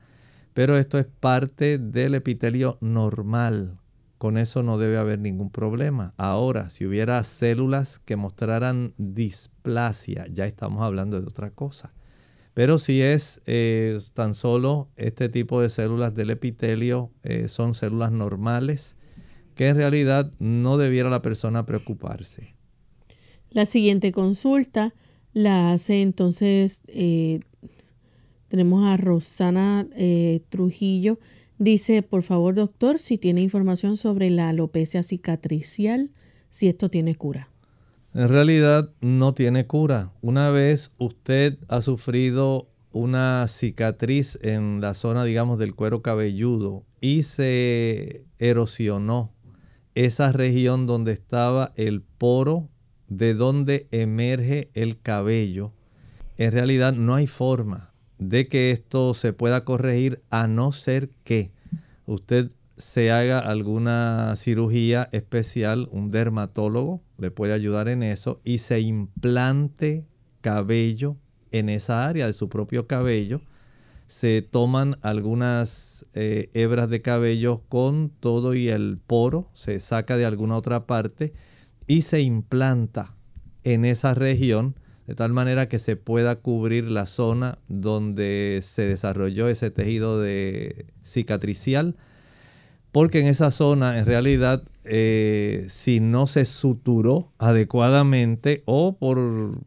pero 0.55 0.79
esto 0.79 0.99
es 0.99 1.05
parte 1.05 1.77
del 1.77 2.15
epitelio 2.15 2.79
normal. 2.81 3.79
Con 4.17 4.39
eso 4.39 4.63
no 4.63 4.79
debe 4.79 4.97
haber 4.97 5.19
ningún 5.19 5.51
problema. 5.51 6.15
Ahora, 6.17 6.71
si 6.71 6.87
hubiera 6.87 7.23
células 7.25 7.99
que 7.99 8.17
mostraran 8.17 8.95
displasia, 8.97 10.27
ya 10.33 10.47
estamos 10.47 10.83
hablando 10.83 11.21
de 11.21 11.27
otra 11.27 11.51
cosa. 11.51 11.93
Pero 12.57 12.79
si 12.79 13.03
es 13.03 13.43
eh, 13.45 14.01
tan 14.15 14.33
solo 14.33 14.89
este 14.97 15.29
tipo 15.29 15.61
de 15.61 15.69
células 15.69 16.15
del 16.15 16.31
epitelio, 16.31 17.11
eh, 17.23 17.49
son 17.49 17.75
células 17.75 18.13
normales, 18.13 18.97
que 19.55 19.69
en 19.69 19.77
realidad 19.77 20.33
no 20.39 20.79
debiera 20.79 21.11
la 21.11 21.21
persona 21.21 21.67
preocuparse. 21.67 22.55
La 23.51 23.67
siguiente 23.67 24.11
consulta 24.11 24.95
la 25.35 25.73
hace 25.73 26.01
entonces, 26.01 26.81
eh, 26.89 27.41
tenemos 28.49 28.87
a 28.87 28.97
Rosana 28.97 29.87
Trujillo. 30.49 31.19
Dice, 31.59 32.01
por 32.01 32.23
favor 32.23 32.55
doctor, 32.55 32.99
si 32.99 33.19
tiene 33.19 33.43
información 33.43 33.99
sobre 33.99 34.31
la 34.31 34.49
alopecia 34.49 35.03
cicatricial, 35.03 36.11
si 36.49 36.69
esto 36.69 36.89
tiene 36.89 37.17
cura. 37.17 37.51
En 38.17 38.31
realidad 38.31 38.95
no 39.03 39.35
tiene 39.35 39.67
cura. 39.67 40.11
Una 40.23 40.49
vez 40.49 40.95
usted 40.97 41.59
ha 41.69 41.83
sufrido 41.83 42.67
una 42.91 43.47
cicatriz 43.47 44.39
en 44.41 44.81
la 44.81 44.95
zona, 44.95 45.23
digamos, 45.23 45.59
del 45.59 45.75
cuero 45.75 46.01
cabelludo 46.01 46.83
y 47.03 47.25
se 47.25 48.25
erosionó 48.39 49.35
esa 49.95 50.33
región 50.33 50.87
donde 50.87 51.13
estaba 51.13 51.75
el 51.77 52.01
poro 52.01 52.71
de 53.07 53.35
donde 53.35 53.87
emerge 53.91 54.71
el 54.73 54.99
cabello, 54.99 55.75
en 56.39 56.53
realidad 56.53 56.95
no 56.95 57.17
hay 57.17 57.27
forma 57.27 57.93
de 58.19 58.49
que 58.49 58.71
esto 58.71 59.13
se 59.13 59.35
pueda 59.35 59.67
corregir 59.67 60.23
a 60.31 60.49
no 60.49 60.73
ser 60.73 61.11
que 61.23 61.53
usted 62.07 62.51
se 62.79 63.11
haga 63.11 63.41
alguna 63.41 64.37
cirugía 64.37 65.11
especial, 65.13 65.87
un 65.93 66.11
dermatólogo 66.11 67.03
le 67.19 67.31
puede 67.31 67.53
ayudar 67.53 67.89
en 67.89 68.03
eso 68.03 68.41
y 68.45 68.59
se 68.59 68.81
implante 68.81 70.05
cabello 70.41 71.17
en 71.51 71.69
esa 71.69 72.07
área 72.07 72.27
de 72.27 72.33
su 72.33 72.49
propio 72.49 72.87
cabello. 72.87 73.41
Se 74.07 74.43
toman 74.43 74.99
algunas 75.03 76.07
eh, 76.15 76.51
hebras 76.55 76.89
de 76.89 77.03
cabello 77.03 77.63
con 77.69 78.11
todo 78.21 78.55
y 78.55 78.69
el 78.69 78.99
poro, 79.05 79.51
se 79.55 79.81
saca 79.81 80.17
de 80.17 80.27
alguna 80.27 80.57
otra 80.57 80.87
parte 80.87 81.33
y 81.87 82.03
se 82.03 82.21
implanta 82.21 83.15
en 83.65 83.85
esa 83.85 84.15
región 84.15 84.77
de 85.07 85.15
tal 85.15 85.33
manera 85.33 85.69
que 85.69 85.79
se 85.79 85.97
pueda 85.97 86.37
cubrir 86.37 86.91
la 86.91 87.07
zona 87.07 87.59
donde 87.69 88.61
se 88.63 88.83
desarrolló 88.83 89.49
ese 89.49 89.71
tejido 89.71 90.21
de 90.21 90.87
cicatricial 91.05 91.97
porque 92.97 93.21
en 93.21 93.27
esa 93.27 93.51
zona 93.51 93.99
en 93.99 94.07
realidad 94.07 94.63
eh, 94.87 95.67
si 95.69 96.01
no 96.01 96.27
se 96.27 96.47
suturó 96.47 97.31
adecuadamente 97.37 98.63
o 98.65 98.97
por 98.97 99.19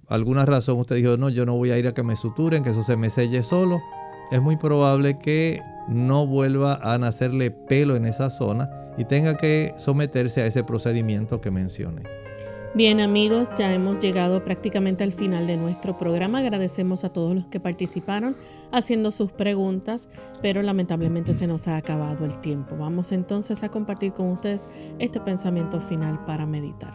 alguna 0.07 0.47
razón 0.47 0.79
usted 0.79 0.95
dijo 0.95 1.15
no 1.15 1.29
yo 1.29 1.45
no 1.45 1.55
voy 1.55 1.69
a 1.69 1.77
ir 1.77 1.87
a 1.87 1.93
que 1.93 2.01
me 2.01 2.15
suturen 2.15 2.63
que 2.63 2.71
eso 2.71 2.81
se 2.81 2.97
me 2.97 3.11
selle 3.11 3.43
solo 3.43 3.83
es 4.31 4.41
muy 4.41 4.57
probable 4.57 5.19
que 5.19 5.61
no 5.87 6.25
vuelva 6.25 6.79
a 6.81 6.97
nacerle 6.97 7.51
pelo 7.51 7.95
en 7.95 8.07
esa 8.07 8.31
zona 8.31 8.67
y 8.97 9.05
tenga 9.05 9.37
que 9.37 9.75
someterse 9.77 10.41
a 10.41 10.47
ese 10.47 10.63
procedimiento 10.63 11.39
que 11.39 11.51
mencioné. 11.51 12.28
Bien 12.75 12.99
amigos, 12.99 13.49
ya 13.57 13.73
hemos 13.73 13.99
llegado 13.99 14.45
prácticamente 14.45 15.03
al 15.03 15.11
final 15.11 15.47
de 15.47 15.57
nuestro 15.57 15.97
programa. 15.97 16.37
Agradecemos 16.37 17.03
a 17.03 17.11
todos 17.11 17.33
los 17.33 17.45
que 17.45 17.59
participaron 17.59 18.37
haciendo 18.71 19.11
sus 19.11 19.31
preguntas, 19.31 20.07
pero 20.43 20.61
lamentablemente 20.61 21.33
se 21.33 21.47
nos 21.47 21.67
ha 21.67 21.77
acabado 21.77 22.25
el 22.25 22.39
tiempo. 22.41 22.77
Vamos 22.77 23.11
entonces 23.11 23.63
a 23.63 23.69
compartir 23.69 24.13
con 24.13 24.29
ustedes 24.29 24.69
este 24.99 25.19
pensamiento 25.19 25.81
final 25.81 26.23
para 26.25 26.45
meditar. 26.45 26.93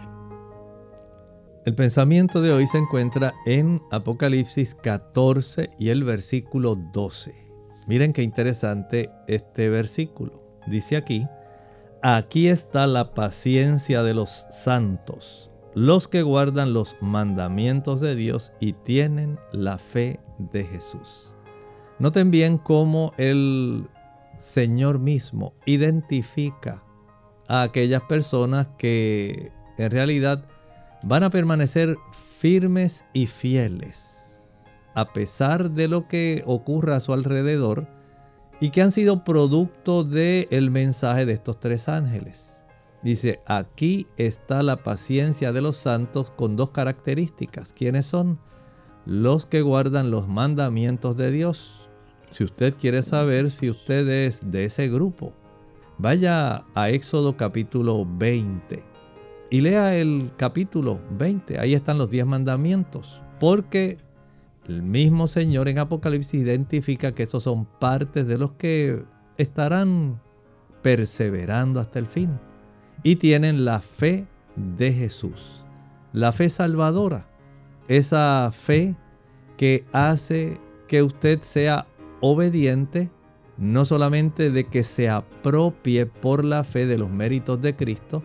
El 1.65 1.75
pensamiento 1.75 2.41
de 2.41 2.53
hoy 2.53 2.69
se 2.69 2.79
encuentra 2.79 3.35
en 3.45 3.83
Apocalipsis 3.91 4.77
14 4.77 5.71
y 5.77 5.89
el 5.89 6.05
versículo 6.05 6.77
12. 6.77 7.35
Miren 7.89 8.13
qué 8.13 8.23
interesante 8.23 9.11
este 9.27 9.69
versículo. 9.71 10.41
Dice 10.69 10.97
aquí, 10.97 11.27
aquí 12.01 12.47
está 12.47 12.87
la 12.87 13.13
paciencia 13.13 14.05
de 14.05 14.15
los 14.15 14.47
santos 14.51 15.51
los 15.75 16.09
que 16.09 16.23
guardan 16.23 16.73
los 16.73 16.97
mandamientos 17.01 18.01
de 18.01 18.15
Dios 18.15 18.53
y 18.61 18.73
tienen 18.73 19.39
la 19.53 19.79
fe 19.79 20.21
de 20.39 20.65
Jesús. 20.65 21.35
Noten 21.99 22.31
bien 22.31 22.59
cómo 22.59 23.13
el 23.17 23.89
Señor 24.39 24.99
mismo 24.99 25.55
identifica 25.67 26.83
a 27.49 27.63
aquellas 27.63 28.03
personas 28.03 28.69
que 28.79 29.53
en 29.79 29.91
realidad 29.91 30.47
van 31.03 31.23
a 31.23 31.31
permanecer 31.31 31.97
firmes 32.13 33.05
y 33.13 33.27
fieles 33.27 34.15
a 34.95 35.13
pesar 35.13 35.73
de 35.73 35.89
lo 35.89 36.09
que 36.09 36.43
ocurra 36.47 36.97
a 36.97 37.01
su 37.01 37.13
alrededor 37.13 37.87
y 38.61 38.71
que 38.71 38.81
han 38.83 38.93
sido 38.93 39.25
producto 39.25 40.05
del 40.05 40.71
mensaje 40.71 41.27
de 41.27 41.33
estos 41.33 41.59
tres 41.59 41.89
ángeles. 41.89 42.54
Dice, 43.05 43.41
aquí 43.45 44.07
está 44.17 44.63
la 44.63 44.79
paciencia 44.79 45.53
de 45.53 45.61
los 45.61 45.77
santos 45.77 46.31
con 46.31 46.57
dos 46.57 46.71
características. 46.71 47.75
¿Quiénes 47.75 48.07
son? 48.07 48.39
Los 49.05 49.45
que 49.45 49.61
guardan 49.61 50.11
los 50.11 50.27
mandamientos 50.27 51.15
de 51.15 51.31
Dios. 51.31 51.87
Si 52.31 52.45
usted 52.45 52.75
quiere 52.79 53.03
saber 53.03 53.51
si 53.51 53.69
usted 53.69 54.09
es 54.09 54.51
de 54.51 54.65
ese 54.65 54.89
grupo, 54.89 55.35
vaya 55.99 56.65
a 56.75 56.89
Éxodo 56.89 57.37
capítulo 57.37 58.07
20 58.09 58.83
y 59.51 59.61
lea 59.61 59.95
el 59.97 60.31
capítulo 60.39 60.99
20. 61.11 61.59
Ahí 61.59 61.75
están 61.75 61.99
los 61.99 62.09
diez 62.09 62.25
mandamientos. 62.25 63.21
Porque 63.39 63.99
el 64.67 64.83
mismo 64.83 65.29
Señor 65.29 65.69
en 65.69 65.79
Apocalipsis 65.79 66.41
identifica 66.41 67.15
que 67.15 67.25
esos 67.25 67.43
son 67.43 67.67
partes 67.67 68.27
de 68.27 68.39
los 68.39 68.53
que 68.53 69.05
estarán 69.37 70.23
perseverando 70.81 71.81
hasta 71.81 71.99
el 71.99 72.07
fin 72.07 72.31
y 73.05 73.17
tienen 73.17 73.65
la 73.65 73.81
fe 73.81 74.27
de 74.57 74.93
Jesús, 74.93 75.65
la 76.13 76.33
fe 76.33 76.49
salvadora, 76.49 77.29
esa 77.87 78.51
fe 78.51 78.97
que 79.59 79.85
hace 79.93 80.59
que 80.89 81.03
usted 81.03 81.43
sea 81.43 81.87
obediente, 82.21 83.11
no 83.59 83.85
solamente 83.85 84.51
de 84.51 84.65
que 84.65 84.83
se 84.83 85.11
apropie 85.11 86.07
por 86.07 86.45
la 86.45 86.65
fe 86.65 86.87
de 86.87 86.97
los 86.97 87.11
méritos 87.11 87.61
de 87.61 87.77
Cristo, 87.77 88.23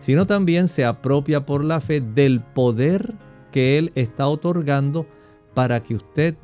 sino 0.00 0.26
también 0.26 0.66
se 0.66 0.84
apropia 0.84 1.46
por 1.46 1.64
la 1.64 1.80
fe 1.80 2.00
del 2.00 2.42
poder 2.42 3.14
que 3.52 3.78
Él 3.78 3.92
está 3.94 4.26
otorgando 4.26 5.06
para 5.54 5.84
que 5.84 5.94
usted 5.94 6.36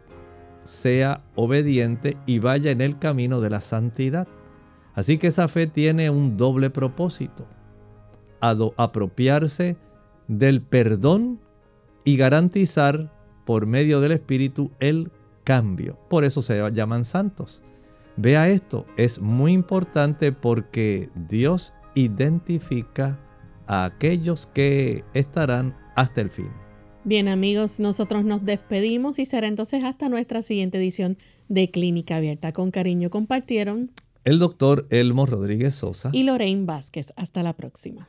sea 0.62 1.24
obediente 1.34 2.16
y 2.26 2.38
vaya 2.38 2.70
en 2.70 2.80
el 2.80 3.00
camino 3.00 3.40
de 3.40 3.50
la 3.50 3.60
santidad. 3.60 4.28
Así 4.94 5.18
que 5.18 5.26
esa 5.26 5.48
fe 5.48 5.66
tiene 5.66 6.10
un 6.10 6.36
doble 6.36 6.70
propósito 6.70 7.44
apropiarse 8.42 9.76
del 10.28 10.62
perdón 10.62 11.40
y 12.04 12.16
garantizar 12.16 13.12
por 13.44 13.66
medio 13.66 14.00
del 14.00 14.12
Espíritu 14.12 14.70
el 14.80 15.10
cambio. 15.44 15.98
Por 16.08 16.24
eso 16.24 16.42
se 16.42 16.70
llaman 16.72 17.04
santos. 17.04 17.62
Vea 18.16 18.48
esto, 18.48 18.86
es 18.96 19.20
muy 19.20 19.52
importante 19.52 20.32
porque 20.32 21.08
Dios 21.28 21.72
identifica 21.94 23.18
a 23.66 23.84
aquellos 23.84 24.46
que 24.46 25.04
estarán 25.14 25.76
hasta 25.96 26.20
el 26.20 26.30
fin. 26.30 26.50
Bien 27.04 27.26
amigos, 27.26 27.80
nosotros 27.80 28.24
nos 28.24 28.44
despedimos 28.44 29.18
y 29.18 29.24
será 29.24 29.48
entonces 29.48 29.82
hasta 29.82 30.08
nuestra 30.08 30.42
siguiente 30.42 30.78
edición 30.78 31.18
de 31.48 31.70
Clínica 31.70 32.16
Abierta. 32.16 32.52
Con 32.52 32.70
cariño 32.70 33.10
compartieron 33.10 33.90
el 34.24 34.38
doctor 34.38 34.86
Elmo 34.90 35.26
Rodríguez 35.26 35.74
Sosa 35.74 36.10
y 36.12 36.22
Lorraine 36.22 36.64
Vázquez. 36.64 37.12
Hasta 37.16 37.42
la 37.42 37.54
próxima. 37.54 38.08